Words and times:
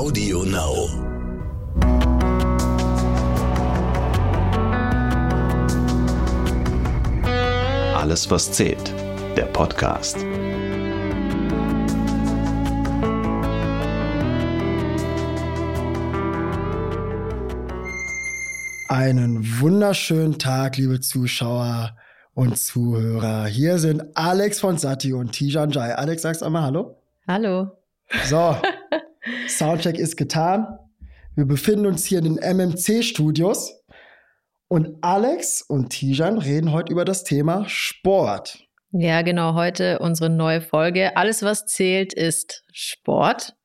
Audio 0.00 0.44
Now. 0.44 0.88
Alles, 7.94 8.30
was 8.30 8.50
zählt. 8.50 8.94
Der 9.36 9.44
Podcast. 9.52 10.16
Einen 18.88 19.60
wunderschönen 19.60 20.38
Tag, 20.38 20.78
liebe 20.78 21.00
Zuschauer 21.00 21.94
und 22.32 22.58
Zuhörer. 22.58 23.44
Hier 23.44 23.78
sind 23.78 24.16
Alex 24.16 24.60
von 24.60 24.78
Sati 24.78 25.12
und 25.12 25.32
Tijan 25.32 25.70
Jai. 25.72 25.94
Alex, 25.94 26.22
sagst 26.22 26.42
einmal 26.42 26.62
Hallo. 26.62 26.96
Hallo. 27.28 27.76
So, 28.24 28.56
Soundcheck 29.50 29.98
ist 29.98 30.16
getan. 30.16 30.78
Wir 31.36 31.44
befinden 31.44 31.86
uns 31.86 32.04
hier 32.06 32.18
in 32.18 32.36
den 32.36 32.56
MMC-Studios. 32.56 33.74
Und 34.68 34.98
Alex 35.02 35.62
und 35.62 35.90
Tijan 35.90 36.38
reden 36.38 36.72
heute 36.72 36.92
über 36.92 37.04
das 37.04 37.24
Thema 37.24 37.64
Sport. 37.68 38.58
Ja, 38.92 39.22
genau. 39.22 39.54
Heute 39.54 39.98
unsere 39.98 40.30
neue 40.30 40.60
Folge. 40.60 41.16
Alles, 41.16 41.42
was 41.42 41.66
zählt, 41.66 42.12
ist 42.12 42.64
Sport. 42.72 43.56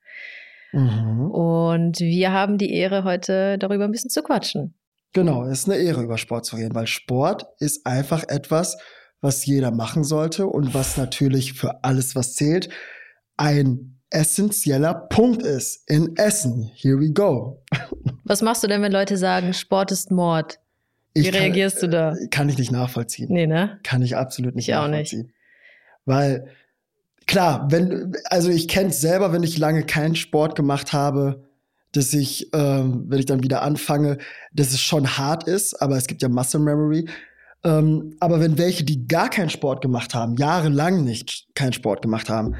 Mhm. 0.71 1.31
Und 1.31 1.99
wir 1.99 2.31
haben 2.31 2.57
die 2.57 2.73
Ehre, 2.73 3.03
heute 3.03 3.57
darüber 3.57 3.85
ein 3.85 3.91
bisschen 3.91 4.09
zu 4.09 4.23
quatschen. 4.23 4.75
Genau, 5.13 5.45
es 5.45 5.59
ist 5.59 5.69
eine 5.69 5.77
Ehre, 5.77 6.03
über 6.03 6.17
Sport 6.17 6.45
zu 6.45 6.57
reden, 6.57 6.75
weil 6.75 6.87
Sport 6.87 7.45
ist 7.59 7.85
einfach 7.85 8.23
etwas, 8.27 8.77
was 9.21 9.45
jeder 9.45 9.71
machen 9.71 10.03
sollte 10.03 10.45
und 10.47 10.73
was 10.73 10.97
natürlich 10.97 11.53
für 11.53 11.83
alles, 11.83 12.15
was 12.15 12.33
zählt, 12.33 12.69
ein 13.37 13.94
essentieller 14.15 14.93
Punkt 14.93 15.43
ist 15.43 15.89
in 15.89 16.15
Essen. 16.15 16.71
Here 16.73 16.99
we 16.99 17.11
go. 17.11 17.61
Was 18.23 18.41
machst 18.41 18.63
du 18.63 18.67
denn, 18.67 18.81
wenn 18.81 18.91
Leute 18.91 19.17
sagen, 19.17 19.53
Sport 19.53 19.91
ist 19.91 20.09
Mord? 20.09 20.59
Wie 21.13 21.21
ich 21.21 21.33
reagierst 21.33 21.81
kann, 21.81 21.91
du 21.91 21.97
da? 21.97 22.15
Äh, 22.15 22.27
kann 22.29 22.49
ich 22.49 22.57
nicht 22.57 22.71
nachvollziehen. 22.71 23.27
Nee, 23.29 23.45
ne? 23.45 23.79
Kann 23.83 24.01
ich 24.01 24.15
absolut 24.15 24.55
nicht 24.55 24.69
ich 24.69 24.73
nachvollziehen. 24.73 25.21
Auch 25.21 25.25
nicht. 25.25 25.35
Weil, 26.05 26.47
klar, 27.27 27.67
wenn, 27.71 28.15
also 28.25 28.49
ich 28.49 28.67
kenne 28.67 28.89
es 28.89 29.01
selber, 29.01 29.33
wenn 29.33 29.43
ich 29.43 29.57
lange 29.57 29.83
keinen 29.85 30.15
Sport 30.15 30.55
gemacht 30.55 30.93
habe, 30.93 31.43
dass 31.91 32.13
ich, 32.13 32.49
ähm, 32.53 33.05
wenn 33.07 33.19
ich 33.19 33.25
dann 33.25 33.43
wieder 33.43 33.61
anfange, 33.61 34.17
dass 34.53 34.71
es 34.71 34.81
schon 34.81 35.17
hart 35.17 35.45
ist, 35.45 35.81
aber 35.81 35.97
es 35.97 36.07
gibt 36.07 36.21
ja 36.21 36.29
Muscle 36.29 36.59
Memory. 36.59 37.07
Ähm, 37.63 38.15
aber 38.19 38.39
wenn 38.39 38.57
welche, 38.57 38.83
die 38.83 39.07
gar 39.07 39.29
keinen 39.29 39.49
Sport 39.49 39.81
gemacht 39.81 40.13
haben, 40.13 40.35
jahrelang 40.35 41.03
nicht 41.03 41.47
keinen 41.55 41.73
Sport 41.73 42.01
gemacht 42.01 42.29
haben, 42.29 42.55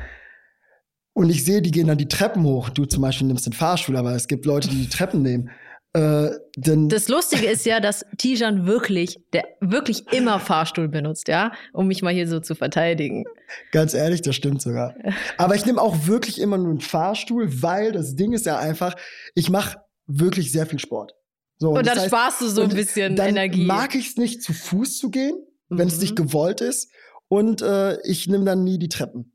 und 1.15 1.29
ich 1.29 1.45
sehe, 1.45 1.61
die 1.61 1.71
gehen 1.71 1.87
dann 1.87 1.97
die 1.97 2.09
Treppen 2.09 2.43
hoch. 2.43 2.69
Du 2.69 2.85
zum 2.85 3.01
Beispiel 3.01 3.25
nimmst 3.25 3.45
den 3.45 3.53
Fahrstuhl, 3.53 3.95
aber 3.95 4.13
es 4.15 4.27
gibt 4.27 4.45
Leute, 4.45 4.67
die 4.67 4.81
die 4.81 4.89
Treppen 4.89 5.21
nehmen. 5.21 5.49
Äh, 5.93 6.31
denn 6.57 6.89
das 6.89 7.07
Lustige 7.07 7.47
ist 7.47 7.65
ja, 7.65 7.79
dass 7.79 8.05
Tijan 8.17 8.67
wirklich, 8.67 9.17
der 9.31 9.45
wirklich 9.61 10.11
immer 10.11 10.41
Fahrstuhl 10.41 10.89
benutzt, 10.89 11.29
ja, 11.29 11.53
um 11.71 11.87
mich 11.87 12.01
mal 12.01 12.13
hier 12.13 12.27
so 12.27 12.41
zu 12.41 12.53
verteidigen. 12.53 13.23
Ganz 13.71 13.93
ehrlich, 13.93 14.23
das 14.23 14.35
stimmt 14.35 14.61
sogar. 14.61 14.93
Aber 15.37 15.55
ich 15.55 15.65
nehme 15.65 15.81
auch 15.81 16.05
wirklich 16.05 16.41
immer 16.41 16.57
nur 16.57 16.71
einen 16.71 16.81
Fahrstuhl, 16.81 17.61
weil 17.61 17.93
das 17.93 18.17
Ding 18.17 18.33
ist 18.33 18.45
ja 18.45 18.59
einfach, 18.59 18.95
ich 19.35 19.49
mache 19.49 19.77
wirklich 20.07 20.51
sehr 20.51 20.65
viel 20.65 20.79
Sport. 20.79 21.13
So, 21.59 21.69
und, 21.69 21.77
und 21.77 21.87
dann 21.87 21.97
heißt, 21.97 22.07
sparst 22.07 22.41
du 22.41 22.47
so 22.49 22.63
ein 22.63 22.69
bisschen 22.69 23.15
dann 23.15 23.29
Energie. 23.29 23.63
Mag 23.63 23.95
ich 23.95 24.09
es 24.09 24.17
nicht 24.17 24.43
zu 24.43 24.51
Fuß 24.51 24.97
zu 24.97 25.09
gehen, 25.09 25.37
wenn 25.69 25.87
es 25.87 25.95
mhm. 25.95 26.01
nicht 26.01 26.15
gewollt 26.17 26.59
ist. 26.59 26.91
Und 27.29 27.61
äh, 27.61 28.01
ich 28.01 28.27
nehme 28.27 28.43
dann 28.43 28.65
nie 28.65 28.77
die 28.77 28.89
Treppen. 28.89 29.31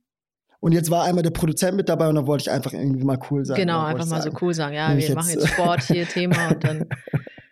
Und 0.61 0.73
jetzt 0.73 0.91
war 0.91 1.05
einmal 1.05 1.23
der 1.23 1.31
Produzent 1.31 1.77
mit 1.77 1.89
dabei 1.89 2.09
und 2.09 2.15
dann 2.15 2.27
wollte 2.27 2.43
ich 2.43 2.51
einfach 2.51 2.75
irgendwie 2.75 3.03
mal 3.03 3.19
cool 3.31 3.45
sein. 3.45 3.57
Genau, 3.57 3.83
einfach 3.83 4.07
mal 4.07 4.21
so 4.21 4.31
cool 4.43 4.53
sagen. 4.53 4.75
Ja, 4.75 4.91
wir 4.91 4.99
jetzt 4.99 5.15
machen 5.15 5.31
jetzt 5.31 5.49
Sport 5.49 5.83
hier 5.85 6.07
Thema 6.07 6.51
und 6.51 6.63
dann. 6.63 6.87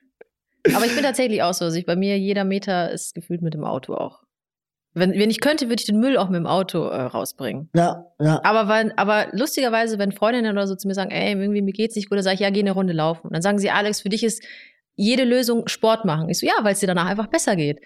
Aber 0.75 0.85
ich 0.85 0.95
bin 0.95 1.03
tatsächlich 1.03 1.43
auch 1.43 1.55
so. 1.55 1.65
Also 1.65 1.79
ich, 1.79 1.87
bei 1.87 1.97
mir 1.97 2.19
jeder 2.19 2.45
Meter 2.45 2.91
ist 2.91 3.15
gefühlt 3.15 3.41
mit 3.41 3.55
dem 3.55 3.65
Auto 3.65 3.95
auch. 3.95 4.21
Wenn, 4.93 5.13
wenn 5.13 5.31
ich 5.31 5.41
könnte, 5.41 5.69
würde 5.69 5.81
ich 5.81 5.87
den 5.87 6.01
Müll 6.01 6.19
auch 6.19 6.29
mit 6.29 6.39
dem 6.39 6.47
Auto 6.47 6.85
äh, 6.85 7.03
rausbringen. 7.03 7.71
Ja, 7.75 8.07
ja. 8.21 8.41
Aber, 8.43 8.69
wenn, 8.69 8.97
aber 8.99 9.29
lustigerweise, 9.33 9.99
wenn 9.99 10.13
Freundinnen 10.13 10.53
oder 10.53 10.67
so 10.67 10.75
zu 10.75 10.89
mir 10.89 10.95
sagen, 10.95 11.11
ey, 11.11 11.33
irgendwie 11.33 11.63
mir 11.63 11.73
geht's 11.73 11.97
nicht 11.97 12.11
gut, 12.11 12.17
dann 12.17 12.25
sage 12.25 12.35
ich, 12.35 12.41
ja, 12.41 12.51
geh 12.51 12.61
eine 12.61 12.73
Runde 12.73 12.93
laufen. 12.93 13.29
Und 13.29 13.33
dann 13.33 13.43
sagen 13.43 13.59
sie, 13.59 13.71
Alex, 13.71 14.03
für 14.03 14.09
dich 14.09 14.25
ist 14.25 14.43
jede 14.97 15.25
Lösung 15.25 15.69
Sport 15.69 16.05
machen. 16.05 16.29
Ich 16.29 16.41
so, 16.41 16.47
ja, 16.47 16.55
weil 16.63 16.73
es 16.73 16.81
dir 16.81 16.89
danach 16.89 17.07
einfach 17.07 17.29
besser 17.29 17.55
geht. 17.55 17.81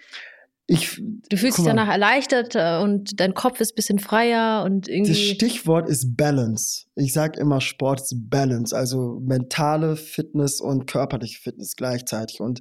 Ich, 0.66 1.02
du 1.28 1.36
fühlst 1.36 1.58
dich 1.58 1.64
danach 1.64 1.88
erleichtert 1.88 2.54
äh, 2.54 2.78
und 2.80 3.20
dein 3.20 3.34
Kopf 3.34 3.60
ist 3.60 3.72
ein 3.72 3.74
bisschen 3.74 3.98
freier 3.98 4.62
und 4.64 4.88
irgendwie. 4.88 5.10
Das 5.10 5.20
Stichwort 5.20 5.88
ist 5.88 6.16
Balance. 6.16 6.86
Ich 6.94 7.12
sage 7.12 7.40
immer, 7.40 7.60
Sport 7.60 8.00
ist 8.00 8.30
Balance, 8.30 8.76
also 8.76 9.20
mentale 9.20 9.96
Fitness 9.96 10.60
und 10.60 10.86
körperliche 10.86 11.40
Fitness 11.40 11.74
gleichzeitig. 11.74 12.40
Und 12.40 12.60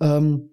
ähm, 0.00 0.50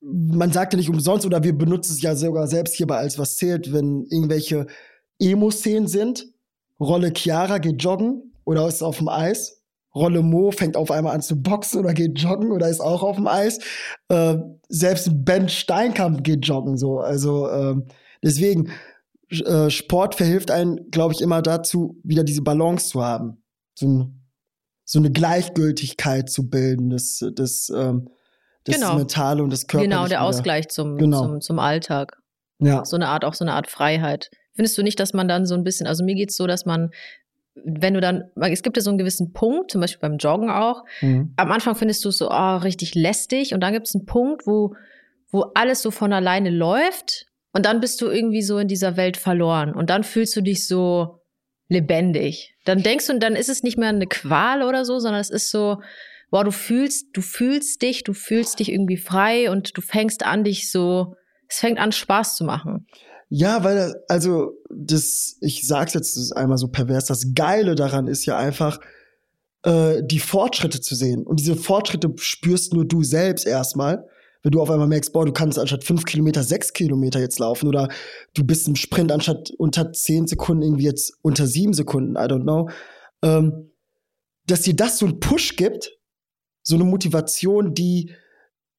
man 0.00 0.52
sagt 0.52 0.72
ja 0.72 0.76
nicht 0.76 0.90
umsonst, 0.90 1.26
oder 1.26 1.42
wir 1.42 1.56
benutzen 1.56 1.92
es 1.92 2.02
ja 2.02 2.14
sogar 2.14 2.46
selbst 2.46 2.74
hierbei 2.74 2.98
als 2.98 3.18
was 3.18 3.36
zählt, 3.36 3.72
wenn 3.72 4.06
irgendwelche 4.10 4.68
Emo-Szenen 5.18 5.88
sind. 5.88 6.26
Rolle 6.78 7.12
Chiara 7.12 7.58
geht 7.58 7.82
joggen 7.82 8.32
oder 8.44 8.68
ist 8.68 8.82
auf 8.82 8.98
dem 8.98 9.08
Eis 9.08 9.57
Rolle 9.98 10.22
Mo 10.22 10.50
fängt 10.50 10.76
auf 10.76 10.90
einmal 10.90 11.14
an 11.14 11.22
zu 11.22 11.40
boxen 11.42 11.80
oder 11.80 11.94
geht 11.94 12.18
joggen 12.18 12.52
oder 12.52 12.68
ist 12.68 12.80
auch 12.80 13.02
auf 13.02 13.16
dem 13.16 13.26
Eis. 13.26 13.58
Äh, 14.08 14.36
selbst 14.68 15.10
Ben 15.24 15.48
Steinkamp 15.48 16.24
geht 16.24 16.46
joggen 16.46 16.76
so. 16.76 16.98
Also 17.00 17.48
äh, 17.48 17.74
deswegen, 18.22 18.70
äh, 19.30 19.70
Sport 19.70 20.14
verhilft 20.14 20.50
einem, 20.50 20.90
glaube 20.90 21.14
ich, 21.14 21.20
immer 21.20 21.42
dazu, 21.42 22.00
wieder 22.02 22.24
diese 22.24 22.42
Balance 22.42 22.88
zu 22.88 23.02
haben. 23.04 23.42
So, 23.74 23.86
ein, 23.86 24.24
so 24.84 24.98
eine 24.98 25.10
Gleichgültigkeit 25.10 26.30
zu 26.30 26.48
bilden, 26.48 26.90
das, 26.90 27.24
das, 27.34 27.70
ähm, 27.74 28.08
das 28.64 28.76
genau. 28.76 28.96
Mentale 28.96 29.42
und 29.42 29.52
das 29.52 29.66
Körperliche. 29.66 29.90
Genau, 29.90 30.08
der 30.08 30.22
Ausgleich 30.22 30.68
zum, 30.68 30.96
genau. 30.96 31.22
zum, 31.22 31.40
zum 31.40 31.58
Alltag. 31.58 32.16
Ja. 32.58 32.84
So 32.84 32.96
eine 32.96 33.08
Art, 33.08 33.24
auch 33.24 33.34
so 33.34 33.44
eine 33.44 33.52
Art 33.52 33.68
Freiheit. 33.68 34.30
Findest 34.54 34.76
du 34.78 34.82
nicht, 34.82 34.98
dass 34.98 35.12
man 35.12 35.28
dann 35.28 35.46
so 35.46 35.54
ein 35.54 35.62
bisschen, 35.62 35.86
also 35.86 36.02
mir 36.02 36.14
geht's 36.14 36.36
so, 36.36 36.46
dass 36.46 36.64
man 36.64 36.90
wenn 37.64 37.94
du 37.94 38.00
dann, 38.00 38.24
es 38.36 38.62
gibt 38.62 38.76
ja 38.76 38.82
so 38.82 38.90
einen 38.90 38.98
gewissen 38.98 39.32
Punkt, 39.32 39.70
zum 39.70 39.80
Beispiel 39.80 40.00
beim 40.00 40.18
Joggen 40.18 40.50
auch. 40.50 40.84
Mhm. 41.00 41.32
Am 41.36 41.52
Anfang 41.52 41.74
findest 41.74 42.04
du 42.04 42.10
es 42.10 42.18
so 42.18 42.30
oh, 42.30 42.56
richtig 42.56 42.94
lästig 42.94 43.54
und 43.54 43.60
dann 43.60 43.72
gibt 43.72 43.86
es 43.86 43.94
einen 43.94 44.06
Punkt, 44.06 44.46
wo, 44.46 44.74
wo 45.30 45.46
alles 45.54 45.82
so 45.82 45.90
von 45.90 46.12
alleine 46.12 46.50
läuft 46.50 47.26
und 47.52 47.66
dann 47.66 47.80
bist 47.80 48.00
du 48.00 48.06
irgendwie 48.06 48.42
so 48.42 48.58
in 48.58 48.68
dieser 48.68 48.96
Welt 48.96 49.16
verloren 49.16 49.74
und 49.74 49.90
dann 49.90 50.04
fühlst 50.04 50.36
du 50.36 50.40
dich 50.40 50.66
so 50.66 51.20
lebendig. 51.68 52.54
Dann 52.64 52.82
denkst 52.82 53.06
du, 53.06 53.18
dann 53.18 53.36
ist 53.36 53.48
es 53.48 53.62
nicht 53.62 53.78
mehr 53.78 53.90
eine 53.90 54.06
Qual 54.06 54.62
oder 54.62 54.84
so, 54.84 54.98
sondern 54.98 55.20
es 55.20 55.30
ist 55.30 55.50
so, 55.50 55.80
wow, 56.30 56.44
du 56.44 56.50
fühlst, 56.50 57.08
du 57.16 57.20
fühlst 57.20 57.82
dich, 57.82 58.04
du 58.04 58.12
fühlst 58.12 58.58
dich 58.58 58.72
irgendwie 58.72 58.96
frei 58.96 59.50
und 59.50 59.76
du 59.76 59.80
fängst 59.80 60.24
an, 60.24 60.44
dich 60.44 60.70
so, 60.70 61.14
es 61.48 61.60
fängt 61.60 61.78
an, 61.78 61.92
Spaß 61.92 62.36
zu 62.36 62.44
machen. 62.44 62.86
Ja, 63.30 63.62
weil, 63.62 63.94
also, 64.08 64.52
das, 64.70 65.36
ich 65.40 65.66
sag's 65.66 65.94
jetzt 65.94 66.36
einmal 66.36 66.58
so 66.58 66.68
pervers, 66.68 67.06
das 67.06 67.34
Geile 67.34 67.74
daran 67.74 68.06
ist 68.06 68.24
ja 68.24 68.38
einfach, 68.38 68.80
äh, 69.64 70.02
die 70.02 70.20
Fortschritte 70.20 70.80
zu 70.80 70.94
sehen. 70.94 71.26
Und 71.26 71.40
diese 71.40 71.56
Fortschritte 71.56 72.12
spürst 72.16 72.72
nur 72.72 72.86
du 72.86 73.02
selbst 73.02 73.46
erstmal. 73.46 74.06
Wenn 74.42 74.52
du 74.52 74.62
auf 74.62 74.70
einmal 74.70 74.86
merkst, 74.86 75.12
boah, 75.12 75.26
du 75.26 75.32
kannst 75.32 75.58
anstatt 75.58 75.84
fünf 75.84 76.04
Kilometer 76.04 76.42
sechs 76.42 76.72
Kilometer 76.72 77.20
jetzt 77.20 77.38
laufen 77.38 77.68
oder 77.68 77.88
du 78.34 78.44
bist 78.44 78.68
im 78.68 78.76
Sprint 78.76 79.10
anstatt 79.10 79.50
unter 79.58 79.92
zehn 79.92 80.26
Sekunden 80.28 80.62
irgendwie 80.62 80.84
jetzt 80.84 81.12
unter 81.22 81.46
sieben 81.46 81.74
Sekunden, 81.74 82.14
I 82.14 82.20
don't 82.20 82.42
know. 82.42 82.70
Ähm, 83.22 83.72
dass 84.46 84.62
dir 84.62 84.76
das 84.76 84.98
so 84.98 85.06
einen 85.06 85.20
Push 85.20 85.56
gibt, 85.56 85.98
so 86.62 86.76
eine 86.76 86.84
Motivation, 86.84 87.74
die, 87.74 88.14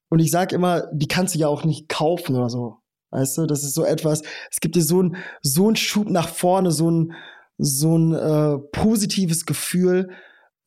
und 0.09 0.19
ich 0.19 0.31
sag 0.31 0.53
immer, 0.53 0.87
die 0.93 1.07
kannst 1.07 1.35
du 1.35 1.39
ja 1.39 1.47
auch 1.49 1.65
nicht 1.65 1.89
kaufen 1.89 2.35
oder 2.35 2.49
so. 2.49 2.78
Weißt 3.11 3.37
du, 3.37 3.45
das 3.45 3.63
ist 3.63 3.73
so 3.73 3.83
etwas, 3.83 4.21
es 4.51 4.59
gibt 4.59 4.75
dir 4.75 4.83
so 4.83 5.01
ein 5.01 5.15
so 5.41 5.69
ein 5.69 5.75
Schub 5.75 6.09
nach 6.09 6.29
vorne, 6.29 6.71
so 6.71 6.89
ein, 6.89 7.13
so 7.57 7.97
ein 7.97 8.13
äh, 8.13 8.57
positives 8.71 9.45
Gefühl, 9.45 10.09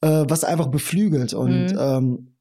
äh, 0.00 0.24
was 0.26 0.44
einfach 0.44 0.66
beflügelt. 0.66 1.34
Und 1.34 1.72
mhm. 1.72 1.78
ähm, 1.78 2.36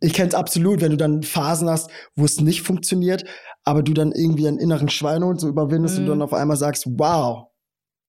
ich 0.00 0.12
kenne 0.12 0.28
es 0.28 0.34
absolut, 0.34 0.80
wenn 0.80 0.90
du 0.90 0.96
dann 0.96 1.22
Phasen 1.22 1.68
hast, 1.68 1.90
wo 2.14 2.24
es 2.24 2.40
nicht 2.40 2.62
funktioniert, 2.62 3.24
aber 3.64 3.82
du 3.82 3.94
dann 3.94 4.12
irgendwie 4.12 4.48
einen 4.48 4.58
inneren 4.58 4.88
Schweinehund 4.88 5.40
so 5.40 5.48
überwindest 5.48 5.96
mhm. 5.96 6.02
und 6.02 6.08
dann 6.10 6.22
auf 6.22 6.32
einmal 6.32 6.56
sagst, 6.56 6.86
wow, 6.86 7.48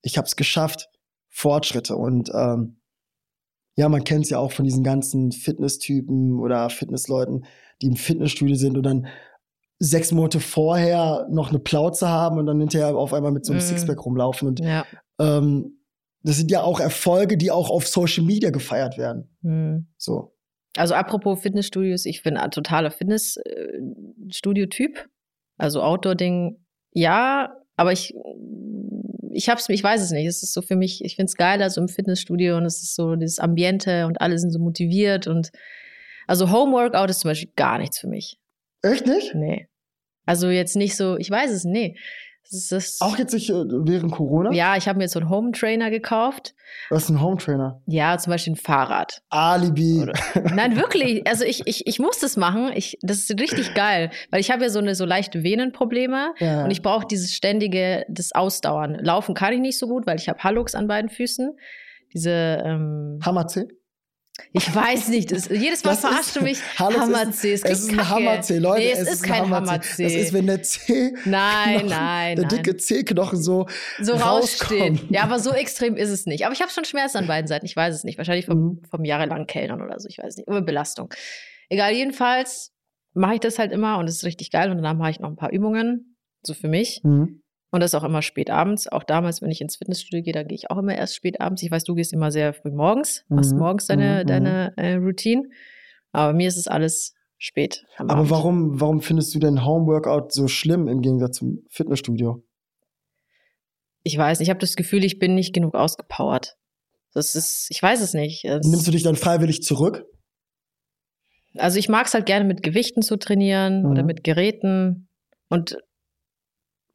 ich 0.02 0.18
habe 0.18 0.28
es 0.28 0.36
geschafft, 0.36 0.90
Fortschritte. 1.30 1.96
Und 1.96 2.30
ähm, 2.34 2.78
ja, 3.76 3.90
man 3.90 4.04
kennt 4.04 4.26
es 4.26 4.32
ja 4.32 4.40
auch 4.40 4.52
von 4.52 4.66
diesen 4.66 4.84
ganzen 4.84 5.32
Fitnesstypen 5.32 6.40
oder 6.40 6.70
Fitnessleuten, 6.70 7.46
die 7.82 7.88
im 7.88 7.96
Fitnessstudio 7.96 8.56
sind 8.56 8.78
und 8.78 8.84
dann 8.84 9.08
sechs 9.80 10.12
Monate 10.12 10.40
vorher 10.40 11.28
noch 11.30 11.50
eine 11.50 11.60
Plauze 11.60 12.08
haben 12.08 12.40
und 12.40 12.48
dann 12.48 12.60
hinterher 12.60 12.96
auf 12.96 13.14
einmal 13.14 13.32
mit 13.32 13.46
so 13.46 13.54
einem 13.54 13.62
mm. 13.62 13.66
Sixpack 13.66 14.04
rumlaufen. 14.06 14.48
Und 14.48 14.60
ja. 14.60 14.86
ähm, 15.20 15.80
das 16.24 16.38
sind 16.38 16.50
ja 16.52 16.64
auch 16.64 16.80
Erfolge, 16.80 17.38
die 17.38 17.52
auch 17.52 17.70
auf 17.70 17.88
Social 17.88 18.24
Media 18.24 18.50
gefeiert 18.50 18.98
werden. 18.98 19.30
Mm. 19.42 19.86
So. 19.98 20.34
Also 20.76 20.96
apropos 20.96 21.42
Fitnessstudios, 21.42 22.06
ich 22.06 22.24
bin 22.24 22.38
ein 22.38 22.52
totaler 22.52 22.92
Fitnessstudio-Typ. 22.92 25.10
Also 25.58 25.82
Outdoor-Ding, 25.82 26.64
ja, 26.92 27.56
aber 27.76 27.92
ich, 27.92 28.14
ich 29.32 29.50
hab's, 29.50 29.68
ich 29.70 29.84
weiß 29.84 30.02
es 30.02 30.12
nicht. 30.12 30.28
Es 30.28 30.44
ist 30.44 30.54
so 30.54 30.62
für 30.62 30.76
mich, 30.76 31.04
ich 31.04 31.16
find's 31.16 31.34
geil, 31.36 31.64
also 31.64 31.82
im 31.82 31.88
Fitnessstudio 31.88 32.58
und 32.58 32.66
es 32.66 32.84
ist 32.84 32.96
so 32.96 33.16
dieses 33.16 33.40
Ambiente 33.40 34.06
und 34.06 34.22
alle 34.22 34.38
sind 34.38 34.52
so 34.52 34.60
motiviert 34.60 35.26
und 35.28 35.50
also 36.28 36.52
Homeworkout 36.52 37.10
ist 37.10 37.22
zum 37.22 37.32
Beispiel 37.32 37.52
gar 37.56 37.80
nichts 37.80 37.98
für 38.00 38.08
mich. 38.08 38.38
Echt 38.92 39.06
nicht? 39.06 39.36
Nee. 39.36 39.68
Also 40.26 40.50
jetzt 40.50 40.76
nicht 40.76 40.96
so, 40.96 41.18
ich 41.18 41.32
weiß 41.32 41.52
es, 41.52 41.64
nee. 41.64 41.96
Das 42.50 42.72
ist, 42.72 43.02
auch 43.02 43.18
jetzt 43.18 43.34
nicht 43.34 43.50
äh, 43.50 43.54
während 43.54 44.14
Corona? 44.14 44.54
Ja, 44.54 44.78
ich 44.78 44.88
habe 44.88 44.98
mir 44.98 45.04
jetzt 45.04 45.14
so 45.14 45.20
einen 45.20 45.30
Home 45.30 45.52
Trainer 45.52 45.90
gekauft. 45.90 46.56
Was 46.90 47.04
ist 47.04 47.10
ein 47.10 47.22
Home 47.22 47.38
Trainer? 47.38 47.82
Ja, 47.88 48.18
zum 48.18 48.32
Beispiel 48.32 48.54
ein 48.54 48.56
Fahrrad. 48.56 49.22
Alibi. 49.30 50.04
Oder, 50.04 50.14
nein, 50.56 50.78
wirklich. 50.78 51.28
Also 51.28 51.44
ich, 51.44 51.64
ich, 51.66 51.86
ich 51.88 52.00
muss 52.00 52.20
das 52.20 52.38
machen. 52.38 52.72
Ich, 52.74 52.98
das 53.02 53.20
ist 53.20 53.40
richtig 53.40 53.74
geil, 53.74 54.12
weil 54.32 54.40
ich 54.40 54.50
habe 54.50 54.64
ja 54.64 54.70
so 54.70 54.80
eine 54.80 54.96
so 54.96 55.04
leichte 55.04 55.44
Venenprobleme 55.44 56.34
ja. 56.40 56.64
und 56.64 56.72
ich 56.72 56.82
brauche 56.82 57.06
dieses 57.06 57.34
ständige, 57.34 58.06
das 58.08 58.32
Ausdauern. 58.32 58.96
Laufen 58.96 59.36
kann 59.36 59.54
ich 59.54 59.60
nicht 59.60 59.78
so 59.78 59.88
gut, 59.88 60.08
weil 60.08 60.18
ich 60.18 60.30
habe 60.30 60.40
Hallux 60.40 60.74
an 60.74 60.88
beiden 60.88 61.10
Füßen. 61.10 61.52
Diese 62.14 62.32
ähm, 62.64 63.20
Hammer 63.26 63.48
C? 63.48 63.68
Ich 64.54 64.74
weiß 64.74 65.10
nicht. 65.10 65.32
Das, 65.32 65.50
jedes 65.50 65.84
Mal 65.84 65.96
verarscht 65.96 66.36
du 66.36 66.42
mich. 66.42 66.60
Hammer-C. 66.78 67.54
Es, 67.54 67.64
es 67.64 67.80
ist 67.82 67.92
ein 67.92 68.10
Hammer-C, 68.10 68.58
Leute. 68.60 68.82
Nee, 68.82 68.92
es, 68.92 69.00
es 69.00 69.14
ist, 69.16 69.24
kein 69.24 69.50
Hammer-C. 69.50 70.04
Das 70.04 70.14
ist, 70.14 70.34
wenn 70.34 70.48
der 70.48 70.64
C. 70.64 71.14
Nein, 71.26 71.86
nein. 71.88 72.36
Der 72.36 72.46
dicke 72.46 72.78
C-Knochen 72.78 73.42
so. 73.42 73.68
So 74.00 74.14
raussteht. 74.14 75.10
Ja, 75.10 75.24
aber 75.24 75.40
so 75.40 75.52
extrem 75.52 75.96
ist 75.96 76.10
es 76.10 76.26
nicht. 76.26 76.46
Aber 76.46 76.54
ich 76.54 76.62
habe 76.62 76.72
schon 76.72 76.86
Schmerzen 76.86 77.18
an 77.18 77.28
beiden 77.28 77.48
Seiten. 77.48 77.66
Ich 77.66 77.76
weiß 77.76 77.94
es 77.94 78.04
nicht. 78.04 78.18
Wahrscheinlich 78.18 78.46
vom, 78.46 78.58
mhm. 78.58 78.82
vom 78.90 79.06
jahrelangen 79.06 79.48
Kellnern 79.48 79.82
oder 79.82 80.00
so. 80.00 80.08
Ich 80.08 80.18
weiß 80.18 80.38
nicht. 80.38 80.48
Über 80.48 80.62
Belastung. 80.62 81.14
Egal, 81.70 81.94
jedenfalls 81.94 82.74
mache 83.14 83.36
ich 83.36 83.40
das 83.40 83.60
halt 83.60 83.72
immer 83.72 83.98
und 83.98 84.08
es 84.08 84.18
ist 84.18 84.24
richtig 84.24 84.52
geil. 84.52 84.72
Und 84.72 84.82
dann 84.82 84.98
mache 84.98 85.12
ich 85.12 85.20
noch 85.20 85.30
ein 85.30 85.36
paar 85.36 85.52
Übungen. 85.52 86.18
So 86.44 86.54
für 86.54 86.68
mich. 86.68 87.02
Mhm. 87.04 87.42
Und 87.78 87.82
das 87.82 87.94
auch 87.94 88.04
immer 88.04 88.24
spät 88.24 88.50
abends. 88.50 88.88
Auch 88.88 89.04
damals, 89.04 89.44
wenn 89.44 89.52
ich 89.52 89.62
ins 89.62 89.76
Fitnessstudio 89.76 90.24
gehe, 90.24 90.34
da 90.34 90.42
gehe 90.42 90.56
ich 90.56 90.72
auch 90.72 90.80
immer 90.80 90.96
erst 90.96 91.16
spät 91.16 91.40
abends. 91.40 91.62
Ich 91.62 91.70
weiß, 91.70 91.84
du 91.84 91.94
gehst 91.94 92.12
immer 92.12 92.32
sehr 92.32 92.52
früh 92.56 92.72
morgens, 92.72 93.24
machst 93.30 93.54
mhm. 93.54 93.60
morgens 93.60 93.86
deine, 93.86 94.24
mhm. 94.24 94.28
deine 94.28 94.74
äh, 94.78 94.96
Routine. 94.96 95.44
Aber 96.12 96.34
mir 96.34 96.48
ist 96.48 96.58
es 96.58 96.68
alles 96.68 97.14
spät. 97.38 97.86
Aber 97.98 98.32
warum, 98.32 98.82
warum 98.82 99.02
findest 99.02 99.36
du 99.36 99.38
denn 99.38 99.64
Homeworkout 99.64 100.32
so 100.32 100.48
schlimm 100.48 100.88
im 100.88 101.02
Gegensatz 101.02 101.38
zum 101.38 101.68
Fitnessstudio? 101.70 102.44
Ich 104.02 104.18
weiß, 104.18 104.40
ich 104.40 104.50
habe 104.50 104.60
das 104.60 104.76
Gefühl, 104.76 105.04
ich 105.04 105.20
bin 105.20 105.36
nicht 105.36 105.54
genug 105.54 105.76
ausgepowert. 105.76 106.58
Das 107.14 107.36
ist, 107.36 107.68
ich 107.70 107.84
weiß 107.84 108.02
es 108.02 108.16
nicht. 108.16 108.44
Das 108.44 108.66
Nimmst 108.66 108.88
du 108.88 108.92
dich 108.92 109.04
dann 109.04 109.16
freiwillig 109.16 109.62
zurück? 109.62 110.04
Also 111.54 111.78
ich 111.78 111.90
mag 111.90 112.08
es 112.08 112.16
halt 112.16 112.26
gerne 112.26 112.46
mit 112.46 112.64
Gewichten 112.64 113.04
zu 113.04 113.18
trainieren 113.18 113.84
mhm. 113.84 113.92
oder 113.92 114.02
mit 114.02 114.24
Geräten. 114.24 115.10
Und 115.48 115.78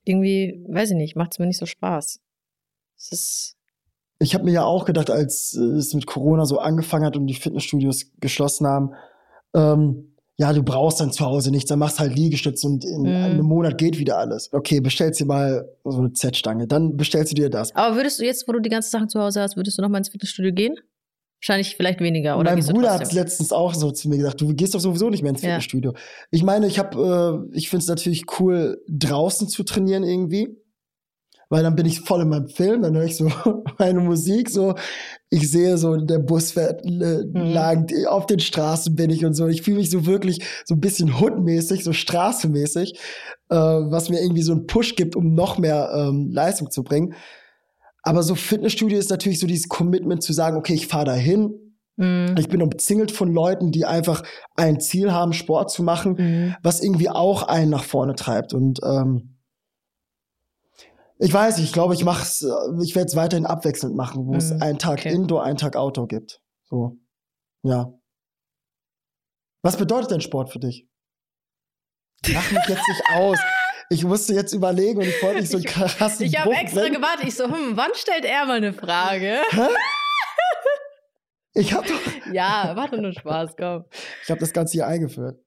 irgendwie, 0.05 0.65
weiß 0.69 0.91
ich 0.91 0.97
nicht, 0.97 1.17
macht 1.17 1.33
es 1.33 1.39
mir 1.39 1.47
nicht 1.47 1.59
so 1.59 1.67
Spaß. 1.67 2.21
Es 2.97 3.13
ist. 3.13 3.57
Ich 4.19 4.35
habe 4.35 4.45
mir 4.45 4.53
ja 4.53 4.65
auch 4.65 4.85
gedacht, 4.85 5.11
als 5.11 5.55
äh, 5.55 5.63
es 5.63 5.95
mit 5.95 6.07
Corona 6.07 6.45
so 6.45 6.59
angefangen 6.59 7.05
hat 7.05 7.17
und 7.17 7.27
die 7.27 7.35
Fitnessstudios 7.35 8.13
geschlossen 8.21 8.67
haben, 8.67 8.95
ähm, 9.55 10.13
ja, 10.39 10.53
du 10.53 10.63
brauchst 10.63 11.01
dann 11.01 11.13
zu 11.13 11.25
Hause 11.25 11.51
nichts, 11.51 11.69
dann 11.69 11.79
machst 11.79 12.01
halt 12.01 12.15
Liegestütze 12.17 12.67
und 12.67 12.85
in 12.85 13.03
mm. 13.03 13.07
einem 13.07 13.47
Monat 13.47 13.79
geht 13.79 13.99
wieder 13.99 14.19
alles. 14.19 14.53
Okay, 14.53 14.81
bestellst 14.81 15.21
dir 15.21 15.27
mal 15.27 15.69
so 15.85 15.99
eine 15.99 16.13
Z-Stange, 16.13 16.67
dann 16.67 16.97
bestellst 16.97 17.33
du 17.33 17.35
dir 17.35 17.51
das. 17.51 17.75
Aber 17.77 17.97
würdest 17.97 18.19
du 18.19 18.25
jetzt, 18.25 18.49
wo 18.49 18.53
du 18.53 18.61
die 18.61 18.71
ganzen 18.71 18.91
Sachen 18.91 19.09
zu 19.09 19.21
Hause 19.21 19.43
hast, 19.43 19.57
würdest 19.57 19.79
du 19.79 19.83
noch 19.83 19.89
mal 19.89 19.99
ins 19.99 20.09
Fitnessstudio 20.09 20.53
gehen? 20.53 20.75
Wahrscheinlich 21.43 21.75
vielleicht 21.75 22.01
weniger, 22.01 22.39
oder? 22.39 22.55
Mein 22.55 22.65
Bruder 22.65 22.93
hat 22.93 23.13
letztens 23.13 23.53
auch 23.53 23.75
so 23.75 23.91
zu 23.91 24.09
mir 24.09 24.17
gesagt, 24.17 24.41
du 24.41 24.55
gehst 24.55 24.77
doch 24.77 24.81
sowieso 24.81 25.11
nicht 25.11 25.23
mehr 25.23 25.31
ins 25.31 25.41
Fitnessstudio. 25.41 25.91
Ja. 25.91 25.99
Ich 26.31 26.45
meine, 26.45 26.69
ich 26.69 26.79
habe, 26.79 27.51
äh, 27.53 27.57
ich 27.57 27.69
finde 27.69 27.83
es 27.83 27.89
natürlich 27.89 28.27
cool, 28.39 28.81
draußen 28.89 29.49
zu 29.49 29.65
trainieren 29.65 30.05
irgendwie. 30.05 30.57
Weil 31.49 31.65
dann 31.65 31.75
bin 31.75 31.85
ich 31.85 32.01
voll 32.01 32.23
in 32.23 32.31
meinem 32.31 32.49
Film, 32.49 32.81
dann 32.81 32.97
höre 32.97 33.05
ich 33.05 33.17
so 33.17 33.31
meine 33.79 34.01
Musik, 34.01 34.49
so 34.49 34.75
ich 35.31 35.51
sehe 35.51 35.77
so, 35.77 35.97
der 35.97 36.21
Bus 36.21 36.53
fährt 36.53 36.83
äh, 36.87 37.25
mhm. 37.25 37.53
lang, 37.53 37.91
auf 38.07 38.27
den 38.27 38.39
Straßen 38.39 38.95
bin 38.95 39.11
ich 39.11 39.25
und 39.25 39.35
so. 39.35 39.49
Ich 39.49 39.63
fühle 39.63 39.79
mich 39.79 39.91
so 39.91 40.07
wirklich 40.07 40.45
so 40.65 40.75
ein 40.75 40.81
bisschen 40.81 41.21
hutmäßig, 41.21 41.83
so 41.83 41.93
straßenmäßig, 41.93 42.95
äh, 43.51 43.57
was 43.57 44.09
mir 44.09 44.23
irgendwie 44.23 44.43
so 44.43 44.53
einen 44.53 44.67
Push 44.67 44.95
gibt, 44.95 45.17
um 45.17 45.35
noch 45.35 45.59
mehr 45.59 45.91
ähm, 45.95 46.31
Leistung 46.33 46.71
zu 46.71 46.85
bringen. 46.85 47.15
Aber 48.03 48.23
so 48.23 48.35
Fitnessstudio 48.35 48.99
ist 48.99 49.11
natürlich 49.11 49.39
so 49.39 49.47
dieses 49.47 49.69
Commitment 49.69 50.23
zu 50.23 50.33
sagen, 50.33 50.57
okay, 50.57 50.75
ich 50.75 50.89
fahre 50.89 51.05
da 51.05 51.15
hin. 51.15 51.77
Mhm. 51.97 52.35
Ich 52.39 52.49
bin 52.49 52.63
umzingelt 52.63 53.13
von 53.13 53.33
Leuten, 53.33 53.71
die 53.71 53.85
einfach 53.85 54.23
ein 54.57 54.81
Ziel 54.81 55.13
haben, 55.13 55.33
Sport 55.33 55.71
zu 55.71 55.83
machen, 55.83 56.15
mhm. 56.19 56.57
was 56.63 56.83
irgendwie 56.83 57.11
auch 57.11 57.45
einen 57.45 57.71
nach 57.71 57.85
vorne 57.85 58.15
treibt. 58.15 58.55
Und 58.55 58.81
ähm, 58.85 59.39
ich 61.19 61.33
weiß 61.33 61.59
nicht, 61.59 61.67
ich 61.67 61.73
glaube, 61.73 61.95
ich 61.95 62.05
mach's, 62.05 62.45
ich 62.83 62.97
werde 62.97 63.07
es 63.07 63.17
weiterhin 63.17 63.47
abwechselnd 63.47 63.95
machen, 63.95 64.27
wo 64.27 64.33
mhm. 64.33 64.39
es 64.39 64.51
einen 64.51 64.79
Tag 64.79 65.01
okay. 65.01 65.13
Indoor, 65.13 65.45
einen 65.45 65.57
Tag 65.57 65.77
Outdoor 65.77 66.09
gibt. 66.09 66.41
So. 66.65 66.99
Ja. 67.63 67.93
Was 69.63 69.77
bedeutet 69.77 70.11
denn 70.11 70.21
Sport 70.21 70.51
für 70.51 70.59
dich? 70.59 70.89
Mach 72.33 72.51
mich 72.51 72.67
jetzt 72.69 72.89
nicht 72.89 73.03
aus. 73.15 73.39
Ich 73.93 74.05
musste 74.05 74.33
jetzt 74.33 74.55
überlegen 74.55 74.99
und 74.99 75.07
ich 75.07 75.23
wollte 75.23 75.41
nicht 75.41 75.51
so 75.51 75.59
einen 75.59 75.67
krassen 75.67 76.25
Ich, 76.25 76.33
ich 76.33 76.41
habe 76.41 76.55
extra 76.55 76.81
bringen. 76.81 76.95
gewartet. 76.95 77.27
Ich 77.29 77.35
so, 77.35 77.45
hm, 77.45 77.77
wann 77.77 77.91
stellt 77.95 78.25
er 78.25 78.47
mal 78.47 78.57
eine 78.57 78.73
Frage? 78.73 79.41
Hä? 79.51 79.61
Ich 81.55 81.75
hab 81.75 81.87
doch. 81.87 82.01
Ja, 82.33 82.73
warte 82.77 82.99
nur 82.99 83.13
Spaß, 83.13 83.57
komm. 83.59 83.85
Ich 84.23 84.31
habe 84.31 84.41
das 84.41 84.55
Ganze 84.55 84.73
hier 84.73 84.87
eingeführt. 84.87 85.39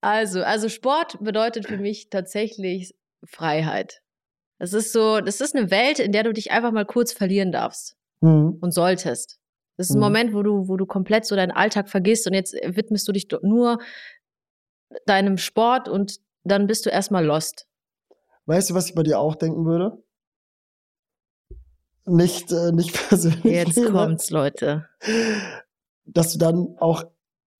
Also, 0.00 0.42
also 0.42 0.68
Sport 0.68 1.18
bedeutet 1.20 1.66
für 1.66 1.78
mich 1.78 2.10
tatsächlich 2.10 2.94
Freiheit. 3.24 4.02
Das 4.60 4.72
ist 4.72 4.92
so, 4.92 5.20
das 5.20 5.40
ist 5.40 5.56
eine 5.56 5.70
Welt, 5.72 5.98
in 5.98 6.12
der 6.12 6.22
du 6.22 6.32
dich 6.32 6.52
einfach 6.52 6.70
mal 6.70 6.86
kurz 6.86 7.12
verlieren 7.12 7.50
darfst 7.50 7.96
mhm. 8.20 8.58
und 8.60 8.70
solltest. 8.72 9.40
Das 9.76 9.88
ist 9.88 9.96
ein 9.96 9.98
mhm. 9.98 10.04
Moment, 10.04 10.32
wo 10.32 10.42
du, 10.44 10.68
wo 10.68 10.76
du 10.76 10.86
komplett 10.86 11.26
so 11.26 11.34
deinen 11.34 11.50
Alltag 11.50 11.88
vergisst 11.88 12.26
und 12.28 12.34
jetzt 12.34 12.54
widmest 12.54 13.08
du 13.08 13.12
dich 13.12 13.26
nur 13.42 13.78
deinem 15.06 15.38
Sport 15.38 15.88
und 15.88 16.20
dann 16.44 16.66
bist 16.66 16.86
du 16.86 16.90
erstmal 16.90 17.24
lost. 17.24 17.66
Weißt 18.46 18.70
du, 18.70 18.74
was 18.74 18.88
ich 18.88 18.94
bei 18.94 19.02
dir 19.02 19.18
auch 19.18 19.34
denken 19.34 19.64
würde? 19.64 20.02
Nicht, 22.06 22.50
äh, 22.52 22.72
nicht 22.72 22.92
persönlich. 23.08 23.44
Jetzt 23.44 23.76
ne? 23.76 23.90
kommt's, 23.90 24.30
Leute. 24.30 24.86
Dass 26.04 26.32
du 26.32 26.38
dann 26.38 26.76
auch 26.78 27.04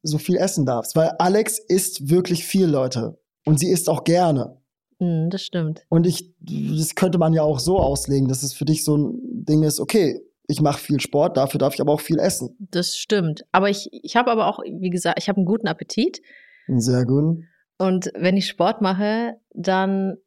so 0.02 0.18
viel 0.18 0.36
essen 0.36 0.66
darfst. 0.66 0.96
Weil 0.96 1.10
Alex 1.18 1.58
isst 1.58 2.10
wirklich 2.10 2.44
viel, 2.44 2.66
Leute. 2.66 3.18
Und 3.44 3.58
sie 3.58 3.70
isst 3.70 3.88
auch 3.88 4.04
gerne. 4.04 4.60
Mm, 4.98 5.28
das 5.30 5.42
stimmt. 5.42 5.84
Und 5.88 6.06
ich, 6.06 6.34
das 6.40 6.94
könnte 6.94 7.18
man 7.18 7.32
ja 7.32 7.42
auch 7.42 7.58
so 7.58 7.78
auslegen, 7.78 8.28
dass 8.28 8.42
es 8.42 8.52
für 8.52 8.64
dich 8.64 8.84
so 8.84 8.96
ein 8.96 9.44
Ding 9.44 9.62
ist, 9.62 9.80
okay, 9.80 10.20
ich 10.46 10.60
mache 10.60 10.80
viel 10.80 11.00
Sport, 11.00 11.36
dafür 11.36 11.58
darf 11.58 11.74
ich 11.74 11.80
aber 11.80 11.92
auch 11.92 12.00
viel 12.00 12.18
essen. 12.18 12.56
Das 12.58 12.96
stimmt. 12.96 13.44
Aber 13.52 13.70
ich, 13.70 13.88
ich 13.92 14.16
habe 14.16 14.30
aber 14.30 14.48
auch, 14.48 14.58
wie 14.64 14.90
gesagt, 14.90 15.18
ich 15.18 15.28
habe 15.28 15.36
einen 15.36 15.46
guten 15.46 15.68
Appetit. 15.68 16.20
Sehr 16.66 17.04
gut. 17.04 17.44
Und 17.80 18.12
wenn 18.14 18.36
ich 18.36 18.46
Sport 18.46 18.82
mache, 18.82 19.40
dann 19.54 20.18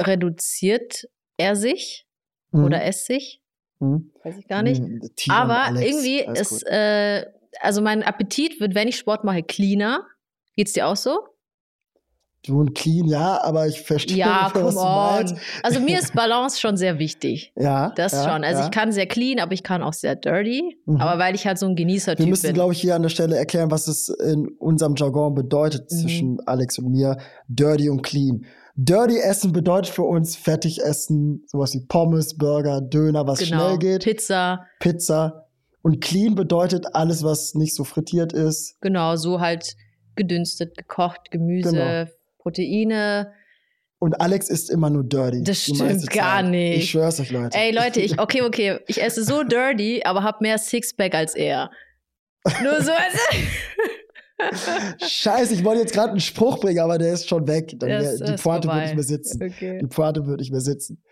reduziert 0.00 1.06
er 1.36 1.56
sich 1.56 2.06
mhm. 2.52 2.64
oder 2.64 2.84
es 2.84 3.04
sich. 3.04 3.42
Mhm. 3.80 4.12
Weiß 4.24 4.38
ich 4.38 4.48
gar 4.48 4.62
nicht. 4.62 4.80
Mhm. 4.80 5.02
Aber 5.28 5.64
Alex, 5.64 5.86
irgendwie 5.86 6.40
ist, 6.40 6.62
äh, 6.66 7.26
also 7.60 7.82
mein 7.82 8.02
Appetit 8.02 8.60
wird, 8.60 8.74
wenn 8.74 8.88
ich 8.88 8.96
Sport 8.96 9.24
mache, 9.24 9.42
cleaner. 9.42 10.06
Geht's 10.56 10.72
dir 10.72 10.86
auch 10.86 10.96
so? 10.96 11.18
Du 12.46 12.60
und 12.60 12.74
clean, 12.74 13.06
ja, 13.06 13.42
aber 13.42 13.66
ich 13.66 13.80
verstehe, 13.82 14.16
ja, 14.16 14.50
was 14.54 14.74
du 14.74 14.80
meinst. 14.80 15.34
Also 15.64 15.80
mir 15.80 15.98
ist 15.98 16.14
Balance 16.14 16.60
schon 16.60 16.76
sehr 16.76 16.98
wichtig. 16.98 17.52
Ja. 17.58 17.92
Das 17.96 18.12
ja, 18.12 18.22
schon. 18.22 18.44
Also 18.44 18.60
ja. 18.60 18.66
ich 18.66 18.70
kann 18.70 18.92
sehr 18.92 19.06
clean, 19.06 19.40
aber 19.40 19.52
ich 19.52 19.64
kann 19.64 19.82
auch 19.82 19.92
sehr 19.92 20.14
dirty. 20.14 20.76
Mhm. 20.86 21.00
Aber 21.00 21.18
weil 21.18 21.34
ich 21.34 21.46
halt 21.46 21.58
so 21.58 21.66
ein 21.66 21.74
Genießer-Typ 21.74 22.18
bin. 22.18 22.26
Wir 22.26 22.30
müssen, 22.30 22.54
glaube 22.54 22.72
ich, 22.72 22.80
hier 22.80 22.94
an 22.94 23.02
der 23.02 23.08
Stelle 23.08 23.36
erklären, 23.36 23.70
was 23.70 23.88
es 23.88 24.08
in 24.08 24.48
unserem 24.58 24.94
Jargon 24.94 25.34
bedeutet 25.34 25.90
mhm. 25.90 25.96
zwischen 25.96 26.40
Alex 26.46 26.78
und 26.78 26.92
mir. 26.92 27.18
Dirty 27.48 27.90
und 27.90 28.02
clean. 28.02 28.46
Dirty 28.76 29.18
Essen 29.18 29.52
bedeutet 29.52 29.92
für 29.92 30.04
uns 30.04 30.36
fettig 30.36 30.82
essen, 30.82 31.44
sowas 31.48 31.74
wie 31.74 31.84
Pommes, 31.86 32.36
Burger, 32.36 32.80
Döner, 32.80 33.26
was 33.26 33.40
genau. 33.40 33.66
schnell 33.66 33.78
geht. 33.78 34.04
Pizza. 34.04 34.66
Pizza. 34.78 35.48
Und 35.82 36.00
clean 36.00 36.36
bedeutet 36.36 36.94
alles, 36.94 37.24
was 37.24 37.54
nicht 37.54 37.74
so 37.74 37.82
frittiert 37.82 38.32
ist. 38.32 38.76
Genau, 38.80 39.16
so 39.16 39.40
halt 39.40 39.74
gedünstet, 40.14 40.76
gekocht, 40.76 41.30
Gemüse, 41.30 41.72
genau 41.72 42.17
Proteine. 42.48 43.32
Und 44.00 44.20
Alex 44.20 44.48
isst 44.48 44.70
immer 44.70 44.90
nur 44.90 45.04
dirty. 45.04 45.42
Das 45.42 45.62
stimmt 45.62 46.08
gar 46.10 46.42
nicht. 46.42 46.84
Ich 46.84 46.90
schwör's 46.90 47.18
euch, 47.18 47.30
Leute. 47.30 47.58
Ey, 47.58 47.72
Leute, 47.72 48.00
ich, 48.00 48.18
okay, 48.20 48.42
okay. 48.42 48.78
Ich 48.86 49.02
esse 49.02 49.24
so 49.24 49.42
dirty, 49.42 50.02
aber 50.04 50.22
hab 50.22 50.40
mehr 50.40 50.58
Sixpack 50.58 51.14
als 51.14 51.34
er. 51.34 51.70
Nur 52.62 52.80
so. 52.82 52.92
Scheiße, 55.04 55.52
ich 55.52 55.64
wollte 55.64 55.80
jetzt 55.80 55.94
gerade 55.94 56.10
einen 56.10 56.20
Spruch 56.20 56.60
bringen, 56.60 56.78
aber 56.78 56.96
der 56.96 57.12
ist 57.12 57.28
schon 57.28 57.48
weg. 57.48 57.74
Dann 57.76 57.88
wär, 57.88 58.16
die 58.16 58.40
Pointe 58.40 58.68
würde 58.68 58.82
nicht 58.82 58.94
mehr 58.94 59.04
sitzen. 59.04 59.42
Okay. 59.42 59.78
Die 59.80 59.86
Pointe 59.86 60.26
würde 60.26 60.42
nicht 60.42 60.52
mehr 60.52 60.60
sitzen. 60.60 61.02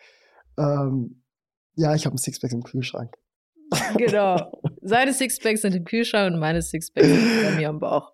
Ähm, 0.56 1.24
ja, 1.74 1.94
ich 1.94 2.06
habe 2.06 2.12
einen 2.12 2.18
Sixpack 2.18 2.52
im 2.52 2.62
Kühlschrank. 2.62 3.16
Genau. 3.96 4.52
Seine 4.80 5.12
Sixpacks 5.12 5.62
sind 5.62 5.74
im 5.74 5.84
Kühlschrank 5.84 6.32
und 6.32 6.38
meine 6.38 6.62
Sixpacks 6.62 7.08
sind 7.08 7.42
bei 7.42 7.56
mir 7.56 7.68
am 7.68 7.80
Bauch. 7.80 8.12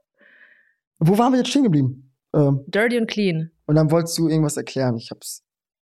Wo 0.98 1.18
waren 1.18 1.32
wir 1.32 1.38
jetzt 1.38 1.50
stehen 1.50 1.64
geblieben? 1.64 2.11
Ähm, 2.34 2.64
Dirty 2.66 2.98
und 2.98 3.06
clean. 3.08 3.50
Und 3.66 3.74
dann 3.74 3.90
wolltest 3.90 4.18
du 4.18 4.28
irgendwas 4.28 4.56
erklären. 4.56 4.96
Ich 4.96 5.10
hab's 5.10 5.44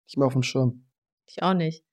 nicht 0.06 0.16
mehr 0.16 0.26
auf 0.26 0.32
dem 0.32 0.42
Schirm. 0.42 0.84
Ich 1.26 1.42
auch 1.42 1.54
nicht. 1.54 1.84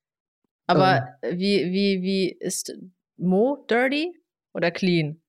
Aber 0.68 1.08
ähm. 1.22 1.40
wie, 1.40 1.72
wie, 1.72 2.02
wie 2.02 2.32
ist 2.32 2.74
Mo 3.18 3.66
dirty 3.70 4.14
oder 4.54 4.72
clean? 4.72 5.22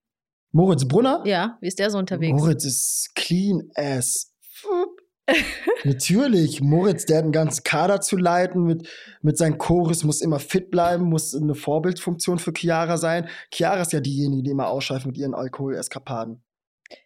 Moritz 0.51 0.85
Brunner? 0.85 1.23
Ja, 1.25 1.57
wie 1.61 1.67
ist 1.67 1.79
der 1.79 1.89
so 1.89 1.97
unterwegs? 1.97 2.39
Moritz 2.39 2.65
ist 2.65 3.11
clean 3.15 3.69
as. 3.75 4.33
Natürlich, 5.85 6.61
Moritz, 6.61 7.05
der 7.05 7.17
hat 7.17 7.23
einen 7.23 7.31
ganzen 7.31 7.63
Kader 7.63 8.01
zu 8.01 8.17
leiten 8.17 8.63
mit, 8.63 8.87
mit 9.21 9.37
seinen 9.37 9.57
Chorus, 9.57 10.03
muss 10.03 10.21
immer 10.21 10.39
fit 10.39 10.69
bleiben, 10.69 11.05
muss 11.05 11.33
eine 11.33 11.55
Vorbildfunktion 11.55 12.37
für 12.37 12.53
Chiara 12.55 12.97
sein. 12.97 13.29
Chiara 13.51 13.81
ist 13.81 13.93
ja 13.93 14.01
diejenige, 14.01 14.43
die 14.43 14.51
immer 14.51 14.67
ausschreift 14.67 15.05
mit 15.05 15.17
ihren 15.17 15.33
Alkoholeskapaden. 15.33 16.43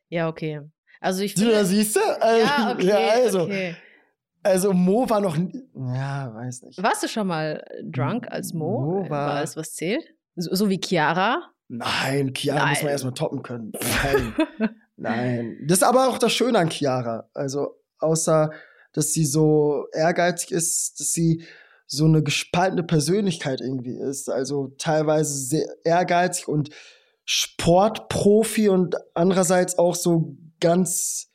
Ja, 0.10 0.28
okay. 0.28 0.62
Also 1.00 1.24
ich 1.24 1.34
finde. 1.34 1.52
Du, 1.52 1.66
siehst 1.66 1.96
du? 1.96 2.00
Also, 2.22 2.46
ja, 2.46 2.72
okay, 2.74 2.88
ja, 2.88 2.98
also. 2.98 3.42
Okay. 3.44 3.76
Also 4.44 4.74
Mo 4.74 5.10
war 5.10 5.22
noch, 5.22 5.36
ja, 5.36 6.32
weiß 6.36 6.64
nicht. 6.64 6.82
Warst 6.82 7.02
du 7.02 7.08
schon 7.08 7.26
mal 7.26 7.66
drunk 7.84 8.28
als 8.30 8.54
Mo? 8.54 8.80
Mo 8.80 9.10
war, 9.10 9.30
war 9.30 9.44
es 9.44 9.58
was 9.58 9.74
zählt? 9.74 10.14
So, 10.36 10.54
so, 10.54 10.70
wie 10.70 10.80
Chiara? 10.80 11.50
Nein, 11.68 12.32
Chiara 12.36 12.60
Nein. 12.60 12.70
muss 12.70 12.84
man 12.84 12.92
erstmal 12.92 13.14
toppen 13.14 13.42
können. 13.42 13.72
Nein. 14.04 14.34
Nein. 14.98 15.58
Das 15.68 15.80
ist 15.80 15.84
aber 15.84 16.10
auch 16.10 16.20
das 16.20 16.32
Schöne 16.32 16.60
an 16.60 16.70
Chiara. 16.70 17.28
Also 17.34 17.82
außer 17.98 18.52
dass 18.96 19.12
sie 19.12 19.26
so 19.26 19.88
ehrgeizig 19.92 20.52
ist, 20.52 21.00
dass 21.00 21.12
sie 21.12 21.44
so 21.86 22.06
eine 22.06 22.24
gespaltene 22.24 22.84
Persönlichkeit 22.84 23.60
irgendwie 23.60 23.98
ist. 23.98 24.30
Also 24.30 24.74
teilweise 24.78 25.34
sehr 25.38 25.68
ehrgeizig 25.84 26.48
und 26.48 26.70
Sportprofi 27.26 28.70
und 28.70 28.96
andererseits 29.14 29.78
auch 29.78 29.96
so 29.96 30.38
ganz 30.60 31.32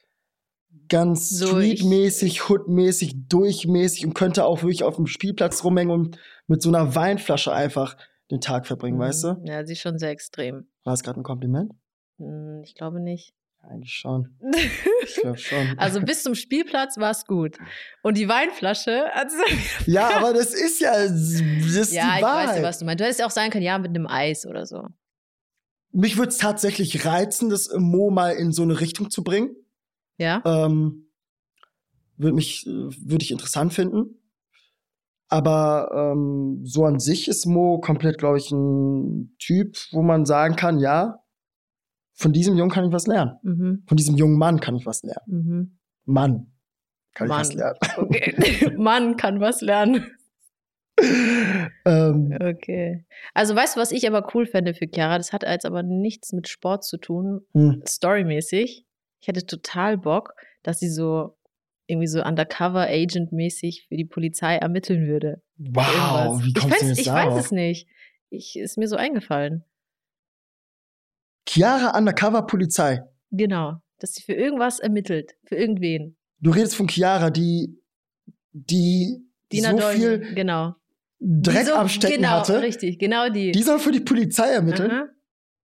ganz 0.88 1.30
so 1.30 1.46
streetmäßig, 1.46 2.48
hoodmäßig, 2.48 3.28
durchmäßig 3.28 4.06
und 4.06 4.14
könnte 4.14 4.44
auch 4.44 4.62
wirklich 4.62 4.82
auf 4.82 4.96
dem 4.96 5.06
Spielplatz 5.06 5.64
rumhängen 5.64 5.92
und 5.92 6.18
mit 6.46 6.62
so 6.62 6.68
einer 6.68 6.94
Weinflasche 6.94 7.52
einfach 7.52 7.96
den 8.30 8.40
Tag 8.40 8.66
verbringen, 8.66 8.96
mhm. 8.96 9.02
weißt 9.02 9.24
du? 9.24 9.42
Ja, 9.44 9.64
sie 9.64 9.72
ist 9.72 9.80
schon 9.80 9.98
sehr 9.98 10.10
extrem. 10.10 10.68
War 10.84 10.94
es 10.94 11.02
gerade 11.02 11.20
ein 11.20 11.24
Kompliment? 11.24 11.72
Hm, 12.18 12.62
ich 12.64 12.74
glaube 12.74 13.00
nicht. 13.00 13.34
Eigentlich 13.62 13.94
schon. 13.94 14.36
Ich 15.02 15.16
glaube 15.16 15.38
schon. 15.38 15.78
Also 15.78 16.00
bis 16.02 16.22
zum 16.22 16.34
Spielplatz 16.34 16.96
war 16.98 17.10
es 17.10 17.24
gut. 17.24 17.56
Und 18.02 18.16
die 18.16 18.28
Weinflasche. 18.28 19.12
Also 19.14 19.36
ja, 19.86 20.10
aber 20.16 20.34
das 20.34 20.54
ist 20.54 20.80
ja. 20.80 20.92
Das 20.92 21.10
ist 21.10 21.92
ja, 21.92 22.16
ich 22.16 22.22
weiß 22.22 22.58
ja, 22.58 22.62
was 22.62 22.78
du 22.78 22.84
meinst. 22.84 23.00
Du 23.00 23.04
hättest 23.04 23.20
ja 23.20 23.26
auch 23.26 23.30
sagen 23.30 23.50
können, 23.50 23.64
ja, 23.64 23.78
mit 23.78 23.88
einem 23.88 24.06
Eis 24.06 24.46
oder 24.46 24.66
so. 24.66 24.86
Mich 25.92 26.16
würde 26.16 26.28
es 26.28 26.38
tatsächlich 26.38 27.04
reizen, 27.04 27.50
das 27.50 27.70
Mo 27.76 28.10
mal 28.10 28.30
in 28.30 28.52
so 28.52 28.62
eine 28.62 28.80
Richtung 28.80 29.10
zu 29.10 29.24
bringen. 29.24 29.56
Ja. 30.18 30.42
Ähm, 30.44 31.10
würde 32.16 32.34
mich, 32.34 32.66
würde 32.66 33.24
ich 33.24 33.30
interessant 33.30 33.72
finden. 33.72 34.20
Aber 35.28 35.90
ähm, 35.94 36.60
so 36.64 36.84
an 36.84 36.98
sich 36.98 37.28
ist 37.28 37.46
Mo 37.46 37.78
komplett, 37.78 38.18
glaube 38.18 38.38
ich, 38.38 38.50
ein 38.50 39.36
Typ, 39.38 39.76
wo 39.92 40.02
man 40.02 40.26
sagen 40.26 40.56
kann, 40.56 40.78
ja, 40.78 41.20
von 42.12 42.32
diesem 42.32 42.56
Jungen 42.56 42.70
kann 42.70 42.84
ich 42.84 42.92
was 42.92 43.06
lernen. 43.06 43.38
Mhm. 43.42 43.82
Von 43.86 43.96
diesem 43.96 44.16
jungen 44.16 44.36
Mann 44.36 44.60
kann 44.60 44.76
ich 44.76 44.86
was 44.86 45.02
lernen. 45.02 45.26
Mhm. 45.26 45.78
Mann 46.04 46.52
kann 47.14 47.28
Mann. 47.28 47.42
ich 47.42 47.48
was 47.48 47.54
lernen. 47.54 47.78
Okay. 47.96 48.74
Mann 48.76 49.16
kann 49.16 49.40
was 49.40 49.60
lernen. 49.60 50.04
Ähm, 51.84 52.36
okay. 52.40 53.04
Also 53.34 53.54
weißt 53.54 53.76
du, 53.76 53.80
was 53.80 53.92
ich 53.92 54.06
aber 54.06 54.28
cool 54.34 54.46
fände 54.46 54.74
für 54.74 54.86
Chiara? 54.86 55.18
Das 55.18 55.32
hat 55.32 55.42
jetzt 55.42 55.66
aber 55.66 55.82
nichts 55.82 56.32
mit 56.32 56.48
Sport 56.48 56.84
zu 56.84 56.98
tun, 56.98 57.42
hm. 57.52 57.82
storymäßig. 57.86 58.86
Ich 59.20 59.28
hätte 59.28 59.44
total 59.46 59.98
Bock, 59.98 60.34
dass 60.62 60.80
sie 60.80 60.88
so 60.88 61.36
irgendwie 61.86 62.06
so 62.06 62.22
Undercover-Agent-mäßig 62.22 63.86
für 63.88 63.96
die 63.96 64.04
Polizei 64.04 64.56
ermitteln 64.56 65.08
würde. 65.08 65.42
Wow, 65.58 66.42
wie 66.42 66.52
kommst 66.52 66.66
ich 66.66 66.72
weiß, 66.72 66.80
du 66.80 66.86
jetzt 66.86 66.98
Ich 66.98 67.06
darauf? 67.06 67.34
weiß 67.34 67.44
es 67.44 67.50
nicht. 67.50 67.88
Ich, 68.30 68.56
ist 68.56 68.78
mir 68.78 68.86
so 68.86 68.96
eingefallen. 68.96 69.64
Chiara 71.48 71.98
Undercover 71.98 72.46
Polizei. 72.46 73.02
Genau, 73.32 73.80
dass 73.98 74.14
sie 74.14 74.22
für 74.22 74.34
irgendwas 74.34 74.78
ermittelt, 74.78 75.32
für 75.44 75.56
irgendwen. 75.56 76.16
Du 76.38 76.50
redest 76.52 76.76
von 76.76 76.88
Chiara, 76.88 77.30
die 77.30 77.76
die 78.52 79.24
Dina 79.52 79.72
so 79.72 79.78
Dolny, 79.78 79.98
viel 79.98 80.34
genau. 80.34 80.74
Dreck 81.20 81.66
so, 81.66 81.74
am 81.74 81.88
Stecken 81.88 82.16
genau, 82.16 82.28
hatte. 82.40 82.62
Richtig, 82.62 82.98
genau 82.98 83.28
die. 83.28 83.52
Die 83.52 83.62
soll 83.62 83.78
für 83.78 83.92
die 83.92 84.00
Polizei 84.00 84.50
ermitteln. 84.52 84.90
Aha. 84.90 85.08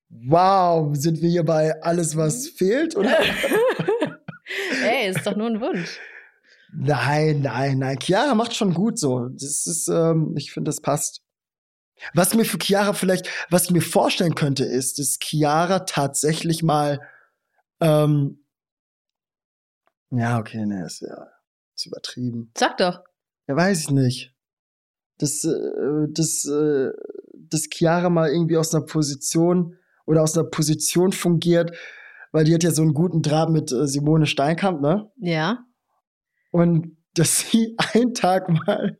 Wow, 0.08 0.96
sind 0.96 1.20
wir 1.20 1.28
hier 1.28 1.44
bei 1.44 1.80
alles, 1.82 2.16
was 2.16 2.44
mhm. 2.44 2.56
fehlt, 2.56 2.96
oder? 2.96 3.18
Ey, 4.84 5.10
ist 5.10 5.26
doch 5.26 5.36
nur 5.36 5.48
ein 5.48 5.60
Wunsch. 5.60 5.98
Nein, 6.72 7.40
nein, 7.40 7.78
nein. 7.78 7.98
Chiara 7.98 8.34
macht 8.34 8.54
schon 8.54 8.74
gut 8.74 8.98
so. 8.98 9.28
Das 9.30 9.66
ist, 9.66 9.88
ähm, 9.88 10.34
ich 10.36 10.52
finde, 10.52 10.68
das 10.68 10.80
passt. 10.80 11.22
Was 12.12 12.34
mir 12.34 12.44
für 12.44 12.58
Chiara 12.58 12.92
vielleicht, 12.92 13.28
was 13.48 13.64
ich 13.64 13.70
mir 13.70 13.80
vorstellen 13.80 14.34
könnte, 14.34 14.64
ist, 14.64 14.98
dass 14.98 15.18
Chiara 15.18 15.80
tatsächlich 15.80 16.62
mal, 16.62 17.00
ähm, 17.80 18.44
ja, 20.10 20.38
okay, 20.38 20.66
ne, 20.66 20.84
ist 20.84 21.00
ja 21.00 21.28
ist 21.76 21.86
übertrieben. 21.86 22.50
Sag 22.56 22.78
doch. 22.78 23.00
Ja, 23.46 23.56
weiß 23.56 23.80
ich 23.80 23.90
nicht. 23.90 24.35
Dass, 25.18 25.44
äh, 25.44 26.08
dass, 26.10 26.44
äh, 26.46 26.90
dass 27.34 27.68
Chiara 27.72 28.10
mal 28.10 28.30
irgendwie 28.30 28.56
aus 28.56 28.74
einer 28.74 28.84
Position 28.84 29.76
oder 30.06 30.22
aus 30.22 30.36
einer 30.36 30.48
Position 30.48 31.12
fungiert, 31.12 31.76
weil 32.32 32.44
die 32.44 32.54
hat 32.54 32.62
ja 32.62 32.70
so 32.70 32.82
einen 32.82 32.94
guten 32.94 33.22
Draht 33.22 33.50
mit 33.50 33.72
äh, 33.72 33.86
Simone 33.86 34.26
Steinkamp, 34.26 34.80
ne? 34.80 35.10
Ja. 35.16 35.64
Und 36.50 36.96
dass 37.14 37.40
sie 37.40 37.76
einen 37.94 38.14
Tag 38.14 38.48
mal 38.48 38.96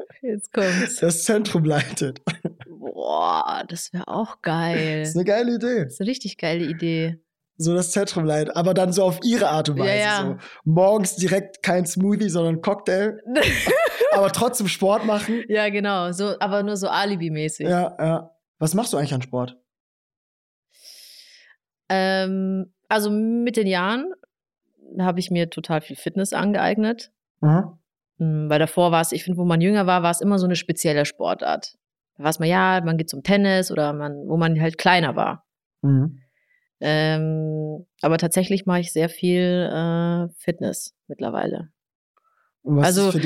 das 1.01 1.25
Zentrum 1.25 1.65
leitet. 1.65 2.23
Boah, 2.69 3.65
das 3.69 3.93
wäre 3.93 4.09
auch 4.09 4.43
geil. 4.43 5.01
Das 5.01 5.11
ist 5.11 5.17
eine 5.17 5.25
geile 5.25 5.55
Idee. 5.55 5.85
Das 5.85 5.95
ist 5.95 6.01
eine 6.01 6.11
richtig 6.11 6.39
geile 6.39 6.65
Idee. 6.65 7.21
So 7.59 7.75
das 7.75 7.91
Zentrum 7.91 8.25
leitet, 8.27 8.55
aber 8.55 8.75
dann 8.75 8.93
so 8.93 9.03
auf 9.03 9.21
ihre 9.23 9.49
Art 9.49 9.71
und 9.71 9.79
Weise. 9.79 9.91
Ja, 9.91 9.97
ja. 9.97 10.39
So. 10.65 10.71
Morgens 10.71 11.17
direkt 11.17 11.63
kein 11.63 11.87
Smoothie, 11.87 12.29
sondern 12.29 12.61
Cocktail. 12.61 13.19
aber 14.13 14.33
trotzdem 14.33 14.69
Sport 14.69 15.05
machen. 15.05 15.45
Ja, 15.49 15.69
genau. 15.69 16.13
So, 16.13 16.39
aber 16.41 16.63
nur 16.63 16.77
so 16.77 16.89
Alibi-mäßig. 16.89 17.69
Ja, 17.69 17.97
ja. 17.99 18.31
Was 18.59 18.75
machst 18.75 18.93
du 18.93 18.97
eigentlich 18.97 19.15
an 19.15 19.23
Sport? 19.23 19.57
Ähm, 21.89 22.73
also 22.89 23.11
mit 23.11 23.57
den 23.57 23.67
Jahren 23.67 24.13
habe 24.99 25.21
ich 25.21 25.31
mir 25.31 25.51
total 25.51 25.81
viel 25.81 25.97
Fitness 25.97 26.33
angeeignet. 26.33 27.11
Mhm. 27.41 27.79
Weil 28.19 28.59
davor 28.59 28.93
war 28.93 29.03
es, 29.03 29.13
ich 29.13 29.25
finde, 29.25 29.39
wo 29.39 29.45
man 29.45 29.61
jünger 29.61 29.87
war, 29.87 30.03
war 30.03 30.11
es 30.11 30.21
immer 30.23 30.39
so 30.39 30.47
eine 30.47 30.57
spezielle 30.57 31.05
Sportart. 31.05 31.77
Da 32.17 32.25
war 32.25 32.31
es 32.31 32.39
mal, 32.39 32.47
ja, 32.49 32.81
man 32.83 32.97
geht 32.97 33.11
zum 33.11 33.23
Tennis 33.23 33.71
oder 33.71 33.93
man, 33.93 34.27
wo 34.27 34.37
man 34.37 34.59
halt 34.61 34.79
kleiner 34.79 35.17
war. 35.17 35.45
Mhm. 35.83 36.21
Ähm, 36.81 37.87
aber 38.01 38.19
tatsächlich 38.19 38.67
mache 38.67 38.81
ich 38.81 38.93
sehr 38.93 39.09
viel 39.09 39.71
äh, 39.71 40.29
Fitness 40.39 40.95
mittlerweile. 41.09 41.71
Was 42.67 42.87
also, 42.87 43.19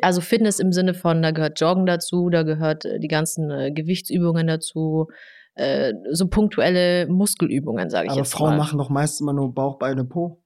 also 0.00 0.20
Fitness 0.20 0.58
im 0.58 0.72
Sinne 0.72 0.94
von, 0.94 1.20
da 1.22 1.32
gehört 1.32 1.60
Joggen 1.60 1.84
dazu, 1.84 2.30
da 2.30 2.42
gehört 2.42 2.86
äh, 2.86 2.98
die 2.98 3.08
ganzen 3.08 3.50
äh, 3.50 3.70
Gewichtsübungen 3.72 4.46
dazu, 4.46 5.08
äh, 5.54 5.92
so 6.10 6.28
punktuelle 6.28 7.06
Muskelübungen, 7.06 7.90
sage 7.90 8.06
ich 8.06 8.12
aber 8.12 8.20
jetzt 8.20 8.32
Frauen 8.32 8.50
mal. 8.52 8.58
machen 8.58 8.78
doch 8.78 8.88
meist 8.88 9.20
immer 9.20 9.34
nur 9.34 9.52
Bauch, 9.52 9.78
Beine, 9.78 10.04
Po. 10.04 10.42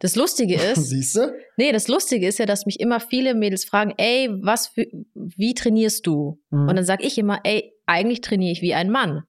Das 0.00 0.16
Lustige 0.16 0.54
ist, 0.72 0.88
siehst 0.88 1.16
du? 1.16 1.32
Nee, 1.56 1.70
das 1.70 1.86
Lustige 1.86 2.26
ist 2.26 2.40
ja, 2.40 2.46
dass 2.46 2.66
mich 2.66 2.80
immer 2.80 2.98
viele 2.98 3.34
Mädels 3.34 3.64
fragen, 3.64 3.94
ey, 3.96 4.28
was 4.42 4.68
für, 4.68 4.86
wie 5.14 5.54
trainierst 5.54 6.04
du? 6.06 6.40
Mhm. 6.50 6.68
Und 6.68 6.76
dann 6.76 6.84
sage 6.84 7.06
ich 7.06 7.16
immer, 7.16 7.40
ey, 7.44 7.72
eigentlich 7.86 8.22
trainiere 8.22 8.52
ich 8.52 8.62
wie 8.62 8.74
ein 8.74 8.90
Mann. 8.90 9.22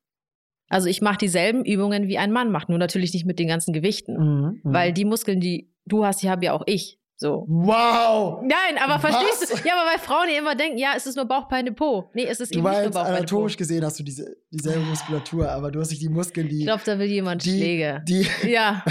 Also 0.70 0.88
ich 0.88 1.02
mache 1.02 1.20
dieselben 1.20 1.63
Übungen 1.66 2.08
wie 2.08 2.18
ein 2.18 2.32
Mann 2.32 2.52
macht, 2.52 2.70
nur 2.70 2.80
natürlich 2.80 3.13
nicht 3.13 3.25
mit 3.25 3.38
den 3.38 3.48
ganzen 3.48 3.74
Gewichten, 3.74 4.13
mhm. 4.13 4.62
mhm. 4.63 4.74
weil 4.74 4.92
die 4.92 5.06
Muskeln, 5.06 5.40
die 5.40 5.72
du 5.86 6.04
hast, 6.04 6.24
die 6.24 6.32
habe 6.32 6.46
ja 6.46 6.54
auch 6.54 6.63
ich. 6.66 7.00
So. 7.15 7.46
Wow! 7.48 8.41
Nein, 8.41 8.82
aber 8.82 9.00
verstehst 9.00 9.43
Was? 9.43 9.62
du? 9.62 9.67
Ja, 9.67 9.75
aber 9.79 9.91
weil 9.91 10.00
Frauen 10.00 10.29
ja 10.29 10.39
immer 10.39 10.55
denken, 10.55 10.77
ja, 10.77 10.93
es 10.98 11.05
ist 11.05 11.15
nur 11.15 11.25
Bauchbeine 11.25 11.72
Po. 11.72 12.10
Nee, 12.13 12.25
es 12.25 12.39
ist 12.39 12.53
du 12.53 12.60
eben 12.60 12.70
nicht 12.70 12.82
nur 12.82 12.91
Bauchbeine 12.91 13.17
anatomisch 13.17 13.55
gesehen 13.55 13.86
hast 13.86 14.00
du 14.00 14.03
diese, 14.03 14.36
dieselbe 14.50 14.82
Muskulatur, 14.82 15.50
aber 15.50 15.72
du 15.72 15.79
hast 15.79 15.91
nicht 15.91 16.01
die 16.01 16.10
Muskeln, 16.10 16.50
die. 16.50 16.60
Ich 16.60 16.65
glaube, 16.65 16.82
da 16.86 16.98
will 16.98 17.08
jemand 17.08 17.46
die, 17.46 17.58
Schläge. 17.58 18.01
Die, 18.08 18.27
ja. 18.48 18.84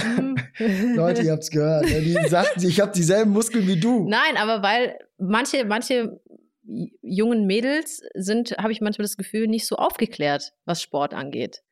Leute, 0.95 1.23
ihr 1.23 1.33
habt's 1.33 1.51
gehört. 1.51 1.85
Ne? 1.85 2.01
Die 2.01 2.29
sagten, 2.29 2.65
ich 2.65 2.81
habe 2.81 2.93
dieselben 2.93 3.33
Muskeln 3.33 3.67
wie 3.67 3.79
du. 3.79 4.09
Nein, 4.09 4.37
aber 4.37 4.63
weil 4.63 4.99
manche, 5.19 5.65
manche 5.65 6.21
jungen 7.03 7.47
Mädels 7.47 8.03
sind, 8.15 8.53
habe 8.57 8.73
ich 8.73 8.81
manchmal 8.81 9.05
das 9.05 9.17
Gefühl, 9.17 9.49
nicht 9.49 9.67
so 9.67 9.77
aufgeklärt, 9.77 10.53
was 10.65 10.81
Sport 10.81 11.13
angeht 11.13 11.63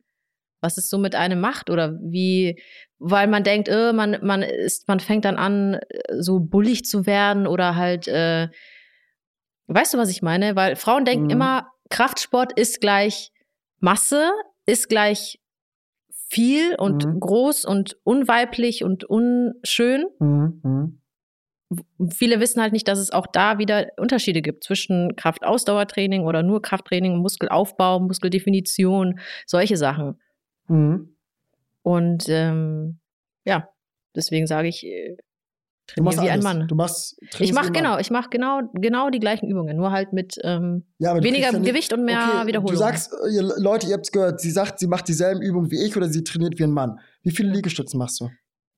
was 0.61 0.77
es 0.77 0.89
so 0.89 0.99
mit 0.99 1.15
einem 1.15 1.41
macht 1.41 1.71
oder 1.71 1.99
wie, 2.03 2.61
weil 2.99 3.27
man 3.27 3.45
denkt, 3.45 3.69
äh, 3.69 3.93
man, 3.93 4.19
man 4.23 4.43
ist, 4.43 4.89
man 4.89 5.01
fängt 5.01 5.25
dann 5.25 5.37
an, 5.37 5.75
äh, 5.75 6.21
so 6.21 6.41
bullig 6.41 6.85
zu 6.85 7.07
werden 7.07 7.47
oder 7.47 7.77
halt, 7.77 8.09
äh, 8.09 8.49
weißt 9.67 9.95
du, 9.95 9.99
was 9.99 10.11
ich 10.11 10.23
meine? 10.23 10.57
Weil 10.57 10.77
Frauen 10.77 11.05
denken 11.05 11.25
mhm. 11.25 11.31
immer, 11.31 11.69
Kraftsport 11.89 12.53
ist 12.59 12.81
gleich 12.81 13.33
Masse, 13.79 14.31
ist 14.67 14.89
gleich 14.89 15.41
viel 16.29 16.77
und 16.77 17.05
mhm. 17.05 17.21
groß 17.21 17.65
und 17.65 17.97
unweiblich 18.05 18.85
und 18.85 19.05
unschön. 19.05 20.07
Mhm. 20.21 20.61
mhm. 20.63 21.01
viele 22.13 22.41
wissen 22.41 22.61
halt 22.61 22.73
nicht, 22.73 22.87
dass 22.87 22.99
es 22.99 23.13
auch 23.13 23.27
da 23.27 23.59
wieder 23.59 23.89
Unterschiede 23.97 24.43
gibt 24.43 24.65
zwischen 24.65 25.17
Kraftausdauertraining 25.17 26.25
oder 26.25 26.43
nur 26.43 26.63
Krafttraining, 26.63 27.17
Muskelaufbau, 27.17 28.01
Muskeldefinition, 28.01 29.19
solche 29.47 29.77
Sachen. 29.77 30.21
Mhm. 30.71 31.17
Und 31.83 32.29
ähm, 32.29 33.01
ja, 33.45 33.69
deswegen 34.15 34.47
sage 34.47 34.69
ich, 34.69 34.85
äh, 34.85 35.17
trainiere 35.87 36.23
wie 36.23 36.31
ein 36.31 36.43
Mann. 36.43 36.69
Du 36.69 36.75
machst 36.75 37.19
Ich 37.39 37.53
mache 37.53 37.73
genau, 37.73 37.99
ich 37.99 38.11
mache 38.11 38.29
genau, 38.31 38.61
genau 38.75 39.11
die 39.11 39.19
gleichen 39.19 39.49
Übungen, 39.49 39.77
nur 39.77 39.91
halt 39.91 40.13
mit 40.13 40.39
ähm, 40.45 40.85
ja, 40.99 41.21
weniger 41.23 41.53
Gewicht 41.59 41.93
und 41.93 42.05
mehr 42.05 42.21
okay, 42.37 42.47
Wiederholungen. 42.47 42.75
Du 42.75 42.79
sagst, 42.79 43.13
ihr, 43.33 43.43
Leute, 43.43 43.89
ihr 43.89 43.95
habt 43.95 44.07
es 44.07 44.13
gehört, 44.13 44.41
sie 44.41 44.51
sagt, 44.51 44.79
sie 44.79 44.87
macht 44.87 45.09
dieselben 45.09 45.43
Übungen 45.43 45.71
wie 45.71 45.85
ich 45.85 45.97
oder 45.97 46.09
sie 46.09 46.23
trainiert 46.23 46.59
wie 46.59 46.65
ein 46.65 46.73
Mann. 46.73 47.01
Wie 47.23 47.31
viele 47.31 47.51
Liegestützen 47.51 47.99
machst 47.99 48.21
du? 48.21 48.31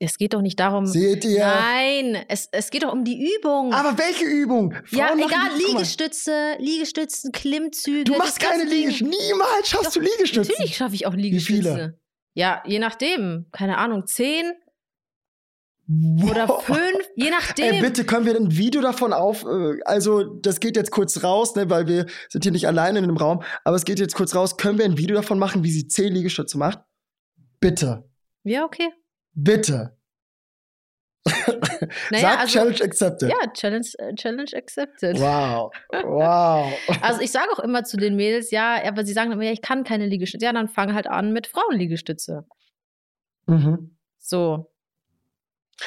Es 0.04 0.18
geht 0.18 0.35
doch 0.35 0.42
nicht 0.42 0.59
darum. 0.59 0.85
Seht 0.87 1.25
ihr? 1.25 1.47
Nein, 1.47 2.25
es, 2.26 2.49
es 2.50 2.71
geht 2.71 2.82
doch 2.82 2.92
um 2.92 3.04
die 3.04 3.25
Übung. 3.37 3.73
Aber 3.73 3.97
welche 3.97 4.25
Übung? 4.25 4.73
Frauen 4.85 5.18
ja, 5.18 5.26
egal, 5.26 5.50
Liegestütze, 5.56 6.56
Liegestützen, 6.59 7.30
Klimmzüge. 7.30 8.04
Du 8.04 8.16
machst 8.16 8.40
keine 8.40 8.64
Liegestütze. 8.64 9.11
Niemals 9.11 9.68
schaffst 9.68 9.87
doch, 9.87 9.92
du 9.92 10.00
Liegestütze. 10.00 10.50
Natürlich 10.50 10.76
schaffe 10.76 10.97
ich 10.97 11.06
auch 11.06 11.14
Liegestütze. 11.14 11.59
Wie 11.59 11.62
viele? 11.62 12.00
Ja, 12.35 12.64
je 12.66 12.80
nachdem. 12.80 13.47
Keine 13.52 13.78
Ahnung, 13.78 14.06
zehn, 14.06 14.52
Wow. 15.87 16.30
Oder 16.30 16.49
fünf, 16.61 17.09
je 17.16 17.30
nachdem. 17.30 17.75
Ey, 17.75 17.80
bitte, 17.82 18.04
können 18.04 18.25
wir 18.25 18.35
ein 18.37 18.56
Video 18.56 18.80
davon 18.80 19.12
auf, 19.12 19.44
äh, 19.44 19.82
also 19.85 20.23
das 20.23 20.61
geht 20.61 20.76
jetzt 20.76 20.92
kurz 20.92 21.23
raus, 21.23 21.54
ne, 21.56 21.68
weil 21.71 21.87
wir 21.87 22.06
sind 22.28 22.44
hier 22.44 22.52
nicht 22.52 22.66
alleine 22.66 23.00
in 23.00 23.06
dem 23.06 23.16
Raum, 23.16 23.42
aber 23.64 23.76
es 23.76 23.85
geht 23.85 23.99
jetzt 23.99 24.14
kurz 24.14 24.35
raus. 24.35 24.56
Können 24.56 24.78
wir 24.78 24.85
ein 24.85 24.97
Video 24.97 25.16
davon 25.16 25.38
machen, 25.38 25.64
wie 25.64 25.71
sie 25.71 25.88
zehn 25.88 26.14
Liegestütze 26.14 26.56
macht? 26.56 26.78
Bitte. 27.61 28.09
Ja, 28.44 28.64
okay. 28.64 28.90
Bitte. 29.34 29.96
Naja, 32.10 32.20
Sag 32.20 32.38
also, 32.40 32.52
Challenge 32.52 32.82
accepted. 32.82 33.28
Ja, 33.30 33.52
Challenge, 33.52 33.86
äh, 33.98 34.14
Challenge 34.14 34.50
accepted. 34.54 35.18
Wow. 35.18 35.72
Wow. 36.04 36.72
also 37.00 37.20
ich 37.20 37.30
sage 37.30 37.48
auch 37.52 37.60
immer 37.60 37.84
zu 37.84 37.96
den 37.96 38.16
Mädels, 38.16 38.50
ja, 38.50 38.82
aber 38.84 39.04
sie 39.04 39.12
sagen 39.12 39.32
immer, 39.32 39.44
ja, 39.44 39.52
ich 39.52 39.62
kann 39.62 39.84
keine 39.84 40.06
Liegestütze. 40.06 40.44
Ja, 40.44 40.52
dann 40.52 40.68
fang 40.68 40.94
halt 40.94 41.06
an 41.06 41.32
mit 41.32 41.46
Frauenliegestütze. 41.46 42.44
Mhm. 43.46 43.96
So. 44.18 44.72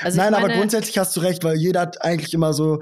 Also 0.01 0.17
Nein, 0.17 0.31
meine, 0.31 0.45
aber 0.45 0.53
grundsätzlich 0.53 0.97
hast 0.97 1.15
du 1.15 1.21
recht, 1.21 1.43
weil 1.43 1.57
jeder 1.57 1.81
hat 1.81 2.01
eigentlich 2.01 2.33
immer 2.33 2.53
so 2.53 2.81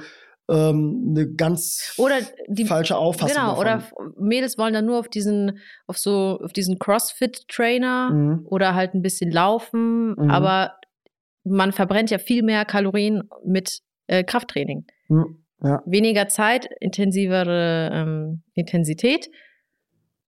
ähm, 0.50 1.08
eine 1.10 1.34
ganz 1.34 1.94
oder 1.98 2.16
die, 2.48 2.66
falsche 2.66 2.98
Auffassung. 2.98 3.36
Genau, 3.36 3.64
davon. 3.64 4.08
oder 4.08 4.14
Mädels 4.22 4.58
wollen 4.58 4.74
dann 4.74 4.86
nur 4.86 5.00
auf 5.00 5.08
diesen, 5.08 5.60
auf 5.88 5.98
so, 5.98 6.40
auf 6.44 6.52
diesen 6.54 6.80
CrossFit-Trainer 6.80 8.10
mhm. 8.12 8.48
oder 8.50 8.76
halt 8.76 8.94
ein 8.94 9.02
bisschen 9.02 9.32
laufen, 9.32 10.16
mhm. 10.16 10.30
aber 10.30 10.76
man 11.44 11.72
verbrennt 11.72 12.10
ja 12.10 12.18
viel 12.18 12.44
mehr 12.44 12.66
Kalorien 12.66 13.30
mit 13.46 13.82
äh, 14.08 14.24
Krafttraining. 14.24 14.86
Mhm. 15.08 15.44
Ja. 15.62 15.82
Weniger 15.86 16.28
Zeit, 16.28 16.68
intensivere 16.82 17.90
ähm, 17.94 18.44
Intensität 18.54 19.30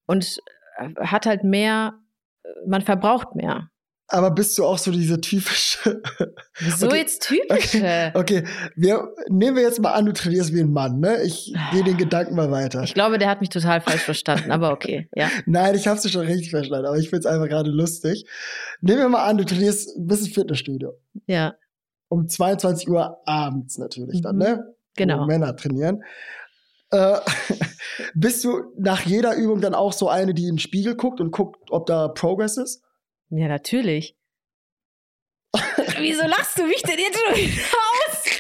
und 0.06 0.38
äh, 0.78 0.90
hat 1.06 1.26
halt 1.26 1.44
mehr, 1.44 1.96
äh, 2.44 2.48
man 2.68 2.82
verbraucht 2.82 3.36
mehr. 3.36 3.70
Aber 4.08 4.30
bist 4.30 4.58
du 4.58 4.66
auch 4.66 4.78
so 4.78 4.92
diese 4.92 5.20
typische. 5.20 6.02
Wieso 6.60 6.88
okay. 6.88 6.98
jetzt 6.98 7.24
typische? 7.24 7.78
Okay, 7.78 8.12
okay. 8.14 8.44
Wir, 8.76 9.10
nehmen 9.30 9.58
wir 9.58 9.64
jetzt 9.64 9.82
mal 9.82 9.94
an, 9.94 10.06
du 10.06 10.14
trainierst 10.14 10.54
wie 10.54 10.60
ein 10.60 10.72
Mann, 10.72 11.00
ne? 11.00 11.24
Ich 11.24 11.54
gehe 11.72 11.84
den 11.84 11.98
Gedanken 11.98 12.36
mal 12.36 12.52
weiter. 12.52 12.84
Ich 12.84 12.94
glaube, 12.94 13.18
der 13.18 13.30
hat 13.30 13.42
mich 13.42 13.50
total 13.50 13.82
falsch 13.82 14.04
verstanden, 14.04 14.52
aber 14.52 14.72
okay, 14.72 15.10
ja. 15.16 15.30
Nein, 15.48 15.74
ich 15.74 15.88
habe 15.88 15.98
es 15.98 16.10
schon 16.10 16.26
richtig 16.26 16.52
verstanden, 16.52 16.86
aber 16.86 16.98
ich 16.98 17.10
find's 17.10 17.26
einfach 17.26 17.48
gerade 17.48 17.72
lustig. 17.72 18.26
Nehmen 18.82 19.00
wir 19.00 19.10
mal 19.10 19.26
an, 19.26 19.38
du 19.38 19.44
trainierst 19.44 19.96
bis 19.98 20.20
ins 20.20 20.36
Fitnessstudio. 20.36 20.94
Ja. 21.26 21.56
Um 22.08 22.28
22 22.28 22.88
Uhr 22.88 23.18
abends 23.26 23.80
natürlich 23.80 24.20
mhm. 24.20 24.24
dann, 24.24 24.38
ne? 24.38 24.76
Genau. 24.96 25.22
Wo 25.22 25.26
Männer 25.26 25.56
trainieren. 25.56 26.04
Äh, 26.92 27.18
bist 28.14 28.44
du 28.44 28.62
nach 28.78 29.02
jeder 29.02 29.36
Übung 29.36 29.62
dann 29.62 29.74
auch 29.74 29.94
so 29.94 30.10
eine, 30.10 30.36
die 30.36 30.44
in 30.44 30.54
den 30.54 30.60
Spiegel 30.60 30.96
guckt 30.96 31.20
und 31.20 31.32
guckt, 31.32 31.72
ob 31.72 31.88
da 31.88 32.08
Progress 32.08 32.58
ist? 32.58 32.85
Ja, 33.29 33.48
natürlich. 33.48 34.15
Wieso 35.98 36.25
lachst 36.27 36.57
du 36.59 36.64
mich 36.66 36.81
denn 36.83 37.00
jetzt 37.00 37.20
schon 37.20 37.35
wieder 37.35 37.64
aus? 37.64 38.35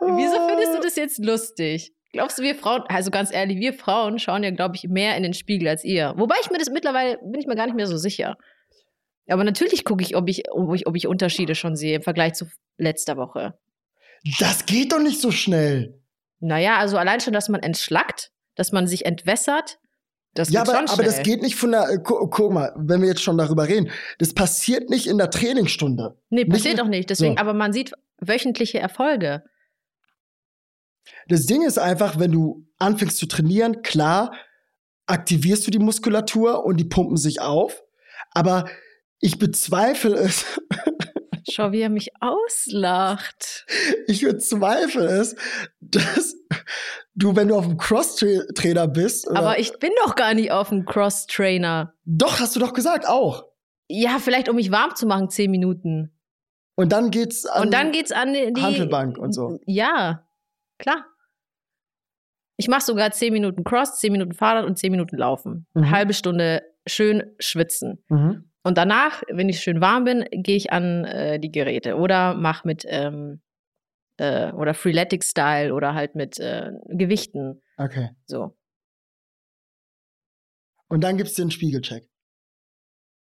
Wieso 0.00 0.48
findest 0.48 0.74
du 0.74 0.80
das 0.80 0.96
jetzt 0.96 1.24
lustig? 1.24 1.92
Glaubst 2.12 2.38
du, 2.38 2.42
wir 2.42 2.54
Frauen, 2.54 2.82
also 2.88 3.10
ganz 3.10 3.32
ehrlich, 3.32 3.58
wir 3.58 3.74
Frauen 3.74 4.18
schauen 4.18 4.42
ja, 4.42 4.50
glaube 4.50 4.76
ich, 4.76 4.84
mehr 4.84 5.16
in 5.16 5.22
den 5.22 5.34
Spiegel 5.34 5.68
als 5.68 5.84
ihr. 5.84 6.14
Wobei 6.16 6.36
ich 6.40 6.50
mir 6.50 6.58
das 6.58 6.70
mittlerweile, 6.70 7.18
bin 7.18 7.40
ich 7.40 7.46
mir 7.46 7.56
gar 7.56 7.66
nicht 7.66 7.76
mehr 7.76 7.86
so 7.86 7.96
sicher. 7.96 8.36
Aber 9.28 9.44
natürlich 9.44 9.84
gucke 9.84 10.02
ich, 10.02 10.16
ob 10.16 10.28
ich, 10.28 10.50
ob 10.50 10.74
ich, 10.74 10.86
ob 10.86 10.96
ich 10.96 11.06
Unterschiede 11.06 11.54
schon 11.54 11.76
sehe 11.76 11.96
im 11.96 12.02
Vergleich 12.02 12.34
zu 12.34 12.46
letzter 12.78 13.16
Woche. 13.16 13.58
Das 14.38 14.66
geht 14.66 14.92
doch 14.92 15.00
nicht 15.00 15.20
so 15.20 15.30
schnell. 15.30 16.00
Naja, 16.40 16.78
also 16.78 16.96
allein 16.96 17.20
schon, 17.20 17.32
dass 17.32 17.48
man 17.48 17.62
entschlackt, 17.62 18.30
dass 18.56 18.72
man 18.72 18.86
sich 18.88 19.06
entwässert. 19.06 19.78
Das 20.34 20.50
ja, 20.50 20.62
aber, 20.62 20.90
aber 20.90 21.02
das 21.02 21.22
geht 21.22 21.40
nicht 21.40 21.56
von 21.56 21.70
der, 21.70 21.88
äh, 21.88 21.98
gu 21.98 22.28
guck 22.28 22.52
mal, 22.52 22.72
wenn 22.76 23.00
wir 23.00 23.08
jetzt 23.08 23.22
schon 23.22 23.38
darüber 23.38 23.68
reden, 23.68 23.90
das 24.18 24.34
passiert 24.34 24.90
nicht 24.90 25.06
in 25.06 25.16
der 25.16 25.30
Trainingsstunde. 25.30 26.18
Nee, 26.28 26.44
passiert 26.44 26.74
nicht, 26.74 26.82
auch 26.82 26.88
nicht. 26.88 27.08
Deswegen, 27.08 27.36
so. 27.36 27.40
aber 27.40 27.54
man 27.54 27.72
sieht 27.72 27.92
wöchentliche 28.18 28.78
Erfolge. 28.78 29.44
Das 31.28 31.46
Ding 31.46 31.62
ist 31.62 31.78
einfach, 31.78 32.18
wenn 32.18 32.32
du 32.32 32.66
anfängst 32.78 33.16
zu 33.16 33.26
trainieren, 33.26 33.82
klar, 33.82 34.32
aktivierst 35.06 35.66
du 35.66 35.70
die 35.70 35.78
Muskulatur 35.78 36.64
und 36.64 36.78
die 36.78 36.84
pumpen 36.84 37.16
sich 37.16 37.40
auf. 37.40 37.82
Aber 38.32 38.66
ich 39.20 39.38
bezweifle 39.38 40.14
es. 40.14 40.44
Schau, 41.48 41.72
wie 41.72 41.80
er 41.80 41.90
mich 41.90 42.10
auslacht. 42.20 43.66
Ich 44.06 44.22
bezweifle 44.22 45.04
es, 45.04 45.36
dass 45.80 46.36
du, 47.14 47.36
wenn 47.36 47.48
du 47.48 47.56
auf 47.56 47.66
dem 47.66 47.76
Cross-Trainer 47.76 48.88
bist. 48.88 49.30
Aber 49.30 49.58
ich 49.58 49.78
bin 49.78 49.92
doch 50.04 50.16
gar 50.16 50.34
nicht 50.34 50.50
auf 50.50 50.70
dem 50.70 50.84
Cross-Trainer. 50.84 51.94
Doch, 52.04 52.40
hast 52.40 52.56
du 52.56 52.60
doch 52.60 52.72
gesagt, 52.72 53.08
auch. 53.08 53.44
Ja, 53.88 54.18
vielleicht 54.18 54.48
um 54.48 54.56
mich 54.56 54.72
warm 54.72 54.96
zu 54.96 55.06
machen, 55.06 55.30
zehn 55.30 55.50
Minuten. 55.50 56.12
Und 56.74 56.92
dann 56.92 57.10
geht's 57.10 57.46
an, 57.46 57.62
und 57.66 57.74
dann 57.74 57.92
geht's 57.92 58.12
an 58.12 58.32
die 58.32 58.60
Handelbank 58.60 59.16
und 59.16 59.32
so. 59.32 59.60
Ja, 59.66 60.26
klar. 60.78 61.06
Ich 62.58 62.68
mache 62.68 62.82
sogar 62.82 63.12
zehn 63.12 63.32
Minuten 63.32 63.64
Cross, 63.64 63.98
zehn 63.98 64.12
Minuten 64.12 64.32
Fahrrad 64.32 64.64
und 64.64 64.78
zehn 64.78 64.90
Minuten 64.90 65.16
Laufen. 65.16 65.66
Mhm. 65.74 65.82
Eine 65.82 65.90
halbe 65.90 66.14
Stunde 66.14 66.62
schön 66.86 67.34
schwitzen. 67.38 68.02
Mhm. 68.08 68.50
Und 68.66 68.76
danach, 68.76 69.22
wenn 69.28 69.48
ich 69.48 69.60
schön 69.60 69.80
warm 69.80 70.02
bin, 70.02 70.24
gehe 70.32 70.56
ich 70.56 70.72
an 70.72 71.04
äh, 71.04 71.38
die 71.38 71.52
Geräte 71.52 71.94
oder 71.94 72.34
mache 72.34 72.66
mit 72.66 72.84
ähm, 72.88 73.40
äh, 74.16 74.50
oder 74.50 74.74
Freeletic 74.74 75.22
Style 75.22 75.72
oder 75.72 75.94
halt 75.94 76.16
mit 76.16 76.40
äh, 76.40 76.72
Gewichten. 76.88 77.62
Okay. 77.76 78.10
So. 78.24 78.56
Und 80.88 81.04
dann 81.04 81.16
gibt 81.16 81.28
es 81.28 81.36
den 81.36 81.52
Spiegelcheck. 81.52 82.08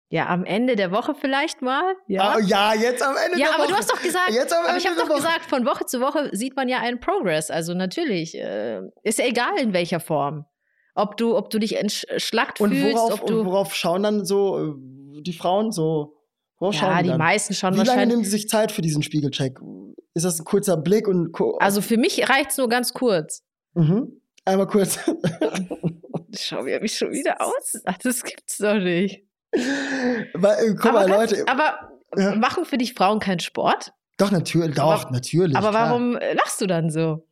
Ja, 0.09 0.25
am 0.25 0.43
Ende 0.43 0.75
der 0.75 0.91
Woche 0.91 1.13
vielleicht 1.13 1.61
mal. 1.61 1.93
Ja, 2.07 2.35
oh, 2.35 2.39
ja 2.39 2.73
jetzt 2.73 3.03
am 3.03 3.15
Ende 3.15 3.37
ja, 3.37 3.45
der 3.45 3.47
Woche. 3.47 3.57
Ja, 3.57 3.63
aber 3.63 3.67
du 3.67 3.75
hast 3.75 3.91
doch 3.91 4.01
gesagt, 4.01 4.31
jetzt 4.31 4.51
am 4.51 4.61
Ende 4.61 4.69
aber 4.69 4.77
ich 4.79 4.87
habe 4.87 4.95
doch 4.95 5.07
Woche. 5.07 5.17
gesagt, 5.17 5.45
von 5.45 5.67
Woche 5.67 5.85
zu 5.85 6.01
Woche 6.01 6.31
sieht 6.31 6.55
man 6.55 6.67
ja 6.67 6.79
einen 6.79 6.99
Progress. 6.99 7.51
Also 7.51 7.75
natürlich, 7.75 8.35
äh, 8.35 8.81
ist 9.03 9.19
ja 9.19 9.25
egal 9.25 9.59
in 9.61 9.73
welcher 9.73 9.99
Form. 9.99 10.47
Ob 10.95 11.15
du, 11.15 11.37
ob 11.37 11.51
du 11.51 11.59
dich 11.59 11.77
entschlackt 11.77 12.59
und 12.59 12.71
fühlst. 12.71 12.95
Worauf, 12.95 13.21
ob 13.21 13.27
du 13.27 13.41
und 13.41 13.45
worauf 13.45 13.75
schauen 13.75 14.01
dann 14.01 14.25
so 14.25 14.57
äh, 14.57 14.96
die 15.21 15.33
Frauen 15.33 15.71
so? 15.71 16.15
Worauf 16.59 16.75
ja, 16.75 17.01
die, 17.03 17.11
die 17.11 17.17
meisten 17.17 17.53
schauen 17.53 17.75
Wie 17.75 17.83
lange 17.83 18.07
nehmen 18.07 18.23
sie 18.23 18.31
sich 18.31 18.49
Zeit 18.49 18.71
für 18.71 18.81
diesen 18.81 19.03
Spiegelcheck? 19.03 19.59
Ist 20.13 20.25
das 20.25 20.39
ein 20.39 20.45
kurzer 20.45 20.77
Blick 20.77 21.07
und 21.07 21.31
Also 21.59 21.81
für 21.81 21.97
mich 21.97 22.27
reicht 22.29 22.51
es 22.51 22.57
nur 22.57 22.67
ganz 22.67 22.93
kurz. 22.93 23.43
Mhm. 23.75 24.21
Einmal 24.45 24.67
kurz. 24.67 24.99
Schau, 26.35 26.65
wie 26.65 26.71
er 26.71 26.81
mich 26.81 26.97
schon 26.97 27.11
wieder 27.11 27.41
aus. 27.41 27.81
Ach, 27.85 27.97
das 27.97 28.23
gibt's 28.23 28.57
doch 28.57 28.79
nicht. 28.79 29.23
Weil, 30.33 30.65
äh, 30.65 30.75
guck 30.75 30.85
aber 30.85 31.07
mal, 31.07 31.07
ganz, 31.07 31.31
Leute. 31.31 31.47
Aber 31.47 31.91
ja. 32.15 32.35
machen 32.35 32.65
für 32.65 32.77
dich 32.77 32.93
Frauen 32.93 33.19
keinen 33.19 33.39
Sport? 33.39 33.93
Doch, 34.17 34.31
natürlich, 34.31 34.75
doch, 34.75 35.03
aber, 35.03 35.11
natürlich. 35.11 35.55
Aber 35.55 35.69
klar. 35.69 35.89
warum 35.89 36.15
äh, 36.15 36.33
lachst 36.33 36.59
du 36.59 36.65
dann 36.65 36.89
so? 36.89 37.27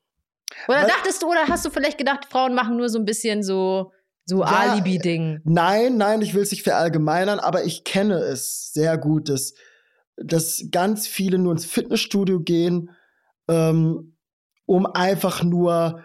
Oder 0.68 0.82
Weil, 0.82 0.88
dachtest 0.88 1.24
du, 1.24 1.30
oder 1.30 1.48
hast 1.48 1.66
du 1.66 1.70
vielleicht 1.70 1.98
gedacht, 1.98 2.26
Frauen 2.26 2.54
machen 2.54 2.78
nur 2.78 2.90
so 2.90 3.00
ein 3.00 3.06
bisschen 3.06 3.44
so, 3.44 3.92
so 4.26 4.42
ja, 4.42 4.48
Alibi-Ding? 4.48 5.42
Nein, 5.44 5.98
nein, 5.98 6.22
ich 6.22 6.34
will 6.34 6.42
es 6.42 6.52
nicht 6.52 6.64
verallgemeinern, 6.64 7.40
aber 7.40 7.64
ich 7.64 7.84
kenne 7.84 8.16
es 8.16 8.74
sehr 8.74 8.98
gut, 8.98 9.30
dass 9.30 9.54
dass 10.18 10.68
ganz 10.72 11.08
viele 11.08 11.38
nur 11.38 11.52
ins 11.52 11.66
Fitnessstudio 11.66 12.40
gehen, 12.40 12.92
ähm, 13.48 14.16
um 14.66 14.86
einfach 14.86 15.44
nur 15.44 16.04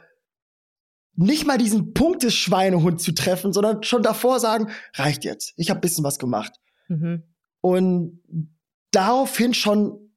nicht 1.14 1.46
mal 1.46 1.58
diesen 1.58 1.92
Punkt 1.92 2.22
des 2.22 2.34
Schweinehund 2.34 3.00
zu 3.00 3.12
treffen, 3.12 3.52
sondern 3.52 3.82
schon 3.82 4.02
davor 4.02 4.40
sagen, 4.40 4.70
reicht 4.94 5.24
jetzt, 5.24 5.52
ich 5.56 5.70
habe 5.70 5.80
bisschen 5.80 6.04
was 6.04 6.18
gemacht. 6.18 6.52
Mhm. 6.88 7.22
Und 7.60 8.20
daraufhin 8.90 9.54
schon 9.54 10.12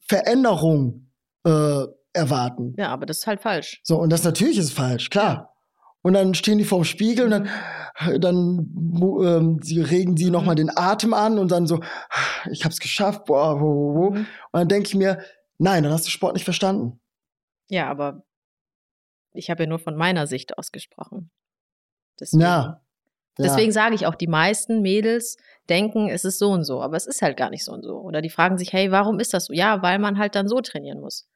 Veränderung 0.00 1.10
äh, 1.44 1.84
erwarten. 2.12 2.74
Ja, 2.76 2.88
aber 2.88 3.06
das 3.06 3.18
ist 3.18 3.26
halt 3.26 3.40
falsch. 3.40 3.80
So, 3.84 3.98
und 3.98 4.10
das 4.10 4.24
natürlich 4.24 4.58
ist 4.58 4.72
falsch, 4.72 5.10
klar. 5.10 5.54
Und 6.02 6.12
dann 6.12 6.34
stehen 6.34 6.58
die 6.58 6.64
vorm 6.64 6.84
Spiegel 6.84 7.24
und 7.24 7.30
dann, 7.30 7.48
dann 8.20 8.70
ähm, 9.22 9.58
sie 9.62 9.80
regen 9.80 10.16
sie 10.16 10.30
nochmal 10.30 10.54
mhm. 10.54 10.68
den 10.68 10.76
Atem 10.76 11.12
an 11.12 11.38
und 11.38 11.50
dann 11.50 11.66
so, 11.66 11.80
ich 12.50 12.64
hab's 12.64 12.78
geschafft, 12.78 13.24
boah, 13.26 13.60
wo, 13.60 13.66
wo, 13.66 13.94
wo. 13.94 14.10
Mhm. 14.10 14.18
Und 14.18 14.26
dann 14.52 14.68
denke 14.68 14.88
ich 14.88 14.94
mir, 14.94 15.22
nein, 15.58 15.82
dann 15.82 15.92
hast 15.92 16.06
du 16.06 16.10
Sport 16.10 16.34
nicht 16.34 16.44
verstanden. 16.44 17.00
Ja, 17.68 17.88
aber 17.88 18.22
ich 19.32 19.50
habe 19.50 19.64
ja 19.64 19.68
nur 19.68 19.78
von 19.78 19.96
meiner 19.96 20.26
Sicht 20.26 20.56
aus 20.56 20.72
gesprochen. 20.72 21.30
Deswegen, 22.18 22.42
ja. 22.42 22.80
Deswegen 23.36 23.70
sage 23.70 23.94
ich 23.94 24.06
auch, 24.06 24.16
die 24.16 24.26
meisten 24.26 24.82
Mädels 24.82 25.36
denken, 25.68 26.08
es 26.08 26.24
ist 26.24 26.40
so 26.40 26.50
und 26.50 26.64
so, 26.64 26.82
aber 26.82 26.96
es 26.96 27.06
ist 27.06 27.22
halt 27.22 27.36
gar 27.36 27.50
nicht 27.50 27.64
so 27.64 27.72
und 27.72 27.84
so. 27.84 27.98
Oder 28.00 28.20
die 28.20 28.30
fragen 28.30 28.58
sich, 28.58 28.72
hey, 28.72 28.90
warum 28.90 29.20
ist 29.20 29.32
das 29.32 29.44
so? 29.44 29.52
Ja, 29.52 29.80
weil 29.80 30.00
man 30.00 30.18
halt 30.18 30.34
dann 30.34 30.48
so 30.48 30.60
trainieren 30.60 31.00
muss 31.00 31.28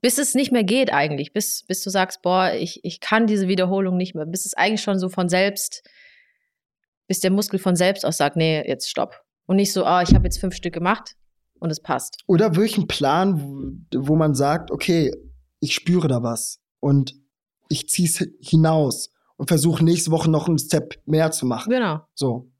bis 0.00 0.18
es 0.18 0.34
nicht 0.34 0.52
mehr 0.52 0.64
geht 0.64 0.92
eigentlich, 0.92 1.32
bis, 1.32 1.64
bis 1.66 1.82
du 1.82 1.90
sagst, 1.90 2.22
boah, 2.22 2.52
ich, 2.52 2.80
ich 2.84 3.00
kann 3.00 3.26
diese 3.26 3.48
Wiederholung 3.48 3.96
nicht 3.96 4.14
mehr, 4.14 4.26
bis 4.26 4.46
es 4.46 4.54
eigentlich 4.54 4.82
schon 4.82 4.98
so 4.98 5.08
von 5.08 5.28
selbst, 5.28 5.82
bis 7.06 7.20
der 7.20 7.30
Muskel 7.30 7.58
von 7.58 7.76
selbst 7.76 8.06
aus 8.06 8.16
sagt, 8.16 8.36
nee, 8.36 8.66
jetzt 8.66 8.88
stopp. 8.88 9.20
Und 9.46 9.56
nicht 9.56 9.72
so, 9.72 9.84
ah, 9.84 9.98
oh, 9.98 10.02
ich 10.02 10.14
habe 10.14 10.24
jetzt 10.24 10.38
fünf 10.38 10.54
Stück 10.54 10.72
gemacht 10.72 11.16
und 11.58 11.70
es 11.70 11.80
passt. 11.80 12.18
Oder 12.26 12.56
wirklich 12.56 12.78
ein 12.78 12.86
Plan, 12.86 13.84
wo, 13.94 14.16
man 14.16 14.34
sagt, 14.34 14.70
okay, 14.70 15.12
ich 15.60 15.74
spüre 15.74 16.08
da 16.08 16.22
was 16.22 16.60
und 16.78 17.14
ich 17.68 17.88
ziehe 17.88 18.08
es 18.08 18.26
hinaus 18.40 19.12
und 19.36 19.48
versuche 19.48 19.84
nächste 19.84 20.10
Woche 20.10 20.30
noch 20.30 20.48
einen 20.48 20.58
Step 20.58 21.00
mehr 21.04 21.30
zu 21.30 21.46
machen. 21.46 21.70
Genau. 21.70 22.00
So. 22.14 22.50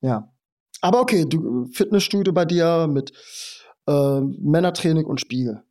Ja. 0.00 0.32
Aber 0.80 1.00
okay, 1.00 1.26
du 1.28 1.66
Fitnessstudio 1.66 2.32
bei 2.32 2.44
dir 2.46 2.86
mit 2.88 3.12
äh, 3.86 4.20
Männertraining 4.20 5.04
und 5.04 5.20
Spiegel. 5.20 5.62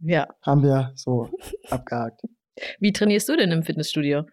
Ja. 0.00 0.28
Haben 0.42 0.62
wir 0.62 0.92
so 0.94 1.30
abgehakt. 1.70 2.20
Wie 2.78 2.92
trainierst 2.92 3.28
du 3.28 3.36
denn 3.36 3.50
im 3.50 3.62
Fitnessstudio? 3.62 4.24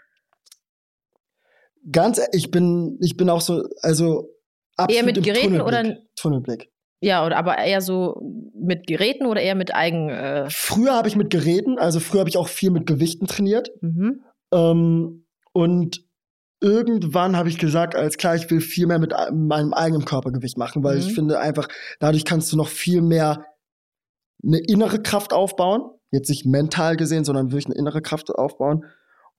Ganz, 1.91 2.21
ich 2.31 2.51
bin, 2.51 2.97
ich 3.01 3.17
bin 3.17 3.29
auch 3.29 3.41
so, 3.41 3.67
also 3.81 4.29
eher 4.77 5.03
mit 5.03 5.23
Geräten 5.23 5.57
Tunnelblick, 5.57 5.67
oder 5.67 5.97
Tunnelblick. 6.15 6.71
Ja, 6.99 7.25
oder 7.25 7.37
aber 7.37 7.57
eher 7.57 7.81
so 7.81 8.21
mit 8.53 8.85
Geräten 8.85 9.25
oder 9.25 9.41
eher 9.41 9.55
mit 9.55 9.73
Eigen. 9.73 10.09
Äh 10.09 10.49
früher 10.49 10.93
habe 10.93 11.07
ich 11.07 11.15
mit 11.15 11.31
Geräten, 11.31 11.79
also 11.79 11.99
früher 11.99 12.19
habe 12.19 12.29
ich 12.29 12.37
auch 12.37 12.47
viel 12.47 12.69
mit 12.69 12.85
Gewichten 12.85 13.25
trainiert. 13.25 13.71
Mhm. 13.81 14.23
Ähm, 14.53 15.25
und 15.53 16.05
irgendwann 16.61 17.35
habe 17.35 17.49
ich 17.49 17.57
gesagt, 17.57 17.95
als 17.95 18.17
klar, 18.17 18.35
ich 18.35 18.49
will 18.51 18.61
viel 18.61 18.85
mehr 18.85 18.99
mit 18.99 19.13
meinem 19.31 19.73
eigenen 19.73 20.05
Körpergewicht 20.05 20.57
machen, 20.57 20.83
weil 20.83 20.95
mhm. 20.95 21.01
ich 21.01 21.13
finde 21.13 21.39
einfach, 21.39 21.67
dadurch 21.99 22.23
kannst 22.23 22.51
du 22.53 22.57
noch 22.57 22.67
viel 22.67 23.01
mehr 23.01 23.45
eine 24.43 24.59
innere 24.59 25.01
Kraft 25.01 25.33
aufbauen. 25.33 25.83
Jetzt 26.11 26.29
nicht 26.29 26.45
mental 26.45 26.97
gesehen, 26.97 27.23
sondern 27.23 27.51
wirklich 27.51 27.67
eine 27.67 27.75
innere 27.75 28.01
Kraft 28.01 28.29
aufbauen. 28.29 28.85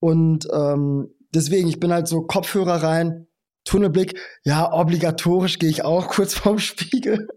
Und 0.01 0.49
ähm, 0.53 1.15
deswegen, 1.35 1.69
ich 1.69 1.81
bin 1.81 1.93
halt 1.93 2.09
so 2.09 2.23
Kopfhörer 2.23 2.83
rein, 2.83 3.27
Tunnelblick. 3.65 4.19
Ja, 4.45 4.73
obligatorisch 4.73 5.59
gehe 5.59 5.71
ich 5.71 5.85
auch 5.85 6.09
kurz 6.09 6.35
vorm 6.35 6.59
Spiegel 6.59 7.29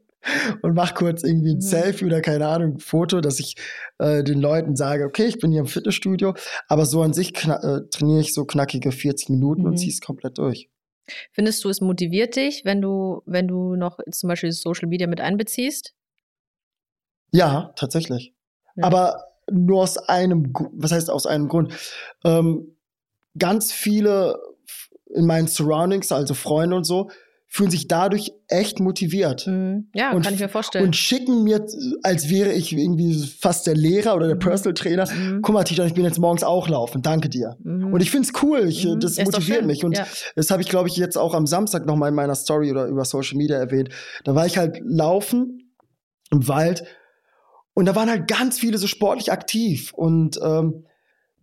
und 0.62 0.74
mach 0.74 0.96
kurz 0.96 1.24
irgendwie 1.24 1.52
ein 1.52 1.58
mhm. 1.58 1.62
Selfie 1.62 2.06
oder 2.06 2.22
keine 2.22 2.48
Ahnung, 2.48 2.74
ein 2.76 2.80
Foto, 2.80 3.22
dass 3.22 3.40
ich 3.40 3.56
äh, 4.00 4.24
den 4.24 4.40
Leuten 4.40 4.76
sage, 4.76 5.06
okay, 5.06 5.26
ich 5.26 5.40
bin 5.40 5.52
hier 5.52 5.62
im 5.62 5.68
Fitnessstudio, 5.68 6.34
aber 6.68 6.86
so 6.86 7.02
an 7.02 7.14
sich 7.14 7.30
äh, 7.48 7.82
trainiere 7.92 8.22
ich 8.22 8.34
so 8.34 8.46
knackige 8.46 8.92
40 8.92 9.30
Minuten 9.30 9.62
mhm. 9.62 9.68
und 9.68 9.78
ziehe 9.78 9.92
es 9.92 10.02
komplett 10.02 10.38
durch. 10.38 10.70
Findest 11.32 11.64
du, 11.64 11.70
es 11.70 11.82
motiviert 11.82 12.36
dich, 12.36 12.66
wenn 12.66 12.82
du, 12.82 13.22
wenn 13.28 13.48
du 13.48 13.76
noch 13.76 14.00
zum 14.12 14.28
Beispiel 14.28 14.52
Social 14.52 14.88
Media 14.88 15.06
mit 15.06 15.22
einbeziehst? 15.22 15.94
Ja, 17.32 17.74
tatsächlich. 17.76 18.34
Ja. 18.76 18.86
Aber 18.86 19.24
nur 19.52 19.84
aus 19.84 19.98
einem, 19.98 20.54
was 20.74 20.92
heißt 20.92 21.10
aus 21.10 21.26
einem 21.26 21.48
Grund? 21.48 21.74
Ähm, 22.24 22.76
ganz 23.38 23.72
viele 23.72 24.40
in 25.14 25.26
meinen 25.26 25.48
Surroundings, 25.48 26.12
also 26.12 26.34
Freunde 26.34 26.76
und 26.76 26.84
so, 26.84 27.10
fühlen 27.48 27.72
sich 27.72 27.88
dadurch 27.88 28.34
echt 28.50 28.82
motiviert. 28.82 29.48
Mhm. 29.48 29.88
Ja, 29.94 30.12
und, 30.12 30.24
kann 30.24 30.34
ich 30.34 30.42
mir 30.42 30.50
vorstellen. 30.50 30.84
Und 30.84 30.96
schicken 30.96 31.44
mir, 31.44 31.66
als 32.04 32.30
wäre 32.30 32.52
ich 32.52 32.74
irgendwie 32.74 33.26
fast 33.40 33.66
der 33.66 33.76
Lehrer 33.76 34.16
oder 34.16 34.28
der 34.28 34.36
mhm. 34.36 34.40
Personal 34.40 34.74
Trainer, 34.74 35.10
mhm. 35.10 35.42
guck 35.42 35.54
mal, 35.54 35.64
Tita, 35.64 35.86
ich 35.86 35.94
bin 35.94 36.04
jetzt 36.04 36.20
morgens 36.20 36.44
auch 36.44 36.68
laufen, 36.68 37.02
danke 37.02 37.30
dir. 37.30 37.56
Mhm. 37.64 37.94
Und 37.94 38.02
ich 38.02 38.12
find's 38.12 38.34
cool, 38.42 38.68
ich, 38.68 38.86
mhm. 38.86 39.00
das 39.00 39.18
motiviert 39.24 39.66
mich. 39.66 39.86
Und 39.86 39.98
ja. 39.98 40.06
das 40.36 40.52
habe 40.52 40.64
ich, 40.64 40.68
glaube 40.68 40.90
ich, 40.90 40.98
jetzt 40.98 41.18
auch 41.18 41.34
am 41.34 41.48
Samstag 41.48 41.86
noch 41.86 41.96
mal 41.96 42.10
in 42.10 42.16
meiner 42.16 42.36
Story 42.36 42.72
oder 42.72 42.88
über 42.88 43.06
Social 43.06 43.38
Media 43.38 43.58
erwähnt. 43.58 43.90
Da 44.26 44.36
war 44.36 44.46
ich 44.46 44.58
halt 44.58 44.82
laufen 44.84 45.72
im 46.32 46.48
Wald 46.50 46.84
und 47.76 47.86
da 47.86 47.96
waren 47.96 48.10
halt 48.10 48.28
ganz 48.28 48.58
viele 48.58 48.80
so 48.80 48.88
sportlich 48.88 49.32
aktiv 49.32 49.94
und 49.94 50.40
ähm, 50.42 50.86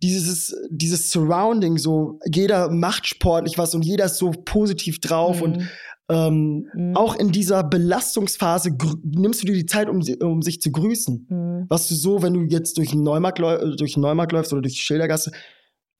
dieses, 0.01 0.53
dieses 0.69 1.11
Surrounding, 1.11 1.77
so 1.77 2.19
jeder 2.29 2.69
macht 2.69 3.07
sportlich 3.07 3.57
was 3.57 3.73
und 3.73 3.85
jeder 3.85 4.05
ist 4.05 4.17
so 4.17 4.31
positiv 4.31 4.99
drauf 4.99 5.37
mhm. 5.37 5.43
und 5.43 5.69
ähm, 6.09 6.67
mhm. 6.73 6.97
auch 6.97 7.15
in 7.15 7.31
dieser 7.31 7.63
Belastungsphase 7.63 8.75
nimmst 9.03 9.41
du 9.41 9.47
dir 9.47 9.53
die 9.53 9.65
Zeit, 9.65 9.87
um, 9.87 10.03
um 10.21 10.41
sich 10.41 10.59
zu 10.59 10.71
grüßen. 10.71 11.27
Mhm. 11.29 11.65
Was 11.69 11.87
du 11.87 11.95
so, 11.95 12.21
wenn 12.21 12.33
du 12.33 12.41
jetzt 12.41 12.77
durch 12.77 12.89
den 12.89 13.03
Neumarkt, 13.03 13.39
durch 13.39 13.93
den 13.93 14.01
Neumarkt 14.01 14.33
läufst 14.33 14.51
oder 14.51 14.63
durch 14.63 14.73
die 14.73 14.81
Schildergasse, 14.81 15.31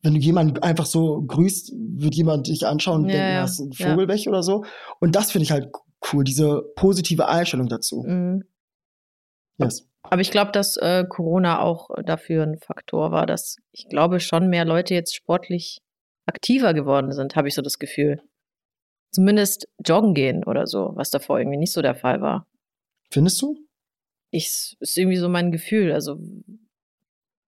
wenn 0.02 0.16
du 0.16 0.20
jemanden 0.20 0.62
einfach 0.62 0.86
so 0.86 1.22
grüßt, 1.22 1.72
wird 1.96 2.16
jemand 2.16 2.48
dich 2.48 2.68
anschauen 2.68 3.04
und 3.04 3.10
ja, 3.10 3.16
denken, 3.16 3.34
ja. 3.34 3.42
hast 3.42 3.60
ein 3.60 3.72
Vogel 3.72 4.14
ja. 4.14 4.30
oder 4.30 4.44
so. 4.44 4.66
Und 5.00 5.16
das 5.16 5.32
finde 5.32 5.44
ich 5.44 5.52
halt 5.52 5.70
cool, 6.12 6.26
diese 6.26 6.64
positive 6.76 7.30
Einstellung 7.30 7.68
dazu. 7.68 8.04
Mhm. 8.06 8.44
Yes. 9.60 9.88
Aber 10.04 10.22
ich 10.22 10.32
glaube, 10.32 10.52
dass 10.52 10.78
äh, 10.78 11.06
Corona 11.08 11.60
auch 11.60 11.90
dafür 12.04 12.44
ein 12.44 12.58
Faktor 12.60 13.12
war, 13.12 13.26
dass 13.26 13.58
ich 13.72 13.88
glaube 13.88 14.20
schon 14.20 14.50
mehr 14.50 14.66
Leute 14.66 14.94
jetzt 14.94 15.16
sportlich 15.16 15.80
aktiver 16.26 16.74
geworden 16.74 17.12
sind, 17.12 17.36
habe 17.36 17.48
ich 17.48 17.56
so 17.56 17.62
das 17.62 17.80
Gefühl. 17.80 18.22
Zumindest 19.12 19.68
joggen 19.86 20.14
gehen 20.14 20.44
oder 20.44 20.68
so, 20.68 20.92
was 20.96 21.10
davor 21.10 21.40
irgendwie 21.40 21.58
nicht 21.58 21.74
so 21.74 21.82
der 21.82 21.96
Fall 21.96 22.22
war. 22.22 22.48
Findest 23.12 23.42
du? 23.42 23.58
Ich 24.32 24.76
ist 24.80 24.98
irgendwie 24.98 25.18
so 25.18 25.30
mein 25.30 25.52
Gefühl. 25.52 25.92
Also 25.92 26.18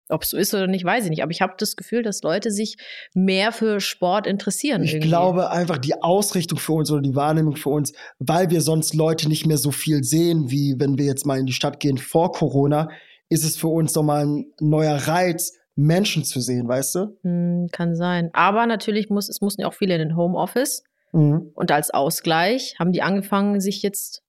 ob 0.09 0.23
es 0.23 0.31
so 0.31 0.37
ist 0.37 0.55
oder 0.55 0.67
nicht, 0.67 0.85
weiß 0.85 1.05
ich 1.05 1.11
nicht. 1.11 1.23
Aber 1.23 1.33
ich 1.33 1.41
habe 1.41 1.55
das 1.59 1.77
Gefühl, 1.77 2.03
dass 2.03 2.23
Leute 2.23 2.51
sich 2.51 2.77
mehr 3.15 3.53
für 3.53 3.81
Sport 3.81 4.27
interessieren. 4.27 4.83
Ich 4.83 4.95
irgendwie. 4.95 5.09
glaube 5.09 5.51
einfach 5.51 5.79
die 5.79 6.01
Ausrichtung 6.03 6.59
für 6.59 6.73
uns 6.73 6.91
oder 6.91 7.03
die 7.03 7.15
Wahrnehmung 7.15 7.57
für 7.57 7.71
uns, 7.71 7.93
weil 8.19 8.51
wir 8.51 8.61
sonst 8.61 8.95
Leute 8.95 9.29
nicht 9.29 9.47
mehr 9.47 9.59
so 9.59 9.71
viel 9.71 10.05
sehen, 10.05 10.51
wie 10.51 10.77
wenn 10.79 10.99
wir 10.99 11.05
jetzt 11.05 11.27
mal 11.27 11.39
in 11.39 11.47
die 11.47 11.53
Stadt 11.53 11.81
gehen 11.81 11.99
vor 11.99 12.33
Corona, 12.33 12.89
ist 13.29 13.45
es 13.45 13.57
für 13.57 13.69
uns 13.69 13.95
nochmal 13.95 14.27
ein 14.27 14.47
neuer 14.61 14.97
Reiz, 14.97 15.55
Menschen 15.75 16.25
zu 16.25 16.41
sehen, 16.41 16.69
weißt 16.69 16.95
du? 16.95 17.19
Hm, 17.23 17.69
kann 17.71 17.95
sein. 17.97 18.31
Aber 18.33 18.67
natürlich 18.67 19.11
muss, 19.11 19.29
es 19.29 19.41
mussten 19.41 19.61
ja 19.61 19.69
auch 19.69 19.75
viele 19.75 19.95
in 19.95 20.01
den 20.01 20.17
Homeoffice. 20.17 20.85
Mhm. 21.13 21.51
Und 21.55 21.71
als 21.71 21.91
Ausgleich 21.91 22.77
haben 22.79 22.93
die 22.93 23.03
angefangen, 23.03 23.61
sich 23.61 23.83
jetzt 23.83 24.23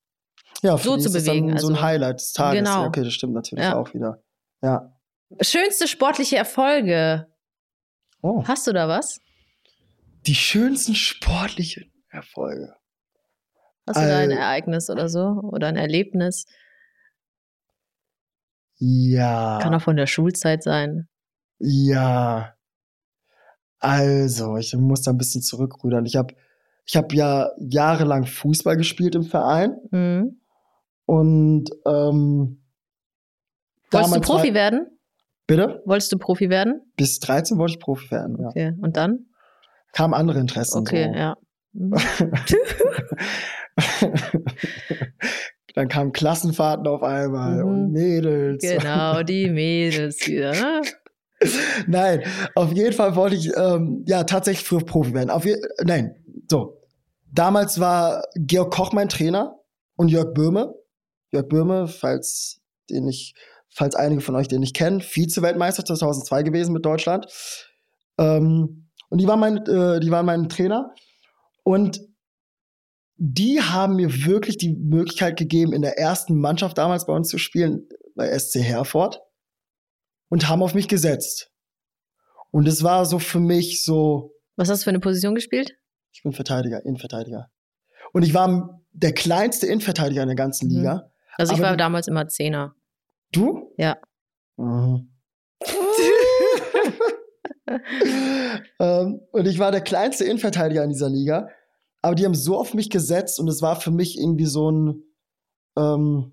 ja, 0.61 0.77
so 0.77 0.97
zu 0.97 1.11
bewegen. 1.11 1.53
Also, 1.53 1.67
so 1.67 1.73
ein 1.73 1.75
also 1.75 1.85
Highlight 1.85 2.19
des 2.19 2.33
Tages. 2.33 2.59
Genau. 2.59 2.81
Ja, 2.81 2.87
okay, 2.87 3.03
das 3.03 3.13
stimmt 3.13 3.33
natürlich 3.33 3.63
ja. 3.63 3.77
auch 3.77 3.93
wieder. 3.93 4.21
Ja. 4.61 4.96
Schönste 5.41 5.87
sportliche 5.87 6.37
Erfolge. 6.37 7.27
Oh. 8.21 8.43
Hast 8.47 8.67
du 8.67 8.73
da 8.73 8.87
was? 8.87 9.19
Die 10.25 10.35
schönsten 10.35 10.95
sportlichen 10.95 11.93
Erfolge. 12.09 12.73
Hast 13.85 14.01
du 14.01 14.07
da 14.07 14.17
ein 14.17 14.31
Ereignis 14.31 14.89
oder 14.89 15.07
so? 15.07 15.39
Oder 15.43 15.67
ein 15.67 15.77
Erlebnis? 15.77 16.45
Ja. 18.79 19.59
Kann 19.61 19.73
auch 19.73 19.81
von 19.81 19.95
der 19.95 20.07
Schulzeit 20.07 20.63
sein. 20.63 21.07
Ja. 21.59 22.55
Also, 23.79 24.57
ich 24.57 24.75
muss 24.75 25.03
da 25.03 25.11
ein 25.11 25.17
bisschen 25.17 25.41
zurückrudern. 25.41 26.05
Ich 26.05 26.15
habe 26.15 26.35
ich 26.85 26.95
hab 26.95 27.13
ja 27.13 27.51
jahrelang 27.57 28.25
Fußball 28.25 28.77
gespielt 28.77 29.15
im 29.15 29.23
Verein. 29.23 29.77
Mhm. 29.91 30.41
Und 31.05 31.69
ähm, 31.85 32.63
Wolltest 33.91 34.15
du 34.15 34.21
Profi 34.21 34.47
war, 34.49 34.53
werden? 34.53 34.96
Bitte? 35.47 35.81
Wolltest 35.85 36.11
du 36.11 36.17
Profi 36.17 36.49
werden? 36.49 36.81
Bis 36.97 37.19
13 37.19 37.57
wollte 37.57 37.73
ich 37.73 37.79
Profi 37.79 38.11
werden, 38.11 38.37
ja. 38.39 38.49
Okay, 38.49 38.73
und 38.81 38.97
dann? 38.97 39.27
Kamen 39.93 40.13
andere 40.13 40.39
Interessen. 40.39 40.79
Okay, 40.79 41.09
so. 41.11 41.17
ja. 41.17 41.37
Dann 45.75 45.87
kamen 45.89 46.11
Klassenfahrten 46.11 46.87
auf 46.87 47.03
einmal 47.03 47.63
mhm. 47.63 47.69
und 47.69 47.91
Mädels. 47.91 48.63
Genau, 48.63 49.21
die 49.27 49.49
Mädels 49.49 50.27
wieder. 50.27 50.51
Ne? 50.51 50.81
Nein, 51.85 52.23
auf 52.55 52.73
jeden 52.73 52.93
Fall 52.93 53.15
wollte 53.15 53.35
ich 53.35 53.55
ähm, 53.55 54.03
ja 54.07 54.23
tatsächlich 54.23 54.67
früher 54.67 54.83
Profi 54.83 55.13
werden. 55.13 55.29
Auf 55.29 55.45
nein, 55.83 56.15
so. 56.49 56.81
Damals 57.31 57.79
war 57.79 58.23
Georg 58.35 58.73
Koch 58.73 58.91
mein 58.91 59.09
Trainer 59.09 59.59
und 59.95 60.07
Jörg 60.07 60.33
Böhme. 60.33 60.73
Jörg 61.31 61.47
Böhme, 61.47 61.87
falls 61.87 62.59
den 62.89 63.07
ich 63.07 63.35
falls 63.77 63.95
einige 63.95 64.21
von 64.21 64.35
euch 64.35 64.47
den 64.47 64.61
nicht 64.61 64.75
kennen, 64.75 65.01
Vize-Weltmeister 65.01 65.85
2002 65.85 66.41
gewesen 66.41 66.73
mit 66.73 66.83
Deutschland. 66.83 67.27
Ähm, 68.17 68.89
und 69.09 69.21
die 69.21 69.27
waren 69.27 69.39
mein, 69.39 69.57
äh, 69.57 69.99
die 69.99 70.09
waren 70.09 70.25
mein 70.25 70.49
Trainer. 70.49 70.95
Und 71.63 72.01
die 73.17 73.61
haben 73.61 73.97
mir 73.97 74.25
wirklich 74.25 74.57
die 74.57 74.75
Möglichkeit 74.75 75.37
gegeben, 75.37 75.73
in 75.73 75.83
der 75.83 75.99
ersten 75.99 76.39
Mannschaft 76.39 76.79
damals 76.79 77.05
bei 77.05 77.13
uns 77.13 77.29
zu 77.29 77.37
spielen, 77.37 77.87
bei 78.15 78.27
SC 78.37 78.55
Herford. 78.61 79.21
Und 80.29 80.49
haben 80.49 80.63
auf 80.63 80.73
mich 80.73 80.87
gesetzt. 80.87 81.51
Und 82.49 82.67
es 82.67 82.83
war 82.83 83.05
so 83.05 83.19
für 83.19 83.39
mich 83.39 83.85
so. 83.85 84.33
Was 84.55 84.69
hast 84.69 84.81
du 84.81 84.83
für 84.85 84.89
eine 84.89 84.99
Position 84.99 85.35
gespielt? 85.35 85.77
Ich 86.11 86.23
bin 86.23 86.33
Verteidiger, 86.33 86.83
Innenverteidiger. 86.83 87.51
Und 88.11 88.23
ich 88.23 88.33
war 88.33 88.81
der 88.91 89.13
kleinste 89.13 89.67
Innenverteidiger 89.67 90.23
in 90.23 90.29
der 90.29 90.35
ganzen 90.35 90.67
mhm. 90.67 90.77
Liga. 90.77 91.11
Also 91.37 91.53
ich 91.53 91.61
war 91.61 91.77
damals 91.77 92.07
immer 92.07 92.27
Zehner. 92.27 92.73
Du? 93.31 93.73
Ja. 93.77 93.97
Mhm. 94.57 95.09
ähm, 98.79 99.21
und 99.31 99.47
ich 99.47 99.59
war 99.59 99.71
der 99.71 99.81
kleinste 99.81 100.25
Innenverteidiger 100.25 100.83
in 100.83 100.89
dieser 100.89 101.09
Liga. 101.09 101.49
Aber 102.01 102.15
die 102.15 102.25
haben 102.25 102.35
so 102.35 102.57
auf 102.57 102.73
mich 102.73 102.89
gesetzt 102.89 103.39
und 103.39 103.47
es 103.47 103.61
war 103.61 103.79
für 103.79 103.91
mich 103.91 104.17
irgendwie 104.17 104.45
so 104.45 104.71
ein, 104.71 105.03
ähm, 105.77 106.31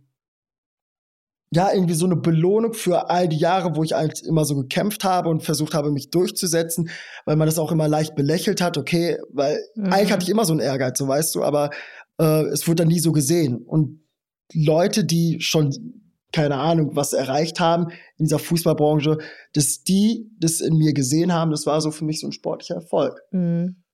ja, 1.51 1.73
irgendwie 1.73 1.95
so 1.95 2.07
eine 2.07 2.17
Belohnung 2.17 2.75
für 2.75 3.11
all 3.11 3.29
die 3.29 3.39
Jahre, 3.39 3.77
wo 3.77 3.83
ich 3.83 3.93
halt 3.93 4.23
immer 4.23 4.45
so 4.45 4.57
gekämpft 4.57 5.05
habe 5.05 5.31
und 5.31 5.43
versucht 5.43 5.75
habe, 5.75 5.91
mich 5.91 6.11
durchzusetzen, 6.11 6.91
weil 7.25 7.37
man 7.37 7.47
das 7.47 7.59
auch 7.59 7.73
immer 7.73 7.89
leicht 7.89 8.15
belächelt 8.15 8.61
hat, 8.61 8.77
okay, 8.77 9.19
weil 9.33 9.59
mhm. 9.75 9.93
eigentlich 9.93 10.13
hatte 10.13 10.25
ich 10.25 10.31
immer 10.31 10.45
so 10.45 10.53
einen 10.53 10.61
Ehrgeiz, 10.61 10.99
so 10.99 11.09
weißt 11.09 11.35
du, 11.35 11.43
aber 11.43 11.71
äh, 12.19 12.45
es 12.47 12.67
wurde 12.67 12.83
dann 12.83 12.89
nie 12.89 13.01
so 13.01 13.13
gesehen. 13.13 13.59
Und 13.59 14.05
Leute, 14.53 15.05
die 15.05 15.41
schon 15.41 16.04
keine 16.35 16.57
Ahnung, 16.57 16.97
was 16.97 17.13
erreicht 17.13 17.61
haben 17.61 17.91
in 18.17 18.25
dieser 18.25 18.41
Fußballbranche, 18.41 19.19
dass 19.53 19.85
die 19.85 20.29
das 20.41 20.61
in 20.61 20.77
mir 20.77 20.93
gesehen 20.93 21.33
haben, 21.33 21.53
das 21.53 21.65
war 21.65 21.81
so 21.81 21.93
für 21.93 22.05
mich 22.05 22.21
so 22.21 22.27
ein 22.27 22.33
sportlicher 22.33 22.75
Erfolg. 22.75 23.23
Mhm. 23.31 23.85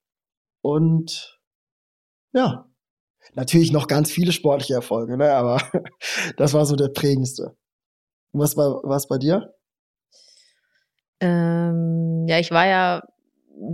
Und 0.62 1.38
ja, 2.32 2.66
natürlich 3.34 3.72
noch 3.72 3.88
ganz 3.88 4.10
viele 4.10 4.32
sportliche 4.32 4.74
Erfolge, 4.74 5.18
ne? 5.18 5.32
aber 5.32 5.60
das 6.38 6.54
war 6.54 6.64
so 6.64 6.76
der 6.76 6.88
prägendste. 6.88 7.56
Was 8.32 8.56
war 8.56 8.80
was 8.84 9.06
bei 9.06 9.18
dir? 9.18 9.54
Ähm, 11.20 12.24
ja, 12.26 12.38
ich 12.38 12.50
war 12.52 12.66
ja, 12.66 13.02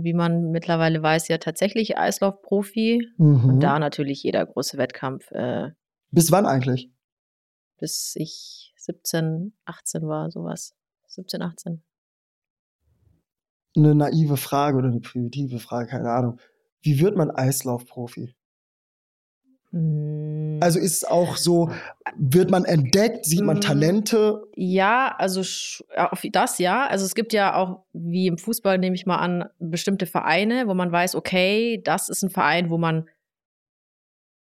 wie 0.01 0.13
man 0.13 0.51
mittlerweile 0.51 1.01
weiß, 1.01 1.29
ja 1.29 1.37
tatsächlich 1.37 1.97
Eislaufprofi. 1.97 3.07
Mhm. 3.17 3.45
Und 3.45 3.59
da 3.61 3.79
natürlich 3.79 4.23
jeder 4.23 4.45
große 4.45 4.77
Wettkampf. 4.77 5.31
Äh, 5.31 5.69
Bis 6.11 6.33
wann 6.33 6.45
eigentlich? 6.45 6.91
Bis 7.79 8.15
ich 8.15 8.73
17, 8.77 9.53
18 9.65 10.07
war, 10.07 10.31
sowas. 10.31 10.75
17, 11.07 11.41
18. 11.41 11.83
Eine 13.75 13.95
naive 13.95 14.37
Frage 14.37 14.77
oder 14.77 14.87
eine 14.87 14.99
primitive 14.99 15.59
Frage, 15.59 15.89
keine 15.89 16.11
Ahnung. 16.11 16.39
Wie 16.81 16.99
wird 16.99 17.15
man 17.15 17.29
Eislaufprofi? 17.29 18.35
Hm. 19.71 20.59
Also 20.61 20.79
ist 20.79 20.97
es 20.97 21.03
auch 21.03 21.37
so, 21.37 21.71
wird 22.15 22.49
man 22.49 22.65
entdeckt, 22.65 23.25
sieht 23.25 23.43
man 23.43 23.57
hm. 23.57 23.61
Talente? 23.61 24.47
Ja, 24.55 25.13
also 25.17 25.41
auf 25.95 26.23
das 26.31 26.57
ja. 26.57 26.87
Also 26.87 27.05
es 27.05 27.13
gibt 27.13 27.33
ja 27.33 27.55
auch, 27.55 27.83
wie 27.93 28.27
im 28.27 28.37
Fußball 28.37 28.77
nehme 28.77 28.95
ich 28.95 29.05
mal 29.05 29.17
an, 29.17 29.45
bestimmte 29.59 30.05
Vereine, 30.05 30.67
wo 30.67 30.73
man 30.73 30.91
weiß, 30.91 31.15
okay, 31.15 31.81
das 31.83 32.09
ist 32.09 32.23
ein 32.23 32.29
Verein, 32.29 32.69
wo 32.69 32.77
man, 32.77 33.09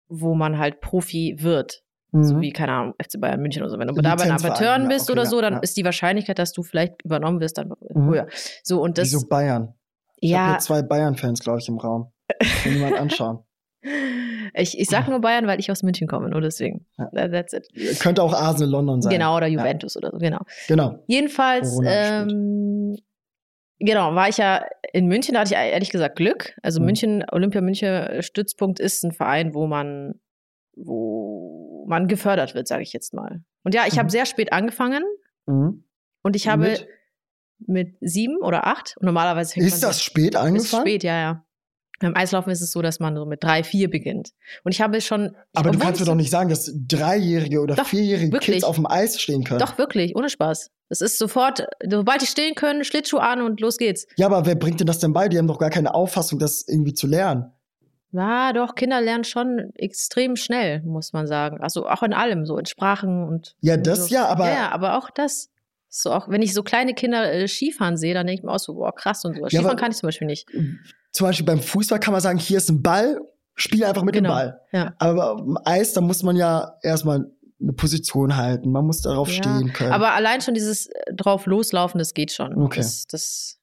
wo 0.08 0.34
man 0.34 0.58
halt 0.58 0.82
Profi 0.82 1.36
wird. 1.40 1.84
Mhm. 2.12 2.24
So 2.24 2.42
wie, 2.42 2.52
keine 2.52 2.74
Ahnung, 2.74 2.94
FC 3.02 3.20
Bayern 3.20 3.42
München 3.42 3.62
oder 3.64 3.72
so. 3.72 3.80
Wenn 3.80 3.88
du 3.88 3.94
da 4.02 4.16
bei 4.16 4.24
den 4.24 4.34
Amateuren 4.34 4.88
bist 4.88 5.10
okay, 5.10 5.14
oder 5.14 5.26
so, 5.26 5.42
dann 5.42 5.54
ja. 5.54 5.60
ist 5.60 5.78
die 5.78 5.86
Wahrscheinlichkeit, 5.86 6.40
dass 6.40 6.52
du 6.52 6.62
vielleicht 6.64 7.02
übernommen 7.04 7.40
wirst, 7.40 7.58
dann 7.58 7.70
mhm. 7.70 8.10
höher. 8.10 8.28
So, 8.64 8.82
und 8.82 8.98
das, 8.98 9.06
Wieso 9.06 9.28
Bayern? 9.28 9.74
Ich 10.18 10.32
ja. 10.32 10.48
habe 10.48 10.60
zwei 10.60 10.82
Bayern-Fans, 10.82 11.40
glaube 11.40 11.60
ich, 11.60 11.68
im 11.68 11.78
Raum. 11.78 12.12
Kann 12.64 12.74
jemand 12.74 12.98
anschauen. 13.00 13.40
Ich, 14.54 14.78
ich 14.78 14.90
sag 14.90 15.08
nur 15.08 15.22
Bayern, 15.22 15.48
weil 15.48 15.60
ich 15.60 15.72
aus 15.72 15.82
München 15.82 16.08
komme, 16.08 16.30
nur 16.30 16.42
deswegen. 16.42 16.86
Ja. 16.98 17.30
That's 17.30 17.54
it. 17.54 17.68
Könnte 18.00 18.22
auch 18.22 18.34
Arsenal 18.34 18.70
London 18.70 19.02
sein. 19.02 19.12
Genau, 19.12 19.38
oder 19.38 19.48
Juventus 19.48 19.96
ja. 19.96 20.00
oder 20.00 20.12
so, 20.12 20.18
genau. 20.18 20.42
Genau. 20.68 21.00
Jedenfalls, 21.08 21.80
ähm, 21.86 22.98
genau, 23.80 24.14
war 24.14 24.28
ich 24.28 24.38
ja 24.38 24.66
in 24.92 25.08
München, 25.08 25.36
da 25.36 25.42
hatte 25.42 25.54
ich 25.54 25.58
ehrlich 25.58 25.90
gesagt 25.90 26.18
Glück. 26.18 26.54
Also 26.62 26.80
mhm. 26.82 26.86
München, 26.88 27.26
Olympia 27.32 27.62
München 27.62 28.22
Stützpunkt 28.22 28.82
ist 28.82 29.04
ein 29.04 29.14
Verein, 29.14 29.54
wo 29.54 29.68
man, 29.68 30.20
wo 30.76 31.71
man 31.88 32.08
gefördert 32.08 32.56
wird, 32.56 32.68
sage 32.68 32.84
ich 32.84 32.94
jetzt 32.94 33.14
mal. 33.14 33.44
Und 33.64 33.76
ja, 33.76 33.86
ich 33.88 33.96
mhm. 33.96 34.00
habe 34.00 34.10
sehr 34.10 34.26
spät 34.26 34.54
angefangen 34.54 35.04
mhm. 35.46 35.84
und 36.24 36.36
ich 36.36 36.48
habe 36.48 36.64
mit? 36.64 36.88
mit 37.68 37.96
sieben 38.02 38.38
oder 38.38 38.68
acht. 38.68 38.96
Und 38.98 39.06
normalerweise 39.06 39.60
ist 39.60 39.84
das 39.84 40.02
spät 40.02 40.36
angefangen? 40.36 40.86
Ist 40.86 40.90
spät, 40.90 41.04
ja, 41.04 41.20
ja. 41.20 41.46
Beim 42.02 42.16
Eislaufen 42.16 42.52
ist 42.52 42.62
es 42.62 42.72
so, 42.72 42.82
dass 42.82 43.00
man 43.00 43.16
so 43.16 43.26
mit 43.26 43.44
drei, 43.44 43.64
vier 43.64 43.90
beginnt. 43.90 44.32
Und 44.64 44.74
ich 44.74 44.82
habe 44.82 45.00
schon. 45.02 45.36
Aber 45.54 45.70
du 45.72 45.78
kannst 45.78 46.00
mir 46.00 46.08
doch 46.08 46.16
nicht 46.16 46.32
sagen, 46.32 46.50
dass 46.50 46.72
dreijährige 46.76 47.62
oder 47.62 47.76
doch, 47.76 47.86
vierjährige 47.86 48.32
wirklich. 48.32 48.56
Kids 48.56 48.64
auf 48.64 48.76
dem 48.76 48.88
Eis 48.88 49.22
stehen 49.22 49.44
können. 49.44 49.60
Doch, 49.60 49.78
wirklich, 49.78 50.16
ohne 50.16 50.30
Spaß. 50.30 50.72
Es 50.90 51.02
ist 51.02 51.20
sofort, 51.20 51.68
sobald 51.88 52.22
die 52.22 52.26
stehen 52.26 52.56
können, 52.56 52.84
Schlittschuh 52.84 53.20
an 53.20 53.42
und 53.42 53.62
los 53.62 53.78
geht's. 53.78 54.08
Ja, 54.18 54.26
aber 54.26 54.46
wer 54.48 54.56
bringt 54.56 54.80
denn 54.80 54.88
das 54.88 54.98
denn 54.98 55.14
bei? 55.14 55.30
Die 55.30 55.38
haben 55.38 55.48
doch 55.48 55.60
gar 55.60 55.70
keine 55.70 55.94
Auffassung, 55.94 56.40
das 56.40 56.68
irgendwie 56.68 56.94
zu 56.94 57.06
lernen. 57.06 57.54
Ja, 58.12 58.54
doch, 58.54 58.76
Kinder 58.76 59.00
lernen 59.02 59.24
schon 59.24 59.72
extrem 59.76 60.36
schnell, 60.36 60.82
muss 60.84 61.14
man 61.14 61.28
sagen. 61.28 61.62
Also 61.62 61.88
auch 61.88 62.04
in 62.04 62.14
allem, 62.14 62.46
so 62.46 62.58
in 62.58 62.66
Sprachen 62.66 63.24
und. 63.24 63.56
Ja, 63.62 63.78
das 63.78 64.08
so. 64.08 64.14
ja, 64.14 64.28
aber. 64.28 64.52
Ja, 64.52 64.72
aber 64.72 64.98
auch 64.98 65.10
das. 65.10 65.50
So 65.94 66.12
auch, 66.12 66.30
wenn 66.30 66.42
ich 66.42 66.54
so 66.54 66.64
kleine 66.64 66.94
Kinder 66.94 67.34
äh, 67.34 67.48
Skifahren 67.48 67.98
sehe, 67.98 68.14
dann 68.14 68.26
denke 68.26 68.40
ich 68.40 68.46
mir 68.46 68.52
auch 68.52 68.60
so, 68.60 68.76
boah, 68.76 68.96
krass 68.96 69.26
und 69.26 69.36
so. 69.36 69.46
Skifahren 69.48 69.72
ja, 69.72 69.76
kann 69.76 69.92
ich 69.92 69.98
zum 69.98 70.08
Beispiel 70.08 70.28
nicht 70.28 70.48
zum 71.12 71.28
Beispiel 71.28 71.46
beim 71.46 71.60
Fußball 71.60 72.00
kann 72.00 72.14
man 72.14 72.22
sagen, 72.22 72.40
hier 72.40 72.58
ist 72.58 72.70
ein 72.70 72.82
Ball, 72.82 73.20
spiel 73.56 73.84
einfach 73.84 74.04
mit 74.04 74.16
genau. 74.16 74.30
dem 74.30 74.36
Ball. 74.36 74.62
Ja. 74.72 74.94
Aber 75.00 75.36
beim 75.36 75.58
Eis, 75.66 75.94
da 75.94 76.02
muss 76.02 76.24
man 76.24 76.36
ja 76.36 76.78
erstmal 76.82 77.30
eine 77.62 77.74
Position 77.74 78.38
halten, 78.38 78.72
man 78.72 78.86
muss 78.86 79.02
darauf 79.02 79.30
ja. 79.30 79.36
stehen 79.36 79.74
können. 79.74 79.92
Aber 79.92 80.14
allein 80.14 80.42
schon 80.42 80.54
dieses 80.54 80.88
äh, 80.88 81.14
drauf 81.14 81.46
loslaufen, 81.46 82.00
das 82.00 82.14
geht 82.14 82.32
schon. 82.32 82.58
Okay. 82.58 82.80
Das, 82.80 83.06
das, 83.08 83.60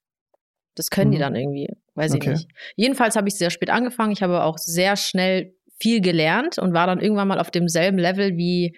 das 0.79 0.91
können 0.91 1.11
mhm. 1.11 1.15
die 1.15 1.19
dann 1.19 1.35
irgendwie, 1.35 1.69
weiß 1.95 2.15
okay. 2.15 2.33
ich 2.33 2.39
nicht. 2.39 2.49
Jedenfalls 2.77 3.17
habe 3.17 3.29
ich 3.29 3.35
sehr 3.35 3.51
spät 3.51 3.71
angefangen. 3.71 4.13
Ich 4.13 4.23
habe 4.23 4.43
auch 4.45 4.59
sehr 4.59 4.97
schnell 4.97 5.55
viel 5.81 6.01
gelernt 6.01 6.59
und 6.59 6.73
war 6.73 6.87
dann 6.87 7.01
irgendwann 7.01 7.29
mal 7.29 7.39
auf 7.39 7.51
demselben 7.51 7.99
Level 7.99 8.37
wie, 8.37 8.77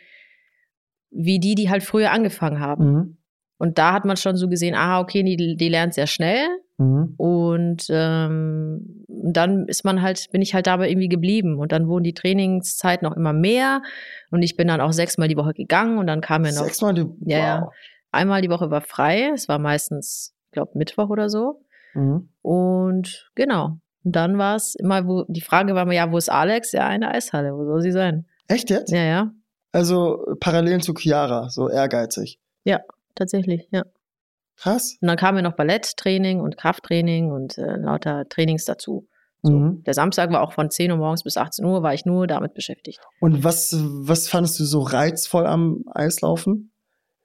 wie 1.10 1.38
die, 1.38 1.54
die 1.54 1.70
halt 1.70 1.82
früher 1.82 2.12
angefangen 2.12 2.60
haben. 2.60 2.92
Mhm. 2.92 3.16
Und 3.58 3.78
da 3.78 3.92
hat 3.92 4.06
man 4.06 4.16
schon 4.16 4.36
so 4.36 4.48
gesehen, 4.48 4.74
ah, 4.74 5.00
okay, 5.00 5.22
die, 5.22 5.56
die 5.56 5.68
lernt 5.68 5.92
sehr 5.92 6.06
schnell. 6.06 6.46
Mhm. 6.78 7.14
Und 7.18 7.86
ähm, 7.90 9.04
dann 9.06 9.66
ist 9.66 9.84
man 9.84 10.00
halt, 10.00 10.30
bin 10.32 10.40
ich 10.40 10.54
halt 10.54 10.66
dabei 10.66 10.88
irgendwie 10.88 11.10
geblieben. 11.10 11.58
Und 11.58 11.72
dann 11.72 11.86
wurden 11.86 12.04
die 12.04 12.14
Trainingszeiten 12.14 13.06
noch 13.06 13.16
immer 13.16 13.34
mehr. 13.34 13.82
Und 14.30 14.42
ich 14.42 14.56
bin 14.56 14.68
dann 14.68 14.80
auch 14.80 14.92
sechsmal 14.92 15.28
die 15.28 15.36
Woche 15.36 15.52
gegangen 15.52 15.98
und 15.98 16.06
dann 16.06 16.22
kam 16.22 16.42
mir 16.42 16.54
noch. 16.54 16.64
Sechsmal 16.64 16.94
die 16.94 17.04
Woche? 17.04 17.16
Ja, 17.26 17.38
ja. 17.38 17.70
Einmal 18.12 18.40
die 18.40 18.48
Woche 18.48 18.70
war 18.70 18.80
frei. 18.80 19.30
Es 19.34 19.46
war 19.46 19.58
meistens, 19.58 20.34
ich 20.46 20.52
glaube, 20.52 20.72
Mittwoch 20.74 21.10
oder 21.10 21.28
so. 21.28 21.62
Mhm. 21.94 22.28
Und 22.42 23.30
genau. 23.34 23.78
Und 24.02 24.16
dann 24.16 24.38
war 24.38 24.56
es 24.56 24.74
immer, 24.74 25.06
wo 25.06 25.24
die 25.28 25.40
Frage 25.42 25.74
war 25.74 25.84
mir, 25.84 25.94
ja, 25.94 26.10
wo 26.10 26.16
ist 26.16 26.30
Alex? 26.30 26.72
Ja, 26.72 26.86
eine 26.86 27.10
Eishalle. 27.10 27.52
Wo 27.54 27.64
soll 27.64 27.82
sie 27.82 27.92
sein? 27.92 28.26
Echt 28.48 28.70
jetzt? 28.70 28.90
Ja, 28.90 29.02
ja. 29.02 29.30
Also 29.72 30.24
parallel 30.40 30.80
zu 30.80 30.94
Chiara, 30.94 31.48
so 31.50 31.68
ehrgeizig. 31.68 32.38
Ja, 32.64 32.80
tatsächlich, 33.14 33.68
ja. 33.70 33.84
Krass. 34.56 34.98
Und 35.00 35.08
dann 35.08 35.16
kam 35.16 35.36
ja 35.36 35.42
noch 35.42 35.54
Balletttraining 35.54 36.40
und 36.40 36.56
Krafttraining 36.56 37.30
und 37.30 37.56
äh, 37.56 37.76
lauter 37.76 38.28
Trainings 38.28 38.64
dazu. 38.64 39.08
So. 39.42 39.52
Mhm. 39.52 39.84
Der 39.84 39.94
Samstag 39.94 40.30
war 40.32 40.42
auch 40.42 40.52
von 40.52 40.70
10 40.70 40.90
Uhr 40.90 40.98
morgens 40.98 41.22
bis 41.22 41.36
18 41.36 41.64
Uhr, 41.64 41.82
war 41.82 41.94
ich 41.94 42.04
nur 42.04 42.26
damit 42.26 42.52
beschäftigt. 42.52 43.00
Und 43.20 43.42
was, 43.42 43.74
was 43.78 44.28
fandest 44.28 44.60
du 44.60 44.64
so 44.64 44.80
reizvoll 44.80 45.46
am 45.46 45.84
Eislaufen? 45.92 46.72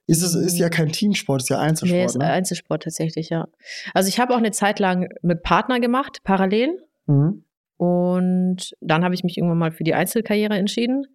Ist 0.08 0.22
es 0.22 0.36
ist 0.36 0.58
ja 0.58 0.70
kein 0.70 0.92
Teamsport, 0.92 1.42
ist 1.42 1.50
ja 1.50 1.60
Einzelsport. 1.60 2.00
Nee, 2.00 2.06
ist 2.06 2.18
ne? 2.18 2.26
Einzelsport 2.26 2.84
tatsächlich, 2.84 3.30
ja. 3.30 3.48
Also 3.94 4.08
ich 4.08 4.20
habe 4.20 4.34
auch 4.34 4.38
eine 4.38 4.52
Zeit 4.52 4.80
lang 4.80 5.10
mit 5.22 5.42
Partner 5.42 5.80
gemacht, 5.80 6.20
parallel. 6.24 6.78
Mhm. 7.08 7.44
Und 7.78 8.76
dann 8.82 9.04
habe 9.04 9.16
ich 9.16 9.24
mich 9.24 9.38
irgendwann 9.38 9.58
mal 9.58 9.72
für 9.72 9.84
die 9.84 9.96
Einzelkarriere 9.96 10.56
entschieden, 10.56 11.08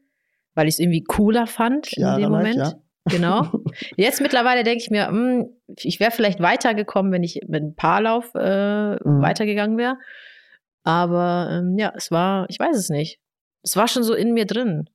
weil 0.54 0.66
ich 0.66 0.74
es 0.74 0.78
irgendwie 0.80 1.04
cooler 1.04 1.46
fand 1.46 1.92
ja, 1.92 2.16
in 2.16 2.22
dem 2.22 2.32
Moment. 2.32 2.56
Ja. 2.56 2.74
Genau. 3.06 3.50
Jetzt 3.96 4.20
mittlerweile 4.20 4.64
denke 4.64 4.82
ich 4.82 4.90
mir, 4.90 5.10
mh, 5.10 5.12
hm, 5.12 5.48
ich 5.76 6.00
wäre 6.00 6.10
vielleicht 6.10 6.40
weitergekommen, 6.40 7.12
wenn 7.12 7.22
ich 7.22 7.40
mit 7.46 7.62
einem 7.62 7.74
Paarlauf 7.74 8.34
äh, 8.34 8.94
mhm. 8.94 9.22
weitergegangen 9.22 9.78
wäre. 9.78 9.96
Aber 10.82 11.48
ähm, 11.50 11.78
ja, 11.78 11.92
es 11.96 12.10
war, 12.10 12.46
ich 12.48 12.58
weiß 12.58 12.76
es 12.76 12.88
nicht. 12.88 13.20
Es 13.62 13.76
war 13.76 13.88
schon 13.88 14.02
so 14.02 14.14
in 14.14 14.32
mir 14.32 14.46
drin. 14.46 14.88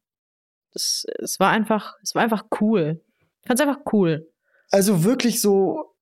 Es, 0.73 1.05
es 1.19 1.39
war 1.39 1.51
einfach, 1.51 1.95
es 2.03 2.15
war 2.15 2.23
einfach 2.23 2.45
cool. 2.60 3.01
Ich 3.45 3.47
fand 3.47 3.60
es 3.60 3.67
einfach 3.67 3.93
cool. 3.93 4.27
Also 4.71 5.03
wirklich 5.03 5.39
so 5.39 5.95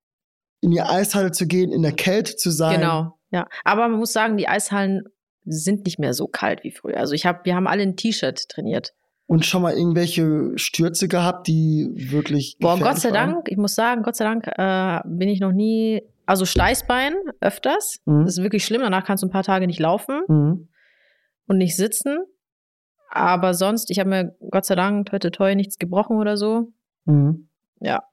in 0.62 0.72
die 0.72 0.82
Eishalle 0.82 1.32
zu 1.32 1.46
gehen, 1.46 1.74
in 1.74 1.82
der 1.82 1.92
Kälte 1.92 2.38
zu 2.38 2.52
sein. 2.52 2.80
Genau, 2.80 3.20
ja. 3.32 3.48
Aber 3.66 3.90
man 3.90 4.00
muss 4.00 4.14
sagen, 4.14 4.38
die 4.38 4.48
Eishallen 4.48 5.04
sind 5.44 5.84
nicht 5.86 6.00
mehr 6.00 6.14
so 6.14 6.28
kalt 6.28 6.64
wie 6.64 6.72
früher. 6.72 6.96
Also 6.98 7.14
ich 7.14 7.26
habe, 7.26 7.42
wir 7.44 7.56
haben 7.56 7.68
alle 7.68 7.84
ein 7.84 7.98
T-Shirt 7.98 8.48
trainiert. 8.48 8.94
Und 9.26 9.46
schon 9.46 9.62
mal 9.62 9.74
irgendwelche 9.74 10.58
Stürze 10.58 11.10
gehabt, 11.10 11.48
die 11.48 11.90
wirklich. 11.94 12.56
Boah, 12.60 12.80
Gott 12.80 13.00
sei 13.00 13.12
waren? 13.12 13.32
Dank, 13.32 13.50
ich 13.50 13.58
muss 13.58 13.76
sagen, 13.76 14.04
Gott 14.04 14.16
sei 14.16 14.24
Dank 14.24 14.48
äh, 14.48 15.02
bin 15.06 15.28
ich 15.28 15.42
noch 15.42 15.52
nie. 15.52 16.02
Also 16.26 16.46
Steißbein 16.46 17.14
öfters. 17.42 17.98
Mhm. 18.06 18.24
Das 18.24 18.38
ist 18.38 18.44
wirklich 18.44 18.64
schlimm. 18.64 18.82
Danach 18.82 19.04
kannst 19.04 19.24
du 19.24 19.28
ein 19.28 19.32
paar 19.32 19.44
Tage 19.44 19.68
nicht 19.68 19.80
laufen 19.80 20.22
mhm. 20.30 20.70
und 21.48 21.58
nicht 21.58 21.76
sitzen. 21.76 22.20
Aber 23.10 23.54
sonst, 23.54 23.92
ich 23.92 24.00
habe 24.00 24.10
mir 24.10 24.36
Gott 24.50 24.66
sei 24.66 24.76
Dank 24.76 25.12
heute 25.12 25.32
toi 25.32 25.54
nichts 25.56 25.78
gebrochen 25.78 26.18
oder 26.18 26.38
so. 26.38 26.72
Mhm. 27.06 27.50
Ja. 27.80 28.04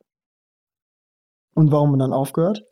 Und 1.55 1.71
warum 1.73 1.99
dann 1.99 2.13
aufgehört? 2.13 2.65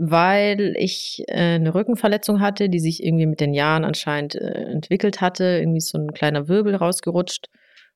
weil 0.00 0.74
ich 0.78 1.24
äh, 1.26 1.56
eine 1.56 1.74
Rückenverletzung 1.74 2.40
hatte, 2.40 2.68
die 2.68 2.78
sich 2.78 3.02
irgendwie 3.02 3.26
mit 3.26 3.40
den 3.40 3.52
Jahren 3.52 3.84
anscheinend 3.84 4.36
äh, 4.36 4.70
entwickelt 4.70 5.20
hatte. 5.20 5.58
Irgendwie 5.58 5.80
so 5.80 5.98
ein 5.98 6.12
kleiner 6.12 6.46
Wirbel 6.46 6.76
rausgerutscht. 6.76 7.48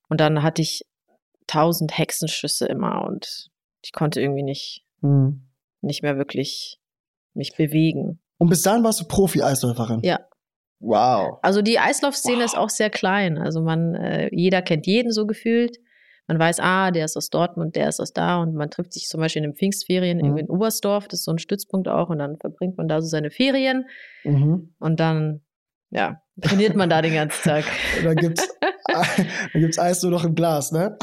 Und 0.09 0.21
dann 0.21 0.43
hatte 0.43 0.63
ich 0.63 0.83
tausend 1.47 1.97
Hexenschüsse 1.97 2.67
immer 2.67 3.05
und 3.07 3.49
ich 3.85 3.93
konnte 3.93 4.21
irgendwie 4.21 4.43
nicht, 4.43 4.85
mhm. 5.01 5.47
nicht 5.81 6.03
mehr 6.03 6.19
wirklich 6.19 6.81
mich 7.35 7.55
bewegen. 7.57 8.21
Und 8.39 8.49
bis 8.49 8.63
dahin 8.63 8.83
warst 8.83 9.01
du 9.01 9.05
Profi-Eisläuferin? 9.05 10.01
Ja. 10.03 10.19
Wow. 10.81 11.39
Also 11.43 11.63
die 11.63 11.79
Eislaufszene 11.79 12.39
wow. 12.39 12.45
ist 12.45 12.59
auch 12.59 12.71
sehr 12.71 12.91
klein. 12.91 13.39
Also 13.39 13.63
man, 13.63 13.95
äh, 13.95 14.29
jeder 14.33 14.61
kennt 14.61 14.89
jeden 14.89 15.13
so 15.13 15.25
gefühlt. 15.25 15.79
Man 16.29 16.39
weiß, 16.39 16.61
ah, 16.61 16.91
der 16.91 17.05
ist 17.05 17.17
aus 17.17 17.31
Dortmund, 17.31 17.75
der 17.75 17.89
ist 17.89 18.01
aus 18.01 18.13
da 18.13 18.41
und 18.41 18.55
man 18.55 18.71
trifft 18.71 18.93
sich 18.93 19.09
zum 19.09 19.21
Beispiel 19.21 19.43
in 19.43 19.51
den 19.51 19.57
Pfingstferien 19.57 20.19
mhm. 20.19 20.39
in 20.39 20.49
Oberstdorf, 20.49 21.09
das 21.09 21.21
ist 21.21 21.25
so 21.25 21.33
ein 21.33 21.39
Stützpunkt 21.39 21.89
auch 21.89 22.11
und 22.11 22.19
dann 22.19 22.39
verbringt 22.39 22.77
man 22.79 22.89
da 22.89 23.01
so 23.01 23.09
seine 23.09 23.31
Ferien 23.31 23.87
mhm. 24.25 24.73
und 24.79 25.01
dann, 25.01 25.41
ja, 25.91 26.23
trainiert 26.41 26.77
man 26.77 26.89
da 26.89 27.03
den 27.03 27.15
ganzen 27.15 27.43
Tag. 27.43 27.65
und 27.99 28.05
dann 28.05 28.17
gibt's, 28.17 28.49
dann 28.87 29.61
gibt's 29.61 29.79
Eis 29.79 30.03
nur 30.03 30.13
noch 30.13 30.25
im 30.25 30.35
Glas, 30.35 30.71
ne? 30.71 30.97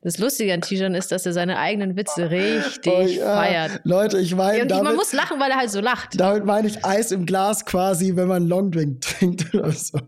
Das 0.00 0.18
Lustige 0.18 0.54
an 0.54 0.60
Tijan 0.60 0.94
ist, 0.94 1.10
dass 1.10 1.26
er 1.26 1.32
seine 1.32 1.58
eigenen 1.58 1.96
Witze 1.96 2.30
richtig 2.30 2.92
oh, 2.92 3.02
ja. 3.02 3.34
feiert. 3.34 3.80
Leute, 3.82 4.18
ich 4.18 4.34
meine. 4.34 4.62
Und 4.62 4.84
man 4.84 4.94
muss 4.94 5.12
lachen, 5.12 5.40
weil 5.40 5.50
er 5.50 5.56
halt 5.56 5.70
so 5.70 5.80
lacht. 5.80 6.18
Damit 6.18 6.44
meine 6.44 6.68
ich 6.68 6.84
Eis 6.84 7.10
im 7.10 7.26
Glas 7.26 7.66
quasi, 7.66 8.14
wenn 8.14 8.28
man 8.28 8.46
Longdrink 8.46 9.00
trinkt 9.00 9.52
oder 9.54 9.72
so. 9.72 9.98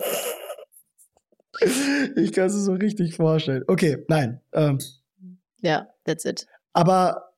Ich 2.16 2.32
kann 2.32 2.46
es 2.46 2.54
so 2.54 2.72
richtig 2.72 3.16
vorstellen. 3.16 3.64
Okay, 3.66 4.04
nein. 4.08 4.40
Ähm, 4.52 4.78
ja, 5.60 5.88
that's 6.04 6.24
it. 6.24 6.46
Aber 6.72 7.32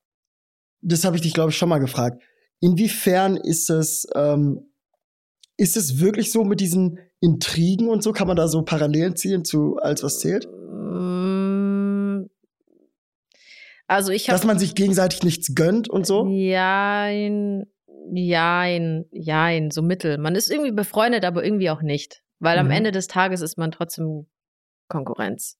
das 0.81 1.05
habe 1.05 1.17
ich 1.17 1.23
dich, 1.23 1.35
glaube 1.35 1.51
ich, 1.51 1.57
schon 1.57 1.69
mal 1.69 1.79
gefragt. 1.79 2.23
Inwiefern 2.61 3.37
ist 3.37 3.71
es, 3.71 4.07
ähm, 4.15 4.71
ist 5.57 5.77
es 5.77 6.01
wirklich 6.01 6.31
so 6.31 6.45
mit 6.45 6.61
diesen 6.61 6.99
Intrigen 7.21 7.89
und 7.89 8.03
so? 8.03 8.13
Kann 8.13 8.29
man 8.29 8.37
da 8.37 8.49
so 8.49 8.63
Parallelen 8.63 9.17
ziehen 9.17 9.45
zu 9.45 9.79
als 9.79 10.03
was 10.03 10.21
zählt? 10.21 10.47
Mm. 10.47 12.27
Also 13.87 14.13
ich 14.13 14.29
habe. 14.29 14.37
Dass 14.37 14.47
man 14.47 14.59
sich 14.59 14.75
gegenseitig 14.75 15.23
nichts 15.23 15.55
gönnt 15.55 15.89
und 15.89 16.07
so? 16.07 16.27
Jein, 16.29 17.67
jein, 18.13 19.07
jein, 19.11 19.71
so 19.71 19.83
mittel. 19.83 20.19
Man 20.19 20.35
ist 20.35 20.51
irgendwie 20.51 20.73
befreundet, 20.73 21.25
aber 21.25 21.45
irgendwie 21.45 21.71
auch 21.71 21.83
nicht. 21.83 22.23
Weil 22.43 22.59
mhm. 22.59 22.67
am 22.67 22.71
Ende 22.73 22.91
des 22.91 23.07
Tages 23.07 23.41
ist 23.41 23.57
man 23.57 23.71
trotzdem 23.71 24.27
Konkurrenz. 24.89 25.57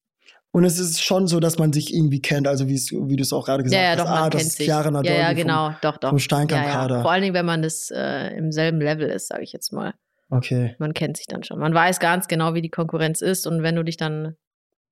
Und 0.51 0.65
es 0.65 0.79
ist 0.79 1.03
schon 1.03 1.29
so, 1.29 1.41
dass 1.41 1.59
man 1.59 1.73
sich 1.73 1.95
irgendwie 1.95 2.21
kennt, 2.21 2.47
also 2.47 2.67
wie, 2.69 2.77
du 3.17 3.23
es 3.23 3.33
auch 3.33 3.47
gerade 3.47 3.63
gesagt 3.63 3.81
ja, 3.81 3.91
ja, 3.91 3.97
doch, 3.97 4.05
hast. 4.05 4.11
Man 4.11 4.23
ah, 4.25 4.31
das 4.31 4.43
ist. 4.43 4.59
Chiara 4.59 5.03
Ja, 5.03 5.15
ja, 5.15 5.33
genau, 5.33 5.71
vom, 5.71 5.77
doch, 5.81 5.97
doch. 5.97 6.11
Vom 6.11 6.19
Steinkamp-Kader. 6.19 6.97
Ja, 6.97 7.03
Vor 7.03 7.11
allen 7.11 7.23
Dingen, 7.23 7.35
wenn 7.35 7.47
man 7.47 7.63
das 7.63 7.91
äh, 7.91 8.37
im 8.37 8.53
selben 8.53 8.81
Level 8.81 9.09
ist, 9.09 9.29
sage 9.29 9.45
ich 9.45 9.53
jetzt 9.53 9.73
mal. 9.73 9.95
Okay. 10.29 10.75
Man 10.79 10.93
kennt 10.93 11.17
sich 11.17 11.27
dann 11.27 11.45
schon. 11.45 11.59
Man 11.59 11.73
weiß 11.73 12.01
ganz 12.01 12.27
genau, 12.27 12.55
wie 12.55 12.63
die 12.63 12.69
Konkurrenz 12.69 13.23
ist 13.23 13.47
und 13.47 13.63
wenn 13.63 13.77
du 13.77 13.85
dich 13.85 13.97
dann 13.97 14.37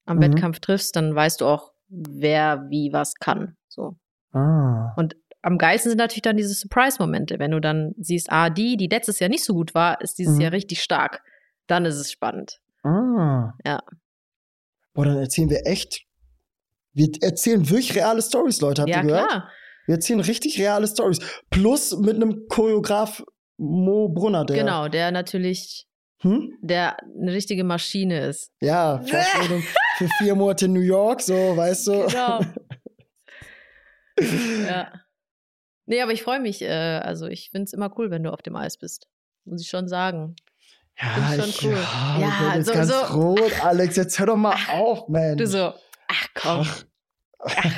am 0.06 0.18
mhm. 0.18 0.22
Wettkampf 0.22 0.60
triffst, 0.60 0.96
dann 0.96 1.14
weißt 1.14 1.40
du 1.40 1.46
auch, 1.46 1.72
wer 1.88 2.66
wie 2.70 2.92
was 2.92 3.14
kann. 3.16 3.56
So. 3.68 3.96
Ah. 4.32 4.94
Und 4.96 5.16
am 5.42 5.58
geilsten 5.58 5.90
sind 5.90 5.98
natürlich 5.98 6.22
dann 6.22 6.36
diese 6.36 6.54
Surprise-Momente, 6.54 7.38
wenn 7.38 7.50
du 7.50 7.60
dann 7.60 7.94
siehst, 7.98 8.30
ah, 8.30 8.48
die, 8.48 8.76
die 8.76 8.86
letztes 8.86 9.18
Jahr 9.18 9.28
nicht 9.28 9.44
so 9.44 9.54
gut 9.54 9.74
war, 9.74 10.00
ist 10.00 10.18
dieses 10.18 10.36
mhm. 10.36 10.40
Jahr 10.42 10.52
richtig 10.52 10.82
stark. 10.82 11.22
Dann 11.70 11.84
ist 11.84 11.96
es 11.96 12.10
spannend. 12.10 12.60
Ah. 12.82 13.52
Ja. 13.64 13.80
Boah, 14.92 15.04
dann 15.04 15.18
erzählen 15.18 15.48
wir 15.48 15.66
echt. 15.66 16.02
Wir 16.92 17.08
erzählen 17.20 17.70
wirklich 17.70 17.94
reale 17.94 18.20
Stories, 18.20 18.60
Leute. 18.60 18.82
Habt 18.82 18.90
ja, 18.90 19.02
ihr 19.02 19.06
gehört? 19.06 19.28
Klar. 19.28 19.50
Wir 19.86 19.94
erzählen 19.94 20.18
richtig 20.18 20.58
reale 20.58 20.88
Stories. 20.88 21.20
Plus 21.48 21.96
mit 21.96 22.16
einem 22.16 22.48
Choreograf 22.48 23.22
Mo 23.56 24.08
Brunner, 24.08 24.44
der. 24.44 24.56
Genau, 24.56 24.88
der 24.88 25.12
natürlich. 25.12 25.86
Hm? 26.22 26.58
Der 26.60 26.96
eine 27.02 27.32
richtige 27.32 27.62
Maschine 27.62 28.26
ist. 28.26 28.52
Ja, 28.60 28.98
Vorstellung 29.06 29.62
für 29.96 30.08
vier 30.18 30.34
Monate 30.34 30.64
in 30.64 30.72
New 30.72 30.80
York, 30.80 31.20
so, 31.22 31.56
weißt 31.56 31.86
du. 31.86 32.06
Genau. 32.08 32.40
ja. 34.66 34.92
Nee, 35.86 36.02
aber 36.02 36.12
ich 36.12 36.24
freue 36.24 36.40
mich. 36.40 36.62
Äh, 36.62 36.68
also, 36.68 37.28
ich 37.28 37.50
finde 37.50 37.64
es 37.64 37.72
immer 37.72 37.96
cool, 37.96 38.10
wenn 38.10 38.24
du 38.24 38.32
auf 38.32 38.42
dem 38.42 38.56
Eis 38.56 38.76
bist. 38.76 39.08
Muss 39.44 39.62
ich 39.62 39.68
schon 39.68 39.86
sagen. 39.86 40.34
Ja, 41.00 41.32
schon 41.34 41.48
ich, 41.48 41.64
cool. 41.64 41.72
ja, 41.72 42.18
ja 42.20 42.54
jetzt 42.56 42.66
so, 42.66 42.72
ganz 42.72 42.88
so. 42.88 43.14
rot, 43.14 43.64
Alex. 43.64 43.96
Jetzt 43.96 44.18
hör 44.18 44.26
doch 44.26 44.36
mal 44.36 44.56
auf, 44.70 45.08
Mensch. 45.08 45.38
Du 45.38 45.46
so, 45.46 45.72
ach 46.08 46.26
komm. 46.34 46.66
Ach, 47.38 47.74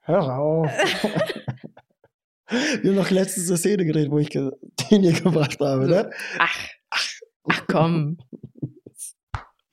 hör 0.00 0.38
auf. 0.38 0.70
Wir 2.50 2.90
haben 2.90 2.96
noch 2.96 3.10
letztens 3.10 3.48
eine 3.48 3.58
Szene 3.58 3.84
gedreht, 3.84 4.10
wo 4.10 4.18
ich 4.18 4.30
den 4.30 4.52
hier 4.88 5.12
gebracht 5.12 5.58
habe, 5.60 5.86
ne? 5.86 6.10
Ach, 6.38 6.58
ach, 6.90 7.08
ach 7.48 7.62
komm. 7.68 8.18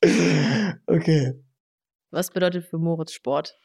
okay. 0.88 1.34
Was 2.12 2.32
bedeutet 2.32 2.66
für 2.66 2.78
Moritz 2.78 3.14
Sport? 3.14 3.56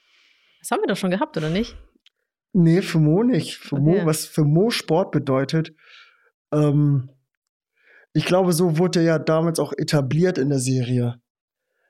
Das 0.60 0.70
haben 0.70 0.80
wir 0.80 0.86
doch 0.86 0.96
schon 0.96 1.10
gehabt, 1.10 1.36
oder 1.36 1.50
nicht? 1.50 1.76
Nee, 2.52 2.82
für 2.82 2.98
Mo 2.98 3.22
nicht. 3.22 3.56
Für 3.56 3.76
okay. 3.76 3.84
Mo, 3.84 4.06
was 4.06 4.26
für 4.26 4.44
Mo 4.44 4.70
Sport 4.70 5.10
bedeutet, 5.10 5.74
ähm, 6.52 7.10
ich 8.12 8.24
glaube, 8.24 8.52
so 8.52 8.78
wurde 8.78 9.00
er 9.00 9.04
ja 9.04 9.18
damals 9.18 9.58
auch 9.58 9.72
etabliert 9.76 10.38
in 10.38 10.48
der 10.48 10.58
Serie. 10.58 11.16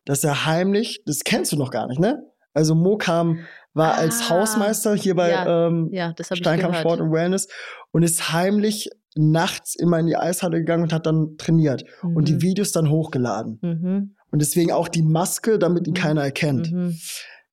Dass 0.04 0.24
er 0.24 0.46
heimlich, 0.46 1.02
das 1.06 1.20
kennst 1.24 1.52
du 1.52 1.56
noch 1.56 1.70
gar 1.70 1.86
nicht, 1.86 2.00
ne? 2.00 2.24
Also 2.54 2.74
Mo 2.74 2.98
kam, 2.98 3.40
war 3.72 3.94
ah, 3.94 3.98
als 3.98 4.28
Hausmeister 4.28 4.94
hier 4.94 5.14
bei 5.14 5.30
ja, 5.30 5.66
ähm, 5.68 5.88
ja, 5.92 6.14
Steinkampf 6.20 6.78
Sport 6.78 7.00
und 7.00 7.12
Wellness 7.12 7.48
und 7.92 8.02
ist 8.02 8.32
heimlich 8.32 8.90
nachts 9.14 9.74
immer 9.74 9.98
in 9.98 10.06
die 10.06 10.16
Eishalle 10.16 10.58
gegangen 10.58 10.82
und 10.82 10.92
hat 10.92 11.06
dann 11.06 11.36
trainiert 11.38 11.84
mhm. 12.02 12.16
und 12.16 12.28
die 12.28 12.34
mhm. 12.34 12.42
Videos 12.42 12.72
dann 12.72 12.90
hochgeladen. 12.90 13.58
Mhm. 13.62 14.16
Und 14.30 14.42
deswegen 14.42 14.72
auch 14.72 14.88
die 14.88 15.02
Maske, 15.02 15.58
damit 15.58 15.86
ihn 15.86 15.92
mhm. 15.92 15.98
keiner 15.98 16.22
erkennt. 16.22 16.72
Mhm. 16.72 16.98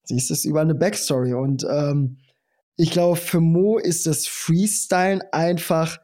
Siehst 0.04 0.30
du, 0.30 0.34
ist 0.34 0.46
über 0.46 0.62
eine 0.62 0.76
Backstory. 0.76 1.34
Und 1.34 1.66
ähm, 1.70 2.18
ich 2.78 2.92
glaube, 2.92 3.18
für 3.18 3.42
Mo 3.42 3.78
ist 3.78 4.06
das 4.06 4.26
Freestyle 4.28 5.22
einfach 5.34 6.00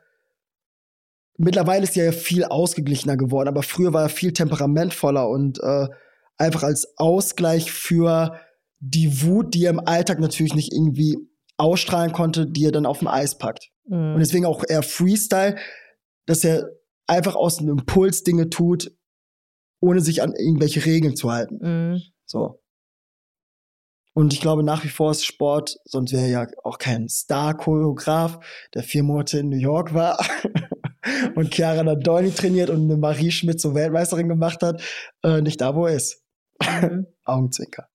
mittlerweile 1.37 1.83
ist 1.83 1.97
er 1.97 2.05
ja 2.05 2.11
viel 2.11 2.43
ausgeglichener 2.43 3.17
geworden, 3.17 3.47
aber 3.47 3.63
früher 3.63 3.93
war 3.93 4.03
er 4.03 4.09
viel 4.09 4.33
temperamentvoller 4.33 5.29
und 5.29 5.59
äh, 5.61 5.87
einfach 6.37 6.63
als 6.63 6.97
Ausgleich 6.97 7.71
für 7.71 8.39
die 8.79 9.23
Wut, 9.23 9.53
die 9.53 9.65
er 9.65 9.71
im 9.71 9.79
Alltag 9.79 10.19
natürlich 10.19 10.55
nicht 10.55 10.73
irgendwie 10.73 11.17
ausstrahlen 11.57 12.11
konnte, 12.11 12.45
die 12.45 12.65
er 12.65 12.71
dann 12.71 12.85
auf 12.85 12.99
dem 12.99 13.07
Eis 13.07 13.37
packt. 13.37 13.69
Mhm. 13.87 14.13
Und 14.13 14.19
deswegen 14.19 14.45
auch 14.45 14.63
eher 14.67 14.83
Freestyle, 14.83 15.57
dass 16.25 16.43
er 16.43 16.69
einfach 17.07 17.35
aus 17.35 17.57
dem 17.57 17.69
Impuls 17.69 18.23
Dinge 18.23 18.49
tut, 18.49 18.91
ohne 19.79 20.01
sich 20.01 20.21
an 20.21 20.33
irgendwelche 20.33 20.85
Regeln 20.85 21.15
zu 21.15 21.31
halten. 21.31 21.59
Mhm. 21.61 22.01
So. 22.25 22.61
Und 24.13 24.33
ich 24.33 24.39
glaube 24.39 24.63
nach 24.63 24.83
wie 24.83 24.89
vor 24.89 25.11
ist 25.11 25.25
Sport, 25.25 25.77
sonst 25.83 26.13
wäre 26.13 26.23
er 26.23 26.29
ja 26.29 26.47
auch 26.63 26.77
kein 26.77 27.09
Star-Choreograf, 27.09 28.39
der 28.73 28.83
vier 28.83 29.03
Monate 29.03 29.39
in 29.39 29.49
New 29.49 29.57
York 29.57 29.93
war. 29.93 30.25
und 31.35 31.53
Chiara 31.53 31.83
dann 31.83 31.99
Dolly 31.99 32.31
trainiert 32.31 32.69
und 32.69 32.83
eine 32.83 32.97
Marie 32.97 33.31
Schmidt 33.31 33.59
zur 33.59 33.75
Weltmeisterin 33.75 34.27
gemacht 34.27 34.61
hat, 34.61 34.81
äh, 35.23 35.41
nicht 35.41 35.61
da, 35.61 35.75
wo 35.75 35.85
er 35.85 35.95
ist. 35.95 36.23
Mhm. 36.61 37.07
Augenzwinker. 37.25 37.87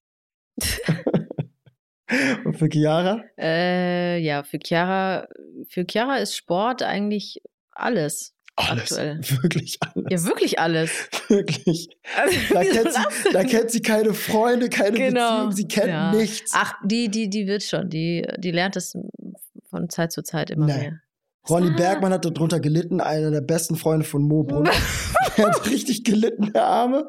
und 2.44 2.58
für 2.58 2.68
Chiara? 2.68 3.24
Äh, 3.38 4.18
ja, 4.18 4.42
für 4.42 4.58
Chiara, 4.58 5.28
für 5.68 5.84
Chiara 5.84 6.16
ist 6.16 6.36
Sport 6.36 6.82
eigentlich 6.82 7.40
alles. 7.70 8.34
Alles. 8.56 8.92
Aktuell. 8.92 9.20
Wirklich 9.42 9.78
alles. 9.80 10.06
Ja, 10.10 10.28
wirklich 10.28 10.58
alles. 10.58 11.08
Wirklich. 11.28 11.88
Also, 12.16 12.36
da, 12.52 12.62
kennt 12.62 12.92
sie, 12.92 13.32
da, 13.32 13.44
kennt 13.44 13.70
sie, 13.70 13.80
keine 13.80 14.12
Freunde, 14.12 14.68
keine 14.68 14.98
genau. 14.98 15.46
Beziehung, 15.46 15.52
sie 15.52 15.68
kennt 15.68 15.88
ja. 15.88 16.12
nichts. 16.12 16.52
Ach, 16.54 16.74
die, 16.84 17.08
die, 17.08 17.30
die 17.30 17.46
wird 17.46 17.62
schon. 17.62 17.88
Die, 17.88 18.26
die 18.38 18.50
lernt 18.50 18.76
es 18.76 18.98
von 19.70 19.88
Zeit 19.88 20.12
zu 20.12 20.22
Zeit 20.22 20.50
immer 20.50 20.66
Nein. 20.66 20.80
mehr. 20.80 21.00
Ronny 21.48 21.70
Bergmann 21.70 22.12
hat 22.12 22.24
darunter 22.24 22.60
gelitten, 22.60 23.00
einer 23.00 23.30
der 23.30 23.40
besten 23.40 23.76
Freunde 23.76 24.04
von 24.04 24.22
Mo 24.22 24.42
Brunner. 24.42 24.72
er 25.36 25.46
hat 25.46 25.66
richtig 25.68 26.04
gelitten, 26.04 26.52
der 26.52 26.66
Arme. 26.66 27.08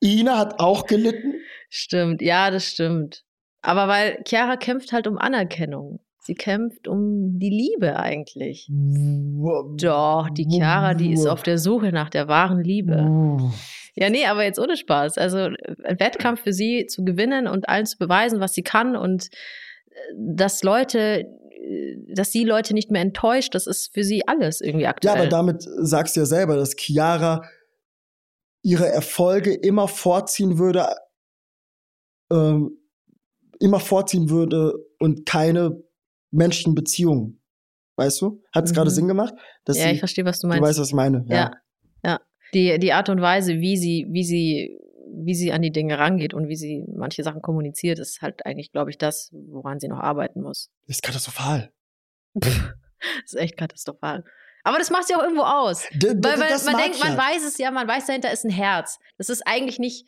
Ina 0.00 0.38
hat 0.38 0.60
auch 0.60 0.86
gelitten. 0.86 1.34
Stimmt, 1.68 2.22
ja, 2.22 2.50
das 2.50 2.64
stimmt. 2.64 3.24
Aber 3.60 3.88
weil 3.88 4.22
Chiara 4.26 4.56
kämpft 4.56 4.92
halt 4.92 5.06
um 5.06 5.18
Anerkennung. 5.18 6.00
Sie 6.24 6.34
kämpft 6.34 6.86
um 6.86 7.38
die 7.40 7.50
Liebe 7.50 7.98
eigentlich. 7.98 8.68
Doch, 8.70 10.30
die 10.30 10.46
Chiara, 10.48 10.94
die 10.94 11.12
ist 11.12 11.26
auf 11.26 11.42
der 11.42 11.58
Suche 11.58 11.90
nach 11.90 12.10
der 12.10 12.28
wahren 12.28 12.62
Liebe. 12.62 13.50
Ja, 13.94 14.08
nee, 14.08 14.26
aber 14.26 14.44
jetzt 14.44 14.60
ohne 14.60 14.76
Spaß. 14.76 15.18
Also 15.18 15.38
ein 15.38 15.98
Wettkampf 16.00 16.42
für 16.42 16.52
sie 16.52 16.86
zu 16.86 17.04
gewinnen 17.04 17.48
und 17.48 17.68
allen 17.68 17.86
zu 17.86 17.98
beweisen, 17.98 18.38
was 18.38 18.54
sie 18.54 18.62
kann 18.62 18.94
und 18.94 19.28
dass 20.16 20.62
Leute 20.62 21.26
dass 22.08 22.32
sie 22.32 22.44
Leute 22.44 22.74
nicht 22.74 22.90
mehr 22.90 23.02
enttäuscht, 23.02 23.54
das 23.54 23.66
ist 23.66 23.94
für 23.94 24.04
sie 24.04 24.26
alles 24.26 24.60
irgendwie 24.60 24.86
aktuell. 24.86 25.14
Ja, 25.14 25.20
aber 25.20 25.30
damit 25.30 25.62
sagst 25.62 26.16
du 26.16 26.20
ja 26.20 26.26
selber, 26.26 26.56
dass 26.56 26.74
Chiara 26.76 27.42
ihre 28.62 28.88
Erfolge 28.88 29.54
immer 29.54 29.88
vorziehen 29.88 30.58
würde, 30.58 30.88
ähm, 32.32 32.78
immer 33.60 33.80
vorziehen 33.80 34.30
würde 34.30 34.74
und 34.98 35.26
keine 35.26 35.82
menschlichen 36.30 36.74
Beziehungen. 36.74 37.40
Weißt 37.96 38.20
du? 38.22 38.42
Hat 38.52 38.64
es 38.64 38.70
mhm. 38.70 38.74
gerade 38.76 38.90
Sinn 38.90 39.08
gemacht? 39.08 39.34
ja, 39.68 39.74
sie, 39.74 39.90
ich 39.90 39.98
verstehe, 39.98 40.24
was 40.24 40.40
du 40.40 40.46
meinst. 40.46 40.62
Du 40.62 40.66
weißt, 40.66 40.78
was 40.80 40.88
ich 40.88 40.94
meine. 40.94 41.24
Ja. 41.28 41.36
ja. 41.36 41.50
ja. 42.04 42.20
Die, 42.54 42.78
die 42.78 42.92
Art 42.92 43.08
und 43.08 43.20
Weise, 43.20 43.60
wie 43.60 43.76
sie, 43.76 44.06
wie 44.10 44.24
sie, 44.24 44.78
wie 45.14 45.34
sie 45.34 45.52
an 45.52 45.62
die 45.62 45.72
Dinge 45.72 45.98
rangeht 45.98 46.34
und 46.34 46.48
wie 46.48 46.56
sie 46.56 46.84
manche 46.94 47.22
Sachen 47.22 47.42
kommuniziert, 47.42 47.98
ist 47.98 48.22
halt 48.22 48.44
eigentlich, 48.46 48.72
glaube 48.72 48.90
ich, 48.90 48.98
das, 48.98 49.30
woran 49.32 49.80
sie 49.80 49.88
noch 49.88 50.00
arbeiten 50.00 50.42
muss. 50.42 50.70
Das 50.86 50.96
ist 50.96 51.02
katastrophal. 51.02 51.72
das 52.34 52.52
ist 53.26 53.36
echt 53.36 53.56
katastrophal. 53.56 54.24
Aber 54.64 54.78
das 54.78 54.90
macht 54.90 55.08
sie 55.08 55.14
auch 55.14 55.22
irgendwo 55.22 55.42
aus. 55.42 55.84
D 55.92 56.08
weil, 56.08 56.38
weil 56.38 56.64
man 56.64 56.76
denkt, 56.76 57.00
man 57.00 57.16
weiß 57.16 57.44
es 57.44 57.58
ja, 57.58 57.70
man 57.70 57.88
weiß, 57.88 58.06
dahinter 58.06 58.32
ist 58.32 58.44
ein 58.44 58.50
Herz. 58.50 58.98
Das 59.18 59.28
ist 59.28 59.42
eigentlich 59.46 59.78
nicht, 59.78 60.06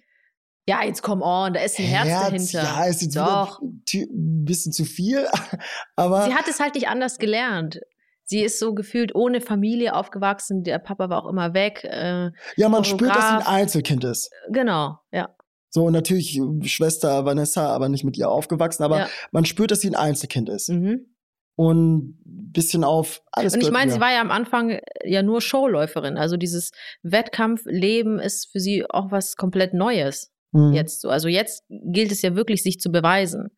ja, 0.66 0.82
jetzt 0.84 1.02
come 1.02 1.24
on, 1.24 1.52
da 1.52 1.60
ist 1.60 1.78
ein 1.78 1.86
Herz, 1.86 2.08
Herz 2.08 2.22
dahinter. 2.22 2.62
Ja, 2.62 2.84
ist 2.84 3.02
jetzt 3.02 3.16
Doch. 3.16 3.60
ein 3.60 4.44
bisschen 4.44 4.72
zu 4.72 4.84
viel, 4.84 5.26
aber. 5.96 6.26
Sie 6.26 6.34
hat 6.34 6.48
es 6.48 6.60
halt 6.60 6.74
nicht 6.74 6.88
anders 6.88 7.18
gelernt. 7.18 7.80
Sie 8.26 8.40
ist 8.40 8.58
so 8.58 8.74
gefühlt 8.74 9.14
ohne 9.14 9.40
Familie 9.40 9.94
aufgewachsen. 9.94 10.62
Der 10.64 10.78
Papa 10.78 11.10
war 11.10 11.24
auch 11.24 11.28
immer 11.28 11.52
weg. 11.52 11.84
Äh, 11.84 12.30
ja, 12.56 12.68
man 12.68 12.84
spürt, 12.84 13.14
dass 13.14 13.28
sie 13.28 13.34
ein 13.36 13.46
Einzelkind 13.46 14.04
ist. 14.04 14.30
Genau, 14.50 14.98
ja. 15.12 15.34
So, 15.68 15.84
und 15.84 15.92
natürlich 15.92 16.38
äh, 16.38 16.66
Schwester 16.66 17.24
Vanessa, 17.24 17.68
aber 17.68 17.88
nicht 17.88 18.04
mit 18.04 18.16
ihr 18.16 18.30
aufgewachsen, 18.30 18.82
aber 18.82 19.00
ja. 19.00 19.08
man 19.32 19.44
spürt, 19.44 19.70
dass 19.70 19.80
sie 19.80 19.90
ein 19.90 19.96
Einzelkind 19.96 20.48
ist. 20.48 20.70
Mhm. 20.70 21.10
Und 21.56 22.18
bisschen 22.24 22.82
auf 22.82 23.22
alles. 23.30 23.54
Und 23.54 23.62
ich 23.62 23.70
meine, 23.70 23.92
sie 23.92 24.00
war 24.00 24.12
ja 24.12 24.20
am 24.20 24.30
Anfang 24.30 24.70
äh, 24.70 24.80
ja 25.04 25.22
nur 25.22 25.40
Showläuferin. 25.40 26.16
Also 26.16 26.36
dieses 26.36 26.70
Wettkampfleben 27.02 28.18
ist 28.18 28.50
für 28.50 28.58
sie 28.58 28.84
auch 28.88 29.12
was 29.12 29.36
komplett 29.36 29.74
Neues. 29.74 30.32
Mhm. 30.52 30.72
Jetzt 30.72 31.00
so. 31.02 31.10
Also 31.10 31.28
jetzt 31.28 31.62
gilt 31.68 32.10
es 32.10 32.22
ja 32.22 32.34
wirklich, 32.34 32.62
sich 32.62 32.80
zu 32.80 32.90
beweisen 32.90 33.50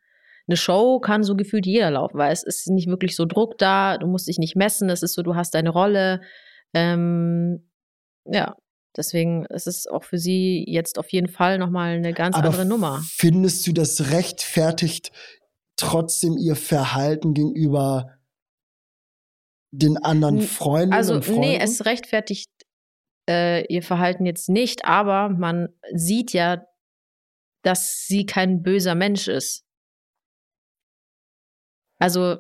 eine 0.49 0.57
Show 0.57 1.01
kann 1.01 1.25
so 1.25 1.37
gefühlt 1.37 1.67
jeder 1.67 1.91
laufen, 1.91 2.19
weil 2.19 2.33
es 2.33 2.43
ist 2.43 2.69
nicht 2.69 2.89
wirklich 2.89 3.17
so 3.17 3.25
Druck 3.25 3.59
da, 3.59 3.99
du 3.99 4.07
musst 4.07 4.29
dich 4.29 4.39
nicht 4.39 4.57
messen, 4.57 4.89
es 4.91 5.03
ist 5.03 5.15
so, 5.15 5.23
du 5.23 5.35
hast 5.35 5.55
deine 5.55 5.71
Rolle. 5.71 6.21
Ähm, 6.73 7.69
ja, 8.25 8.57
deswegen 8.97 9.45
ist 9.47 9.67
es 9.67 9.87
auch 9.87 10.05
für 10.05 10.19
sie 10.19 10.65
jetzt 10.69 10.99
auf 10.99 11.09
jeden 11.11 11.29
Fall 11.29 11.59
nochmal 11.59 11.97
eine 11.97 12.13
ganz 12.13 12.37
Aber 12.37 12.49
andere 12.49 12.65
Nummer. 12.65 13.03
Findest 13.09 13.67
du 13.67 13.73
das 13.73 14.13
rechtfertigt 14.13 15.11
trotzdem 15.77 16.37
ihr 16.37 16.57
Verhalten 16.57 17.35
gegenüber 17.35 18.17
den 19.73 19.97
anderen 19.97 20.41
Freunden? 20.43 20.95
Also, 20.95 21.15
und 21.15 21.25
Freunden? 21.25 21.41
nee, 21.41 21.59
es 21.61 21.85
rechtfertigt 21.85 22.51
äh, 23.29 23.67
ihr 23.67 23.83
Verhalten 23.83 24.27
jetzt 24.27 24.49
nicht, 24.49 24.85
aber 24.85 25.29
man 25.29 25.69
sieht 25.93 26.33
ja, 26.33 26.65
dass 27.63 28.07
sie 28.07 28.27
kein 28.27 28.63
böser 28.63 28.95
Mensch 28.95 29.27
ist. 29.27 29.66
Also 31.99 32.37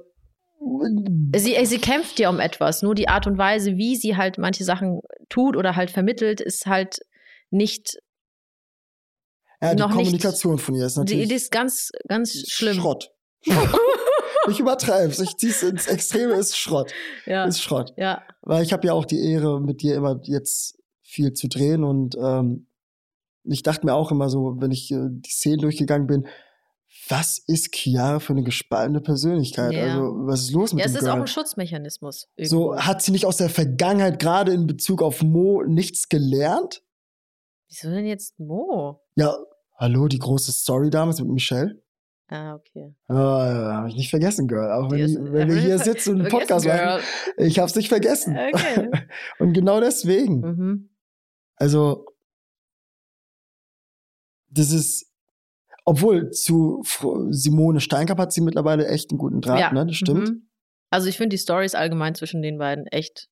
sie, 1.35 1.65
sie 1.65 1.79
kämpft 1.79 2.19
ja 2.19 2.31
um 2.31 2.41
etwas, 2.41 2.83
nur 2.83 2.95
die 2.95 3.09
Art 3.09 3.27
und 3.27 3.39
Weise, 3.39 3.77
wie 3.77 3.97
sie 3.97 4.17
halt 4.17 4.39
manche 4.39 4.65
Sachen 4.65 5.01
tut 5.29 5.57
oder 5.57 5.77
halt 5.77 5.91
vermittelt, 5.91 6.41
ist 6.41 6.67
halt 6.67 7.01
nicht. 7.51 7.99
Ja, 9.61 9.75
die 9.75 9.83
Kommunikation 9.83 10.55
nicht, 10.55 10.65
von 10.65 10.75
ihr 10.75 10.87
ist 10.87 10.97
natürlich. 10.97 11.23
Die, 11.23 11.29
die 11.29 11.35
ist 11.35 11.51
ganz, 11.51 11.91
ganz 12.09 12.33
schlimm. 12.49 12.77
Schrott. 12.77 13.11
ich 14.51 14.61
übertreibe 14.61 15.11
es. 15.11 15.21
Ich 15.21 15.37
ziehe 15.37 15.53
es 15.53 15.63
ins 15.63 15.87
Extreme, 15.87 16.35
ist 16.35 16.57
Schrott. 16.59 16.93
Ja. 17.25 17.45
Ist 17.45 17.63
Schrott. 17.63 17.95
Ja. 17.97 18.23
Weil 18.43 18.63
ich 18.63 18.73
habe 18.73 18.87
ja 18.87 18.93
auch 18.93 19.05
die 19.05 19.21
Ehre, 19.33 19.61
mit 19.61 19.83
dir 19.83 19.95
immer 19.95 20.21
jetzt 20.25 20.79
viel 21.03 21.33
zu 21.33 21.49
drehen 21.49 21.85
und 21.85 22.17
ähm, 22.21 22.67
ich 23.45 23.63
dachte 23.63 23.87
mir 23.87 23.95
auch 23.95 24.11
immer 24.11 24.29
so, 24.29 24.57
wenn 24.59 24.73
ich 24.73 24.91
äh, 24.91 25.07
die 25.09 25.31
Szenen 25.31 25.61
durchgegangen 25.61 26.07
bin, 26.07 26.27
was 27.09 27.39
ist 27.39 27.75
Chiara 27.75 28.19
für 28.21 28.33
eine 28.33 28.43
gespaltene 28.43 29.01
Persönlichkeit? 29.01 29.73
Ja. 29.73 29.85
Also, 29.85 30.27
was 30.27 30.41
ist 30.43 30.53
los 30.53 30.73
mit 30.73 30.81
ja, 30.81 30.87
dem 30.87 30.93
Ja, 30.93 30.99
es 30.99 31.05
ist 31.05 31.09
auch 31.09 31.17
ein 31.17 31.27
Schutzmechanismus. 31.27 32.29
Irgendwo. 32.37 32.75
So, 32.75 32.81
hat 32.81 33.03
sie 33.03 33.13
nicht 33.13 33.27
aus 33.27 33.37
der 33.37 33.51
Vergangenheit 33.51 34.19
gerade 34.19 34.53
in 34.53 34.67
Bezug 34.67 35.03
auf 35.03 35.23
Mo 35.23 35.63
nichts 35.63 36.09
gelernt? 36.09 36.83
Wieso 37.69 37.91
denn 37.91 38.07
jetzt 38.07 38.39
Mo? 38.39 39.03
Ja, 39.17 39.37
hallo, 39.77 40.09
die 40.09 40.19
große 40.19 40.53
Story 40.53 40.91
damals 40.91 41.21
mit 41.21 41.31
Michelle. 41.31 41.83
Ah, 42.29 42.55
okay. 42.55 42.93
Oh, 43.09 43.15
ja, 43.15 43.75
habe 43.75 43.89
ich 43.89 43.95
nicht 43.95 44.11
vergessen, 44.11 44.49
Girl. 44.49 44.73
Auch 44.73 44.91
wenn, 44.91 44.99
ich, 44.99 45.17
wenn 45.17 45.49
wir 45.49 45.61
hier 45.61 45.79
sitzen 45.79 46.15
und 46.15 46.21
einen 46.23 46.31
Podcast 46.31 46.67
machen. 46.67 47.03
Ich 47.37 47.59
habe 47.59 47.69
es 47.69 47.77
nicht 47.77 47.89
vergessen. 47.89 48.37
Okay. 48.37 48.91
und 49.39 49.53
genau 49.53 49.81
deswegen. 49.81 50.41
Mhm. 50.41 50.91
Also, 51.55 52.07
das 54.51 54.73
ist, 54.73 55.13
obwohl 55.87 56.31
zu 56.31 56.83
Simone 57.31 57.81
Steinkapp 57.81 58.19
hat 58.19 58.33
sie 58.33 58.41
mittlerweile 58.41 58.89
echt 58.89 59.11
einen 59.11 59.19
guten 59.19 59.41
Draht, 59.41 59.61
ja. 59.61 59.73
ne? 59.73 59.87
Das 59.87 59.97
stimmt. 59.97 60.29
Mhm. 60.29 60.49
Also 60.91 61.09
ich 61.09 61.17
finde 61.17 61.35
die 61.35 61.39
Stories 61.39 61.75
allgemein 61.75 62.15
zwischen 62.15 62.43
den 62.43 62.59
beiden 62.59 62.87
echt 62.89 63.29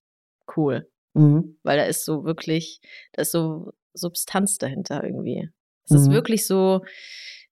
cool. 0.57 0.89
Mhm. 1.15 1.59
Weil 1.65 1.79
da 1.79 1.85
ist 1.85 2.05
so 2.05 2.25
wirklich, 2.25 2.81
da 3.13 3.23
ist 3.23 3.33
so 3.33 3.73
Substanz 3.93 4.59
dahinter 4.59 5.03
irgendwie. 5.03 5.51
Es 5.85 5.91
mhm. 5.91 5.97
ist 5.97 6.11
wirklich 6.11 6.47
so, 6.47 6.83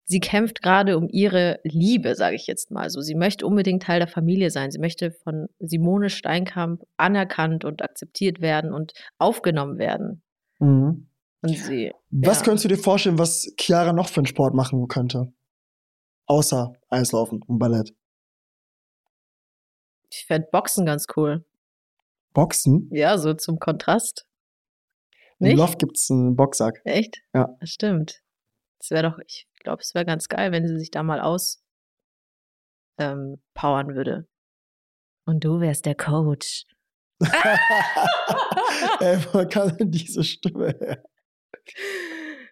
sie 0.05 0.21
kämpft 0.21 0.63
gerade 0.63 0.97
um 0.97 1.09
ihre 1.09 1.59
Liebe, 1.65 2.15
sage 2.15 2.37
ich 2.37 2.47
jetzt 2.47 2.71
mal. 2.71 2.89
So, 2.89 3.01
sie 3.01 3.17
möchte 3.17 3.45
unbedingt 3.45 3.83
Teil 3.83 3.99
der 3.99 4.09
Familie 4.09 4.51
sein. 4.51 4.71
Sie 4.71 4.79
möchte 4.79 5.11
von 5.11 5.49
Simone 5.59 6.11
Steinkamp 6.11 6.83
anerkannt 6.97 7.65
und 7.65 7.83
akzeptiert 7.83 8.41
werden 8.41 8.73
und 8.73 8.93
aufgenommen 9.19 9.79
werden. 9.79 10.23
Mhm. 10.61 11.09
Und 11.43 11.57
sie, 11.57 11.93
was 12.11 12.39
ja. 12.39 12.45
könntest 12.45 12.65
du 12.65 12.69
dir 12.69 12.79
vorstellen, 12.79 13.19
was 13.19 13.53
Chiara 13.59 13.93
noch 13.93 14.09
für 14.09 14.21
einen 14.21 14.27
Sport 14.27 14.55
machen 14.55 14.87
könnte? 14.87 15.33
Außer 16.27 16.73
Eislaufen 16.89 17.43
und 17.43 17.59
Ballett. 17.59 17.95
Ich 20.09 20.25
fände 20.25 20.49
Boxen 20.53 20.87
ganz 20.87 21.07
cool. 21.17 21.45
Boxen? 22.33 22.89
Ja, 22.93 23.19
so 23.19 23.35
zum 23.35 23.59
Kontrast. 23.59 24.27
Nicht? 25.41 25.53
Im 25.53 25.59
Loft 25.59 25.81
gibt 25.81 25.97
es 25.97 26.09
einen 26.11 26.37
Boxsack. 26.37 26.81
Echt? 26.85 27.23
Ja. 27.35 27.49
Das 27.59 27.71
stimmt. 27.71 28.23
Das 28.79 28.91
wäre 28.91 29.11
doch, 29.11 29.19
ich 29.27 29.49
glaube, 29.61 29.83
es 29.83 29.95
wäre 29.95 30.05
ganz 30.05 30.29
geil, 30.29 30.53
wenn 30.53 30.67
sie 30.67 30.79
sich 30.79 30.93
da 30.93 31.03
mal 31.03 31.21
aus 31.21 31.61
ähm, 32.99 33.43
powern 33.55 33.97
würde. 33.97 34.29
Und 35.25 35.43
du 35.43 35.59
wärst 35.59 35.87
der 35.87 35.97
Coach. 35.97 36.67
Ey, 39.01 39.19
wo 39.33 39.47
kam 39.49 39.77
denn 39.77 39.91
diese 39.91 40.23
Stimme 40.23 40.77
her? 40.79 41.03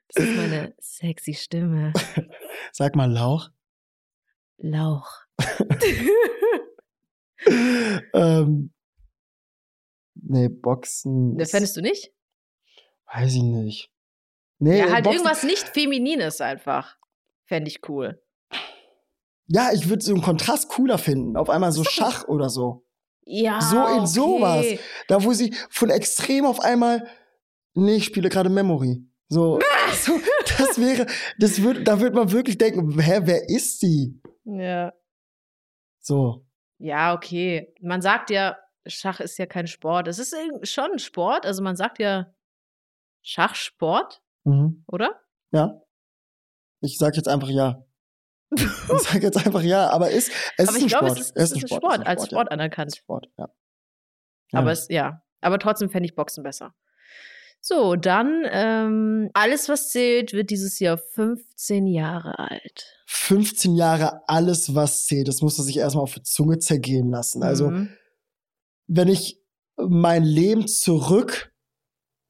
Das 0.08 0.24
ist 0.24 0.36
meine 0.36 0.74
sexy 0.78 1.34
Stimme. 1.34 1.92
Sag 2.72 2.96
mal 2.96 3.10
Lauch. 3.10 3.50
Lauch. 4.58 5.08
ähm, 8.14 8.72
nee, 10.14 10.48
Boxen. 10.48 11.36
Ne, 11.36 11.46
fändest 11.46 11.76
du 11.76 11.80
nicht? 11.80 12.12
Weiß 13.12 13.34
ich 13.34 13.42
nicht. 13.42 13.90
Nee, 14.58 14.80
ja, 14.80 14.92
halt 14.92 15.04
Boxen, 15.04 15.20
irgendwas 15.20 15.44
nicht 15.44 15.68
Feminines 15.68 16.40
einfach. 16.40 16.96
Fände 17.46 17.68
ich 17.68 17.88
cool. 17.88 18.22
Ja, 19.46 19.72
ich 19.72 19.88
würde 19.88 20.04
so 20.04 20.12
einen 20.12 20.22
Kontrast 20.22 20.68
cooler 20.68 20.98
finden. 20.98 21.36
Auf 21.36 21.50
einmal 21.50 21.72
so 21.72 21.82
Schach 21.82 22.28
oder 22.28 22.50
so. 22.50 22.86
Ja. 23.24 23.60
So 23.60 23.76
in 23.76 24.00
okay. 24.00 24.06
sowas. 24.06 24.66
Da, 25.08 25.24
wo 25.24 25.32
sie 25.32 25.54
von 25.70 25.90
extrem 25.90 26.44
auf 26.44 26.60
einmal 26.60 27.08
nee, 27.80 27.96
ich 27.96 28.04
spiele 28.04 28.28
gerade 28.28 28.50
Memory. 28.50 29.04
So, 29.28 29.60
so, 29.92 30.18
das 30.58 30.80
wäre, 30.80 31.06
das 31.38 31.62
wird, 31.62 31.86
da 31.86 32.00
wird 32.00 32.14
man 32.14 32.32
wirklich 32.32 32.58
denken, 32.58 32.98
hä, 32.98 33.20
wer 33.22 33.48
ist 33.48 33.82
die? 33.82 34.20
Ja. 34.44 34.92
So. 36.00 36.46
Ja, 36.78 37.14
okay. 37.14 37.72
Man 37.80 38.02
sagt 38.02 38.30
ja, 38.30 38.56
Schach 38.86 39.20
ist 39.20 39.38
ja 39.38 39.46
kein 39.46 39.66
Sport. 39.66 40.08
Es 40.08 40.18
ist 40.18 40.34
schon 40.64 40.92
ein 40.92 40.98
Sport. 40.98 41.46
Also 41.46 41.62
man 41.62 41.76
sagt 41.76 41.98
ja 41.98 42.32
Schachsport, 43.22 44.22
mhm. 44.44 44.84
oder? 44.86 45.20
Ja. 45.52 45.80
Ich 46.80 46.98
sag 46.98 47.14
jetzt 47.16 47.28
einfach 47.28 47.50
ja. 47.50 47.84
ich 48.56 48.68
sag 49.02 49.22
jetzt 49.22 49.46
einfach 49.46 49.62
ja, 49.62 49.90
aber 49.90 50.10
ist, 50.10 50.32
es 50.56 50.68
aber 50.68 50.78
ist 50.78 50.82
ein 50.82 50.88
glaube, 50.88 51.06
Sport. 51.06 51.20
Es 51.20 51.26
ist, 51.26 51.36
es 51.36 51.50
ist 51.52 51.56
ein 51.56 51.68
Sport, 51.68 51.82
Sport, 51.82 52.06
als 52.06 52.26
Sport 52.26 52.48
ja. 52.48 52.52
anerkannt. 52.52 52.96
Sport, 52.96 53.28
ja. 53.36 53.48
ja. 54.52 54.58
Aber 54.58 54.72
es, 54.72 54.88
ja. 54.88 55.22
Aber 55.40 55.58
trotzdem 55.58 55.90
fände 55.90 56.08
ich 56.08 56.14
Boxen 56.14 56.42
besser. 56.42 56.74
So, 57.60 57.94
dann 57.96 58.44
ähm, 58.50 59.30
alles, 59.34 59.68
was 59.68 59.90
zählt, 59.90 60.32
wird 60.32 60.50
dieses 60.50 60.78
Jahr 60.78 60.96
15 60.96 61.86
Jahre 61.86 62.38
alt. 62.38 62.86
15 63.06 63.74
Jahre 63.74 64.22
alles, 64.28 64.74
was 64.74 65.04
zählt. 65.04 65.28
Das 65.28 65.42
muss 65.42 65.58
man 65.58 65.66
sich 65.66 65.76
erstmal 65.76 66.04
auf 66.04 66.14
die 66.14 66.22
Zunge 66.22 66.58
zergehen 66.58 67.10
lassen. 67.10 67.42
Also, 67.42 67.70
mhm. 67.70 67.90
wenn 68.86 69.08
ich 69.08 69.40
mein 69.76 70.24
Leben 70.24 70.66
zurück 70.68 71.52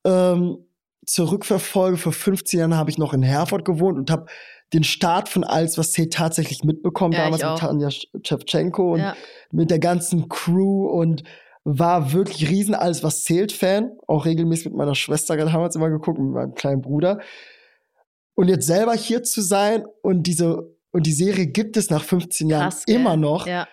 ähm, 0.05 0.67
zurückverfolge, 1.07 1.97
vor 1.97 2.13
15 2.13 2.61
Jahren 2.61 2.77
habe 2.77 2.91
ich 2.91 2.99
noch 2.99 3.13
in 3.13 3.23
Herford 3.23 3.65
gewohnt 3.65 3.99
und 3.99 4.11
habe 4.11 4.27
den 4.73 4.85
Start 4.85 5.29
von 5.29 5.43
Alles, 5.43 5.79
was 5.79 5.93
zählt, 5.93 6.13
tatsächlich 6.13 6.63
mitbekommen. 6.63 7.13
Ja, 7.13 7.25
damals 7.25 7.43
mit 7.43 7.59
Tanja 7.59 7.89
Shevchenko 7.91 8.95
und 8.95 9.01
ja. 9.01 9.17
mit 9.51 9.71
der 9.71 9.81
ganzen 9.81 10.29
Crew 10.29 10.87
und 10.87 11.25
war 11.65 12.13
wirklich 12.13 12.49
riesen 12.49 12.75
alles 12.75 13.03
was 13.03 13.25
zählt 13.25 13.53
Fan, 13.53 13.93
auch 14.07 14.25
regelmäßig 14.25 14.67
mit 14.67 14.77
meiner 14.77 14.95
Schwester 14.95 15.37
damals 15.37 15.77
immer 15.77 15.91
geguckt, 15.91 16.19
mit 16.19 16.33
meinem 16.33 16.55
kleinen 16.55 16.81
Bruder. 16.81 17.21
Und 18.35 18.49
jetzt 18.49 18.67
selber 18.67 18.95
hier 18.95 19.23
zu 19.23 19.43
sein 19.43 19.85
und 20.03 20.27
diese 20.27 20.75
und 20.93 21.07
die 21.07 21.13
Serie 21.13 21.47
gibt 21.47 21.77
es 21.77 21.91
nach 21.91 22.03
15 22.03 22.49
Jahren 22.49 22.71
Krass, 22.71 22.85
immer 22.85 23.17
noch, 23.17 23.47
ja. 23.47 23.69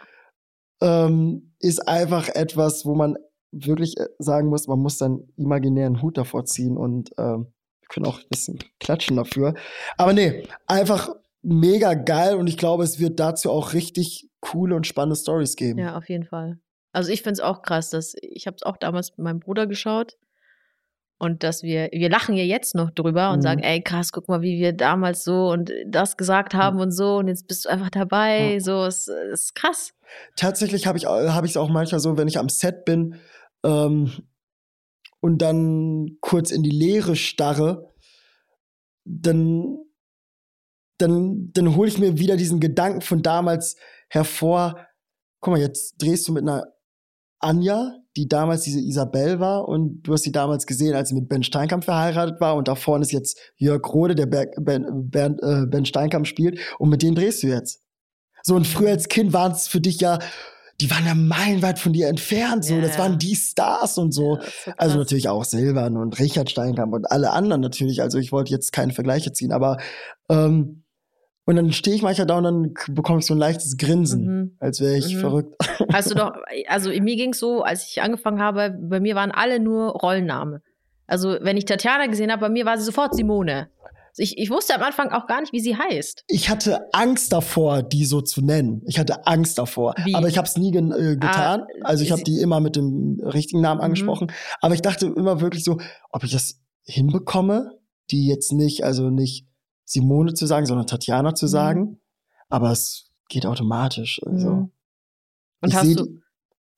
ähm, 0.81 1.53
ist 1.59 1.87
einfach 1.87 2.29
etwas, 2.29 2.85
wo 2.85 2.93
man 2.93 3.17
wirklich 3.51 3.97
äh, 3.97 4.07
sagen 4.19 4.49
muss, 4.49 4.67
man 4.67 4.79
muss 4.79 4.97
dann 4.97 5.27
imaginären 5.35 6.01
Hut 6.01 6.17
davor 6.17 6.45
ziehen 6.45 6.77
und 6.77 7.11
ähm, 7.17 7.47
wir 7.79 7.87
können 7.89 8.05
auch 8.05 8.19
ein 8.19 8.29
bisschen 8.29 8.59
klatschen 8.79 9.15
dafür. 9.15 9.55
Aber 9.97 10.13
nee, 10.13 10.43
einfach 10.67 11.09
mega 11.41 11.93
geil 11.93 12.35
und 12.35 12.47
ich 12.47 12.57
glaube, 12.57 12.83
es 12.83 12.99
wird 12.99 13.19
dazu 13.19 13.49
auch 13.49 13.73
richtig 13.73 14.29
coole 14.41 14.75
und 14.75 14.85
spannende 14.85 15.15
Stories 15.15 15.55
geben. 15.55 15.79
Ja, 15.79 15.97
auf 15.97 16.07
jeden 16.09 16.25
Fall. 16.25 16.59
Also 16.97 17.11
ich 17.11 17.21
finde 17.21 17.33
es 17.33 17.41
auch 17.41 17.61
krass, 17.61 17.91
dass 17.91 18.15
ich 18.23 18.47
habe 18.47 18.55
es 18.55 18.63
auch 18.63 18.75
damals 18.75 19.11
mit 19.11 19.19
meinem 19.19 19.39
Bruder 19.39 19.67
geschaut 19.67 20.17
und 21.19 21.43
dass 21.43 21.61
wir, 21.61 21.89
wir 21.91 22.09
lachen 22.09 22.35
ja 22.35 22.43
jetzt 22.43 22.73
noch 22.73 22.89
drüber 22.89 23.29
und 23.29 23.37
mhm. 23.37 23.43
sagen, 23.43 23.61
ey 23.61 23.83
krass, 23.83 24.11
guck 24.11 24.27
mal, 24.27 24.41
wie 24.41 24.57
wir 24.59 24.73
damals 24.73 25.23
so 25.23 25.51
und 25.51 25.71
das 25.85 26.17
gesagt 26.17 26.55
haben 26.55 26.77
mhm. 26.77 26.81
und 26.81 26.91
so 26.91 27.17
und 27.17 27.27
jetzt 27.27 27.47
bist 27.47 27.65
du 27.65 27.69
einfach 27.69 27.91
dabei, 27.91 28.53
ja. 28.53 28.59
so 28.59 28.83
ist, 28.83 29.09
ist 29.31 29.53
krass. 29.53 29.93
Tatsächlich 30.37 30.87
habe 30.87 30.97
ich 30.97 31.03
es 31.05 31.57
auch 31.57 31.69
manchmal 31.69 31.99
so, 31.99 32.17
wenn 32.17 32.27
ich 32.27 32.39
am 32.39 32.49
Set 32.49 32.83
bin 32.83 33.19
ähm, 33.63 34.11
und 35.19 35.39
dann 35.39 36.17
kurz 36.21 36.49
in 36.49 36.63
die 36.63 36.71
Leere 36.71 37.15
starre, 37.15 37.93
dann 39.05 39.77
dann 40.97 41.51
dann 41.53 41.75
hole 41.75 41.89
ich 41.89 41.99
mir 41.99 42.17
wieder 42.17 42.37
diesen 42.37 42.59
Gedanken 42.59 43.01
von 43.01 43.21
damals 43.21 43.75
hervor. 44.09 44.87
Guck 45.41 45.53
mal, 45.53 45.61
jetzt 45.61 46.01
drehst 46.01 46.27
du 46.27 46.33
mit 46.33 46.41
einer 46.41 46.65
Anja, 47.39 47.93
die 48.15 48.27
damals 48.27 48.63
diese 48.63 48.79
Isabel 48.79 49.39
war 49.39 49.67
und 49.67 50.01
du 50.03 50.13
hast 50.13 50.23
sie 50.23 50.31
damals 50.31 50.65
gesehen, 50.65 50.95
als 50.95 51.09
sie 51.09 51.15
mit 51.15 51.29
Ben 51.29 51.43
Steinkamp 51.43 51.83
verheiratet 51.83 52.41
war 52.41 52.55
und 52.55 52.67
da 52.67 52.75
vorne 52.75 53.03
ist 53.03 53.11
jetzt 53.11 53.39
Jörg 53.57 53.81
Rode, 53.93 54.15
der 54.15 54.25
ben, 54.25 54.51
ben, 54.59 55.37
äh, 55.39 55.65
ben 55.67 55.85
Steinkamp 55.85 56.25
spielt 56.25 56.59
und 56.79 56.89
mit 56.89 57.01
denen 57.01 57.15
drehst 57.15 57.43
du 57.43 57.47
jetzt. 57.47 57.81
So 58.43 58.55
und 58.55 58.65
früher 58.65 58.89
als 58.89 59.07
Kind 59.07 59.33
waren 59.33 59.51
es 59.51 59.67
für 59.67 59.81
dich 59.81 59.99
ja 59.99 60.19
die 60.79 60.91
waren 60.91 61.05
ja 61.05 61.15
meilenweit 61.15 61.79
von 61.79 61.93
dir 61.93 62.07
entfernt, 62.07 62.63
so, 62.63 62.75
ja, 62.75 62.81
das 62.81 62.99
waren 62.99 63.17
die 63.17 63.35
Stars 63.35 63.97
und 63.97 64.11
so. 64.11 64.37
Ja, 64.37 64.73
also 64.77 64.97
natürlich 64.97 65.27
auch 65.27 65.43
Silvan 65.43 65.97
und 65.97 66.19
Richard 66.19 66.51
Steinkamp 66.51 66.93
und 66.93 67.09
alle 67.09 67.31
anderen 67.31 67.61
natürlich. 67.61 68.01
Also 68.01 68.19
ich 68.19 68.31
wollte 68.31 68.51
jetzt 68.51 68.73
keine 68.73 68.93
Vergleiche 68.93 69.33
ziehen, 69.33 69.51
aber 69.51 69.77
ähm, 70.29 70.83
und 71.47 71.55
dann 71.55 71.71
stehe 71.71 71.95
ich 71.95 72.01
manchmal 72.01 72.27
da 72.27 72.37
und 72.37 72.43
dann 72.43 72.73
bekomme 72.89 73.19
ich 73.19 73.25
so 73.25 73.33
ein 73.33 73.37
leichtes 73.37 73.77
Grinsen, 73.77 74.25
mhm. 74.25 74.57
als 74.59 74.81
wäre 74.81 74.97
ich 74.97 75.15
mhm. 75.15 75.19
verrückt. 75.19 75.55
Hast 75.93 76.11
du 76.11 76.15
doch, 76.15 76.33
also 76.67 76.89
mir 76.89 77.15
ging 77.15 77.31
es 77.31 77.39
so, 77.39 77.63
als 77.63 77.89
ich 77.89 78.01
angefangen 78.01 78.41
habe, 78.41 78.77
bei 78.77 78.99
mir 78.99 79.15
waren 79.15 79.31
alle 79.31 79.61
nur 79.61 79.91
Rollenname. 79.91 80.61
Also 81.07 81.37
wenn 81.39 81.55
ich 81.55 81.63
Tatjana 81.63 82.07
gesehen 82.07 82.33
habe, 82.33 82.41
bei 82.41 82.49
mir 82.49 82.65
war 82.65 82.77
sie 82.77 82.83
sofort 82.83 83.15
Simone. 83.15 83.69
Ich, 84.17 84.37
ich 84.37 84.49
wusste 84.49 84.75
am 84.75 84.81
Anfang 84.81 85.11
auch 85.11 85.25
gar 85.25 85.39
nicht, 85.39 85.53
wie 85.53 85.61
sie 85.61 85.77
heißt. 85.77 86.25
Ich 86.27 86.49
hatte 86.49 86.93
Angst 86.93 87.31
davor, 87.31 87.81
die 87.81 88.03
so 88.03 88.19
zu 88.19 88.41
nennen. 88.41 88.81
Ich 88.85 88.99
hatte 88.99 89.25
Angst 89.25 89.57
davor. 89.57 89.95
Wie? 90.03 90.15
Aber 90.15 90.27
ich 90.27 90.37
habe 90.37 90.47
es 90.47 90.57
nie 90.57 90.71
ge 90.71 90.81
äh, 90.81 91.15
getan. 91.15 91.61
Ah, 91.61 91.85
also 91.85 92.03
ich 92.03 92.11
habe 92.11 92.23
die 92.23 92.41
immer 92.41 92.59
mit 92.59 92.75
dem 92.75 93.21
richtigen 93.23 93.61
Namen 93.61 93.77
mhm. 93.77 93.85
angesprochen. 93.85 94.31
Aber 94.59 94.73
ich 94.73 94.81
dachte 94.81 95.05
immer 95.05 95.39
wirklich 95.39 95.63
so, 95.63 95.77
ob 96.11 96.25
ich 96.25 96.31
das 96.31 96.59
hinbekomme, 96.83 97.71
die 98.11 98.27
jetzt 98.27 98.51
nicht, 98.51 98.83
also 98.83 99.09
nicht 99.11 99.45
Simone 99.87 100.33
zu 100.33 100.45
sagen, 100.45 100.65
sondern 100.65 100.85
Tatjana 100.85 101.33
zu 101.33 101.45
mhm. 101.45 101.49
sagen. 101.49 101.81
Mhm. 101.81 101.99
Aber 102.49 102.71
es 102.71 103.09
geht 103.29 103.45
automatisch. 103.45 104.21
Also. 104.25 104.49
Mhm. 104.49 104.71
Und 105.61 105.69
ich 105.69 105.75
hast 105.75 105.99
du? 105.99 106.19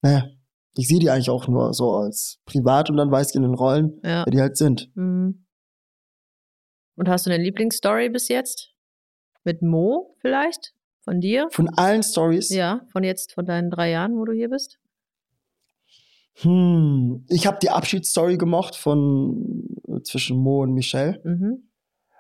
Naja, 0.02 0.30
ich 0.76 0.88
sehe 0.88 1.00
die 1.00 1.10
eigentlich 1.10 1.30
auch 1.30 1.48
nur 1.48 1.74
so 1.74 1.92
als 1.96 2.40
privat 2.46 2.90
und 2.90 2.98
dann 2.98 3.12
weiß 3.12 3.32
ich 3.32 3.36
in 3.36 3.42
den 3.42 3.56
Rollen, 3.56 4.00
ja. 4.04 4.24
wer 4.26 4.32
die 4.32 4.40
halt 4.40 4.56
sind. 4.56 4.96
Mhm. 4.96 5.46
Und 6.96 7.10
hast 7.10 7.26
du 7.26 7.32
eine 7.32 7.44
Lieblingsstory 7.44 8.10
bis 8.10 8.28
jetzt? 8.28 8.74
Mit 9.44 9.62
Mo 9.62 10.16
vielleicht? 10.20 10.74
Von 11.02 11.20
dir? 11.20 11.48
Von 11.50 11.70
allen 11.70 12.04
Stories? 12.04 12.50
Ja, 12.50 12.82
von 12.92 13.04
jetzt, 13.04 13.34
von 13.34 13.46
deinen 13.46 13.72
drei 13.72 13.90
Jahren, 13.90 14.18
wo 14.18 14.26
du 14.26 14.34
hier 14.34 14.50
bist? 14.50 14.80
Hm, 16.42 17.26
ich 17.30 17.48
habe 17.48 17.58
die 17.62 17.70
Abschiedsstory 17.70 18.38
gemocht 18.38 18.76
von 18.76 19.66
zwischen 20.04 20.38
Mo 20.38 20.62
und 20.62 20.74
Michelle. 20.74 21.20
Mhm 21.24 21.69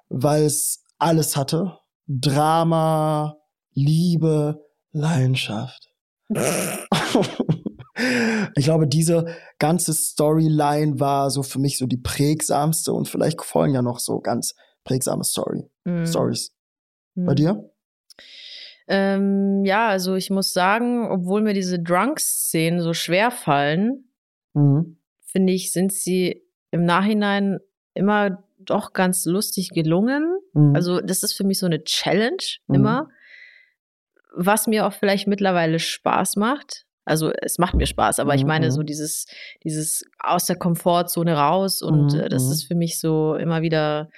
weil 0.09 0.43
es 0.43 0.83
alles 0.97 1.35
hatte. 1.37 1.77
Drama, 2.07 3.37
Liebe, 3.73 4.65
Leidenschaft. 4.91 5.89
ich 8.55 8.65
glaube, 8.65 8.87
diese 8.87 9.27
ganze 9.59 9.93
Storyline 9.93 10.99
war 10.99 11.29
so 11.29 11.43
für 11.43 11.59
mich 11.59 11.77
so 11.77 11.85
die 11.85 11.97
prägsamste 11.97 12.91
und 12.93 13.07
vielleicht 13.07 13.41
folgen 13.41 13.75
ja 13.75 13.81
noch 13.81 13.99
so 13.99 14.19
ganz 14.19 14.55
prägsame 14.83 15.23
Story, 15.23 15.69
mm. 15.85 16.05
Stories. 16.05 16.55
Mm. 17.15 17.25
Bei 17.25 17.35
dir? 17.35 17.71
Ähm, 18.87 19.65
ja, 19.65 19.87
also 19.87 20.15
ich 20.15 20.31
muss 20.31 20.51
sagen, 20.51 21.07
obwohl 21.11 21.43
mir 21.43 21.53
diese 21.53 21.79
Drunk-Szenen 21.79 22.81
so 22.81 22.93
schwer 22.93 23.29
fallen, 23.29 24.09
mhm. 24.53 24.97
finde 25.25 25.53
ich, 25.53 25.71
sind 25.71 25.93
sie 25.93 26.43
im 26.71 26.85
Nachhinein 26.85 27.59
immer 27.93 28.43
doch 28.59 28.93
ganz 28.93 29.25
lustig 29.25 29.69
gelungen. 29.69 30.37
Mhm. 30.53 30.75
Also 30.75 31.01
das 31.01 31.23
ist 31.23 31.33
für 31.33 31.43
mich 31.43 31.59
so 31.59 31.65
eine 31.65 31.83
Challenge 31.83 32.37
mhm. 32.67 32.75
immer, 32.75 33.09
was 34.35 34.67
mir 34.67 34.85
auch 34.85 34.93
vielleicht 34.93 35.27
mittlerweile 35.27 35.79
Spaß 35.79 36.35
macht. 36.35 36.85
Also 37.05 37.31
es 37.31 37.57
macht 37.57 37.73
mir 37.73 37.87
Spaß, 37.87 38.19
aber 38.19 38.33
mhm. 38.33 38.39
ich 38.39 38.45
meine 38.45 38.67
mhm. 38.67 38.71
so 38.71 38.83
dieses, 38.83 39.25
dieses 39.63 40.03
aus 40.19 40.45
der 40.45 40.57
Komfortzone 40.57 41.33
raus 41.33 41.81
und 41.81 42.13
mhm. 42.13 42.19
äh, 42.19 42.29
das 42.29 42.45
mhm. 42.45 42.51
ist 42.51 42.63
für 42.65 42.75
mich 42.75 42.99
so 42.99 43.35
immer 43.35 43.61
wieder, 43.61 44.09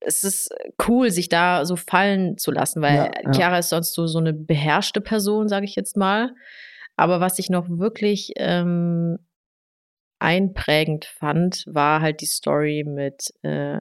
es 0.00 0.24
ist 0.24 0.52
cool, 0.88 1.10
sich 1.10 1.28
da 1.28 1.64
so 1.64 1.76
fallen 1.76 2.38
zu 2.38 2.50
lassen, 2.50 2.82
weil 2.82 2.96
ja, 2.96 3.10
ja. 3.22 3.32
Chiara 3.32 3.58
ist 3.58 3.68
sonst 3.68 3.94
so, 3.94 4.06
so 4.06 4.18
eine 4.18 4.32
beherrschte 4.32 5.00
Person, 5.00 5.48
sage 5.48 5.64
ich 5.64 5.76
jetzt 5.76 5.96
mal. 5.96 6.34
Aber 6.96 7.20
was 7.20 7.38
ich 7.38 7.50
noch 7.50 7.68
wirklich 7.68 8.32
ähm, 8.36 9.18
einprägend 10.26 11.04
fand, 11.04 11.64
war 11.68 12.00
halt 12.00 12.20
die 12.20 12.26
Story 12.26 12.84
mit 12.84 13.32
äh, 13.42 13.78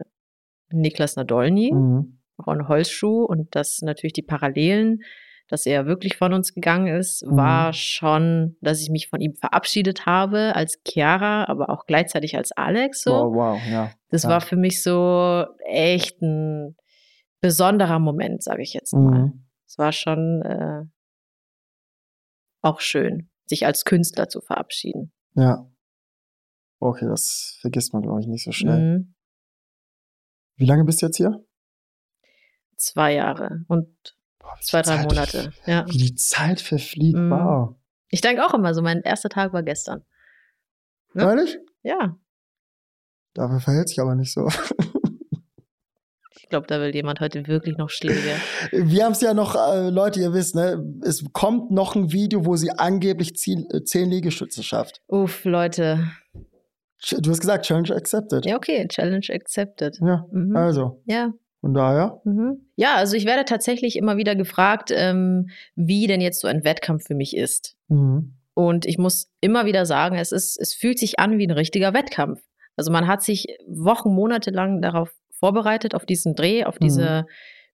Niklas 0.69 1.15
Nadolny, 1.15 1.73
mhm. 1.73 2.19
Ron 2.45 2.67
Holzschuh 2.67 3.25
und 3.25 3.55
das 3.55 3.81
natürlich 3.81 4.13
die 4.13 4.21
Parallelen, 4.21 4.99
dass 5.47 5.65
er 5.65 5.87
wirklich 5.87 6.17
von 6.17 6.33
uns 6.33 6.53
gegangen 6.53 6.85
ist, 6.87 7.25
mhm. 7.25 7.35
war 7.35 7.73
schon, 7.73 8.57
dass 8.61 8.79
ich 8.79 8.91
mich 8.91 9.09
von 9.09 9.21
ihm 9.21 9.33
verabschiedet 9.33 10.05
habe 10.05 10.55
als 10.55 10.79
Chiara, 10.87 11.45
aber 11.45 11.71
auch 11.71 11.87
gleichzeitig 11.87 12.37
als 12.37 12.51
Alex. 12.51 13.01
So. 13.01 13.11
Wow, 13.11 13.33
wow, 13.33 13.61
ja. 13.67 13.91
Das 14.09 14.23
ja. 14.23 14.29
war 14.29 14.41
für 14.41 14.55
mich 14.55 14.83
so 14.83 15.45
echt 15.65 16.21
ein 16.21 16.75
besonderer 17.41 17.97
Moment, 17.97 18.43
sage 18.43 18.61
ich 18.61 18.73
jetzt 18.73 18.93
mal. 18.93 19.25
Mhm. 19.25 19.47
Es 19.67 19.79
war 19.79 19.91
schon 19.91 20.43
äh, 20.43 20.83
auch 22.61 22.81
schön, 22.81 23.31
sich 23.47 23.65
als 23.65 23.83
Künstler 23.83 24.29
zu 24.29 24.41
verabschieden. 24.41 25.11
Ja. 25.33 25.67
Okay, 26.85 27.07
das 27.07 27.57
vergisst 27.61 27.93
man, 27.93 28.03
glaube 28.03 28.21
ich, 28.21 28.27
nicht 28.27 28.43
so 28.43 28.51
schnell. 28.51 28.99
Mhm. 28.99 29.15
Wie 30.55 30.65
lange 30.65 30.85
bist 30.85 31.01
du 31.01 31.07
jetzt 31.07 31.17
hier? 31.17 31.43
Zwei 32.77 33.13
Jahre 33.13 33.65
und 33.67 33.87
Boah, 34.39 34.55
zwei, 34.61 34.81
drei 34.81 34.97
Zeit, 34.97 35.09
Monate. 35.09 35.53
Ja. 35.65 35.85
Wie 35.87 35.97
die 35.97 36.15
Zeit 36.15 36.61
verfliegt, 36.61 37.17
mhm. 37.17 37.31
wow. 37.31 37.75
Ich 38.09 38.21
denke 38.21 38.45
auch 38.45 38.53
immer 38.53 38.73
so, 38.73 38.81
mein 38.81 39.01
erster 39.01 39.29
Tag 39.29 39.51
war 39.53 39.63
gestern. 39.63 40.05
Ne? 41.13 41.23
Ehrlich? 41.23 41.57
Ja. 41.81 42.17
Dafür 43.33 43.59
verhält 43.59 43.89
sich 43.89 43.99
aber 43.99 44.15
nicht 44.15 44.31
so. 44.33 44.47
Ich 46.45 46.49
glaube, 46.49 46.67
da 46.67 46.79
will 46.79 46.93
jemand 46.93 47.21
heute 47.21 47.47
wirklich 47.47 47.75
noch 47.75 47.89
Schläge. 47.89 48.35
Wir 48.71 49.05
haben 49.05 49.13
es 49.13 49.21
ja 49.21 49.33
noch, 49.33 49.55
äh, 49.55 49.89
Leute, 49.89 50.19
ihr 50.19 50.31
wisst, 50.31 50.53
ne, 50.53 50.79
es 51.01 51.25
kommt 51.33 51.71
noch 51.71 51.95
ein 51.95 52.11
Video, 52.11 52.45
wo 52.45 52.55
sie 52.55 52.69
angeblich 52.69 53.35
zehn, 53.35 53.65
äh, 53.71 53.83
zehn 53.83 54.11
Liegestütze 54.11 54.61
schafft. 54.61 55.01
Uff, 55.07 55.43
Leute. 55.43 56.11
Du 57.11 57.29
hast 57.29 57.39
gesagt, 57.39 57.65
Challenge 57.65 57.93
accepted. 57.95 58.45
Ja, 58.45 58.55
okay, 58.55 58.87
Challenge 58.87 59.27
accepted. 59.29 59.99
Ja, 60.01 60.25
mhm. 60.31 60.55
also. 60.55 61.01
Ja. 61.05 61.33
Von 61.61 61.73
daher? 61.73 62.21
Mhm. 62.25 62.67
Ja, 62.75 62.95
also 62.95 63.15
ich 63.15 63.25
werde 63.25 63.45
tatsächlich 63.45 63.95
immer 63.95 64.17
wieder 64.17 64.35
gefragt, 64.35 64.91
ähm, 64.93 65.49
wie 65.75 66.07
denn 66.07 66.21
jetzt 66.21 66.41
so 66.41 66.47
ein 66.47 66.63
Wettkampf 66.63 67.05
für 67.07 67.15
mich 67.15 67.35
ist. 67.35 67.75
Mhm. 67.87 68.35
Und 68.53 68.85
ich 68.85 68.97
muss 68.97 69.31
immer 69.41 69.65
wieder 69.65 69.85
sagen, 69.85 70.15
es 70.17 70.31
ist, 70.31 70.59
es 70.59 70.73
fühlt 70.73 70.99
sich 70.99 71.19
an 71.19 71.37
wie 71.37 71.47
ein 71.47 71.51
richtiger 71.51 71.93
Wettkampf. 71.93 72.41
Also 72.75 72.91
man 72.91 73.07
hat 73.07 73.21
sich 73.23 73.47
Wochen, 73.67 74.13
Monate 74.13 74.51
lang 74.51 74.81
darauf 74.81 75.11
vorbereitet, 75.31 75.95
auf 75.95 76.05
diesen 76.05 76.35
Dreh, 76.35 76.65
auf 76.65 76.77
diese 76.77 77.23
mhm. 77.23 77.27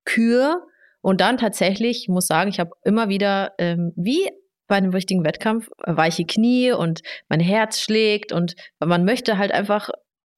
Kür. 0.06 0.62
Und 1.02 1.22
dann 1.22 1.38
tatsächlich, 1.38 2.04
ich 2.04 2.08
muss 2.10 2.28
sagen, 2.28 2.50
ich 2.50 2.60
habe 2.60 2.72
immer 2.84 3.10
wieder, 3.10 3.54
ähm, 3.58 3.94
wie 3.96 4.30
bei 4.72 4.78
einem 4.78 4.94
richtigen 4.94 5.26
Wettkampf 5.26 5.70
weiche 5.86 6.24
Knie 6.24 6.72
und 6.72 7.02
mein 7.28 7.42
Herz 7.42 7.82
schlägt 7.82 8.32
und 8.32 8.56
man 8.80 9.04
möchte 9.04 9.38
halt 9.38 9.52
einfach 9.52 9.90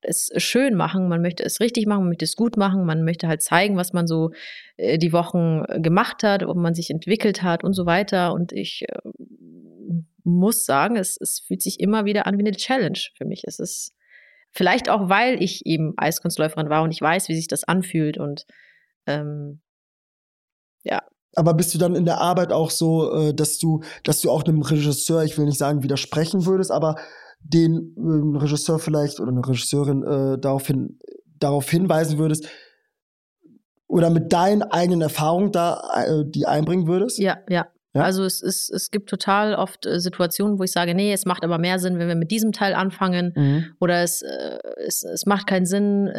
es 0.01 0.31
schön 0.37 0.73
machen, 0.73 1.07
man 1.07 1.21
möchte 1.21 1.43
es 1.43 1.59
richtig 1.59 1.85
machen, 1.85 1.99
man 1.99 2.09
möchte 2.09 2.25
es 2.25 2.35
gut 2.35 2.57
machen, 2.57 2.83
man 2.83 3.03
möchte 3.03 3.27
halt 3.27 3.43
zeigen, 3.43 3.77
was 3.77 3.93
man 3.93 4.07
so 4.07 4.31
äh, 4.77 4.97
die 4.97 5.13
Wochen 5.13 5.61
gemacht 5.83 6.23
hat, 6.23 6.41
ob 6.41 6.57
man 6.57 6.73
sich 6.73 6.89
entwickelt 6.89 7.43
hat 7.43 7.63
und 7.63 7.73
so 7.73 7.85
weiter. 7.85 8.33
Und 8.33 8.51
ich 8.53 8.85
äh, 8.89 8.97
muss 10.23 10.65
sagen, 10.65 10.95
es, 10.95 11.15
es 11.21 11.41
fühlt 11.47 11.61
sich 11.61 11.79
immer 11.79 12.05
wieder 12.05 12.25
an 12.25 12.39
wie 12.39 12.41
eine 12.41 12.57
Challenge 12.57 12.99
für 13.15 13.25
mich. 13.25 13.43
Es 13.45 13.59
ist 13.59 13.93
vielleicht 14.49 14.89
auch, 14.89 15.09
weil 15.09 15.43
ich 15.43 15.63
eben 15.67 15.93
Eiskunstläuferin 15.95 16.69
war 16.69 16.81
und 16.81 16.89
ich 16.89 17.01
weiß, 17.01 17.29
wie 17.29 17.35
sich 17.35 17.47
das 17.47 17.65
anfühlt 17.65 18.17
und 18.17 18.47
ähm, 19.05 19.61
Ja. 20.83 21.03
Aber 21.35 21.53
bist 21.53 21.73
du 21.73 21.77
dann 21.77 21.95
in 21.95 22.05
der 22.05 22.19
Arbeit 22.19 22.51
auch 22.51 22.69
so, 22.69 23.11
äh, 23.13 23.33
dass 23.33 23.57
du, 23.57 23.81
dass 24.03 24.21
du 24.21 24.29
auch 24.29 24.43
einem 24.43 24.61
Regisseur, 24.61 25.23
ich 25.23 25.37
will 25.37 25.45
nicht 25.45 25.57
sagen 25.57 25.83
widersprechen 25.83 26.45
würdest, 26.45 26.71
aber 26.71 26.95
den 27.39 27.95
äh, 27.97 28.37
Regisseur 28.37 28.79
vielleicht 28.79 29.19
oder 29.19 29.31
eine 29.31 29.45
Regisseurin 29.45 30.03
äh, 30.03 30.39
darauf, 30.39 30.67
hin, 30.67 30.99
darauf 31.39 31.69
hinweisen 31.69 32.17
würdest 32.17 32.47
oder 33.87 34.09
mit 34.09 34.31
deinen 34.31 34.63
eigenen 34.63 35.01
Erfahrungen 35.01 35.51
da 35.51 35.81
äh, 35.95 36.23
die 36.25 36.45
einbringen 36.45 36.87
würdest? 36.87 37.19
Ja, 37.19 37.39
ja. 37.49 37.67
Ja? 37.95 38.01
Also 38.01 38.23
es, 38.23 38.41
ist, 38.41 38.71
es 38.71 38.89
gibt 38.89 39.07
total 39.07 39.53
oft 39.53 39.85
äh, 39.85 39.99
Situationen, 39.99 40.57
wo 40.57 40.63
ich 40.63 40.71
sage, 40.71 40.95
nee, 40.95 41.13
es 41.13 41.25
macht 41.25 41.43
aber 41.43 41.59
mehr 41.59 41.77
Sinn, 41.77 41.99
wenn 41.99 42.07
wir 42.07 42.15
mit 42.15 42.31
diesem 42.31 42.51
Teil 42.51 42.73
anfangen. 42.73 43.33
Mhm. 43.35 43.65
Oder 43.79 44.01
es, 44.01 44.23
äh, 44.23 44.57
es, 44.87 45.03
es 45.03 45.27
macht 45.27 45.45
keinen 45.45 45.67
Sinn. 45.67 46.09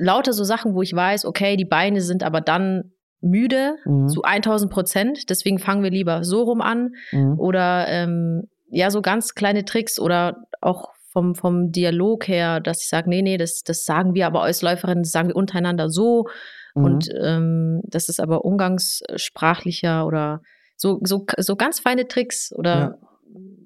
Lauter 0.00 0.32
so 0.32 0.42
Sachen, 0.42 0.74
wo 0.74 0.82
ich 0.82 0.92
weiß, 0.92 1.24
okay, 1.24 1.56
die 1.56 1.64
Beine 1.64 2.00
sind 2.00 2.24
aber 2.24 2.40
dann 2.40 2.94
müde 3.20 3.76
mhm. 3.84 4.08
zu 4.08 4.22
1000 4.22 4.70
Prozent. 4.70 5.30
Deswegen 5.30 5.58
fangen 5.58 5.82
wir 5.82 5.90
lieber 5.90 6.24
so 6.24 6.42
rum 6.42 6.60
an. 6.60 6.94
Mhm. 7.12 7.38
Oder 7.38 7.86
ähm, 7.88 8.48
ja, 8.68 8.90
so 8.90 9.02
ganz 9.02 9.34
kleine 9.34 9.64
Tricks 9.64 9.98
oder 9.98 10.46
auch 10.60 10.94
vom, 11.14 11.34
vom 11.34 11.70
Dialog 11.70 12.26
her, 12.26 12.60
dass 12.60 12.82
ich 12.82 12.88
sage, 12.88 13.08
nee, 13.08 13.22
nee, 13.22 13.36
das, 13.36 13.62
das 13.62 13.84
sagen 13.84 14.14
wir 14.14 14.26
aber 14.26 14.42
als 14.42 14.62
Läuferin, 14.62 15.02
das 15.02 15.12
sagen 15.12 15.28
wir 15.28 15.36
untereinander 15.36 15.88
so. 15.88 16.26
Mhm. 16.74 16.84
Und 16.84 17.08
ähm, 17.22 17.80
das 17.84 18.08
ist 18.08 18.20
aber 18.20 18.44
umgangssprachlicher 18.44 20.06
oder 20.06 20.42
so, 20.76 20.98
so, 21.02 21.24
so 21.38 21.56
ganz 21.56 21.78
feine 21.78 22.08
Tricks 22.08 22.52
oder, 22.52 22.74
ja. 22.74 22.98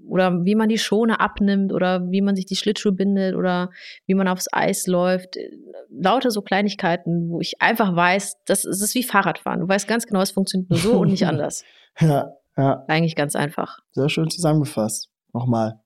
Oder 0.09 0.45
wie 0.45 0.55
man 0.55 0.69
die 0.69 0.79
Schone 0.79 1.21
abnimmt 1.21 1.73
oder 1.73 2.11
wie 2.11 2.21
man 2.21 2.37
sich 2.37 2.47
die 2.47 2.57
Schlittschuhe 2.57 2.93
bindet 2.93 3.35
oder 3.35 3.71
wie 4.07 4.15
man 4.15 4.29
aufs 4.29 4.47
Eis 4.53 4.87
läuft. 4.87 5.37
Lauter 5.91 6.31
so 6.31 6.43
Kleinigkeiten, 6.43 7.31
wo 7.31 7.41
ich 7.41 7.61
einfach 7.61 7.95
weiß, 7.95 8.39
das, 8.47 8.63
das 8.63 8.81
ist 8.81 8.95
wie 8.95 9.03
Fahrradfahren. 9.03 9.61
Du 9.61 9.69
weißt 9.69 9.89
ganz 9.89 10.07
genau, 10.07 10.21
es 10.21 10.31
funktioniert 10.31 10.71
nur 10.71 10.79
so 10.79 10.99
und 10.99 11.11
nicht 11.11 11.27
anders. 11.27 11.65
Ja, 11.99 12.33
ja. 12.57 12.85
Eigentlich 12.89 13.17
ganz 13.17 13.37
einfach. 13.37 13.79
Sehr 13.93 14.09
schön 14.09 14.31
zusammengefasst. 14.31 15.11
Nochmal. 15.33 15.81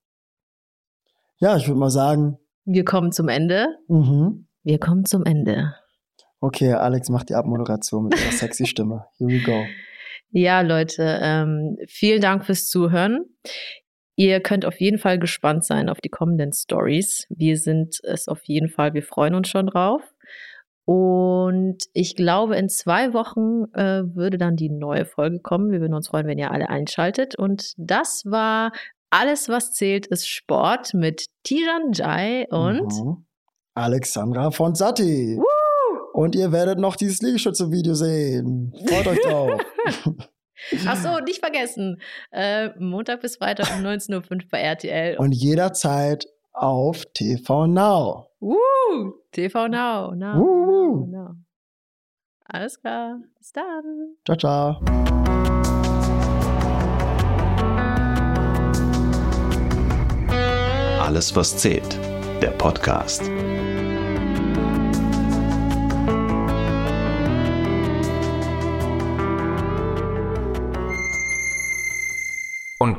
Ja, 1.39 1.57
ich 1.57 1.67
würde 1.67 1.79
mal 1.79 1.89
sagen. 1.89 2.37
Wir 2.65 2.85
kommen 2.85 3.11
zum 3.11 3.27
Ende. 3.27 3.67
Mhm. 3.87 4.47
Wir 4.63 4.79
kommen 4.79 5.05
zum 5.05 5.25
Ende. 5.25 5.75
Okay, 6.39 6.73
Alex 6.73 7.09
macht 7.09 7.29
die 7.29 7.35
Abmoderation 7.35 8.05
mit 8.05 8.19
ihrer 8.19 8.31
sexy 8.31 8.65
Stimme. 8.65 9.05
Here 9.17 9.29
we 9.29 9.41
go. 9.43 9.65
Ja, 10.35 10.61
Leute, 10.61 11.19
ähm, 11.21 11.77
vielen 11.87 12.19
Dank 12.19 12.43
fürs 12.43 12.67
Zuhören. 12.67 13.23
Ihr 14.15 14.41
könnt 14.41 14.65
auf 14.65 14.79
jeden 14.79 14.99
Fall 14.99 15.17
gespannt 15.17 15.65
sein 15.65 15.89
auf 15.89 15.99
die 15.99 16.09
kommenden 16.09 16.53
Stories. 16.53 17.25
Wir 17.29 17.57
sind 17.57 17.99
es 18.03 18.27
auf 18.27 18.43
jeden 18.43 18.69
Fall, 18.69 18.93
wir 18.93 19.03
freuen 19.03 19.33
uns 19.33 19.49
schon 19.49 19.67
drauf. 19.67 20.01
Und 20.85 21.77
ich 21.93 22.15
glaube, 22.15 22.57
in 22.57 22.67
zwei 22.69 23.13
Wochen 23.13 23.71
äh, 23.73 24.03
würde 24.15 24.37
dann 24.37 24.55
die 24.55 24.69
neue 24.69 25.05
Folge 25.05 25.39
kommen. 25.39 25.71
Wir 25.71 25.79
würden 25.79 25.93
uns 25.93 26.09
freuen, 26.09 26.27
wenn 26.27 26.37
ihr 26.37 26.51
alle 26.51 26.69
einschaltet. 26.69 27.35
Und 27.35 27.73
das 27.77 28.23
war 28.25 28.71
alles, 29.09 29.47
was 29.47 29.71
zählt, 29.71 30.07
ist 30.07 30.27
Sport 30.27 30.93
mit 30.93 31.27
Tijan 31.43 31.93
Jai 31.93 32.47
und 32.49 32.91
mhm. 32.91 33.25
Alexandra 33.75 34.51
Fonsati. 34.51 35.37
Woo! 35.37 36.11
Und 36.13 36.35
ihr 36.35 36.51
werdet 36.51 36.79
noch 36.79 36.95
dieses 36.95 37.21
Liegestütze-Video 37.21 37.93
sehen. 37.95 38.73
Freut 38.87 39.07
euch 39.07 39.21
drauf. 39.21 39.61
Ach 40.87 40.95
so, 40.97 41.19
nicht 41.19 41.39
vergessen. 41.39 42.01
Äh, 42.31 42.69
Montag 42.79 43.21
bis 43.21 43.37
Freitag 43.37 43.67
um 43.77 43.85
19.05 43.85 44.31
Uhr 44.31 44.39
bei 44.51 44.59
RTL. 44.59 45.17
Und 45.17 45.31
jederzeit 45.31 46.25
auf 46.53 47.05
TV 47.13 47.67
Now. 47.67 48.29
Uh, 48.39 49.11
TV 49.31 49.67
Now. 49.67 50.13
Now, 50.13 50.39
uh. 50.39 51.07
now. 51.07 51.35
Alles 52.45 52.79
klar. 52.79 53.19
Bis 53.37 53.51
dann. 53.51 54.15
Ciao, 54.25 54.37
ciao. 54.37 54.79
Alles, 60.99 61.35
was 61.35 61.57
zählt. 61.57 61.99
Der 62.41 62.51
Podcast. 62.51 63.29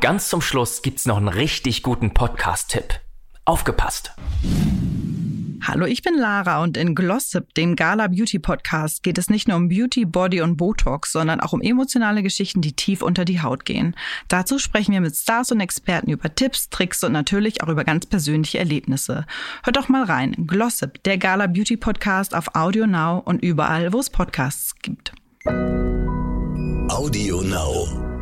Ganz 0.04 0.28
zum 0.28 0.42
Schluss 0.42 0.82
gibt's 0.82 1.06
noch 1.06 1.16
einen 1.16 1.28
richtig 1.28 1.82
guten 1.82 2.12
Podcast-Tipp. 2.12 3.00
Aufgepasst! 3.46 4.12
Hallo, 5.62 5.86
ich 5.86 6.02
bin 6.02 6.12
Lara 6.18 6.62
und 6.62 6.76
in 6.76 6.94
Glossip, 6.94 7.54
dem 7.54 7.74
Gala 7.74 8.08
Beauty 8.08 8.38
Podcast, 8.38 9.02
geht 9.02 9.16
es 9.16 9.30
nicht 9.30 9.48
nur 9.48 9.56
um 9.56 9.70
Beauty, 9.70 10.04
Body 10.04 10.42
und 10.42 10.58
Botox, 10.58 11.10
sondern 11.10 11.40
auch 11.40 11.54
um 11.54 11.62
emotionale 11.62 12.22
Geschichten, 12.22 12.60
die 12.60 12.76
tief 12.76 13.00
unter 13.00 13.24
die 13.24 13.40
Haut 13.40 13.64
gehen. 13.64 13.96
Dazu 14.28 14.58
sprechen 14.58 14.92
wir 14.92 15.00
mit 15.00 15.16
Stars 15.16 15.52
und 15.52 15.60
Experten 15.60 16.10
über 16.10 16.34
Tipps, 16.34 16.68
Tricks 16.68 17.02
und 17.02 17.12
natürlich 17.12 17.62
auch 17.62 17.68
über 17.68 17.84
ganz 17.84 18.04
persönliche 18.04 18.58
Erlebnisse. 18.58 19.24
Hört 19.62 19.78
doch 19.78 19.88
mal 19.88 20.04
rein. 20.04 20.34
Glossip, 20.46 21.02
der 21.04 21.16
Gala 21.16 21.46
Beauty 21.46 21.78
Podcast 21.78 22.34
auf 22.34 22.54
Audio 22.54 22.86
Now 22.86 23.22
und 23.24 23.42
überall, 23.42 23.94
wo 23.94 24.00
es 24.00 24.10
Podcasts 24.10 24.74
gibt. 24.82 25.14
Audio 26.90 27.40
Now. 27.40 28.13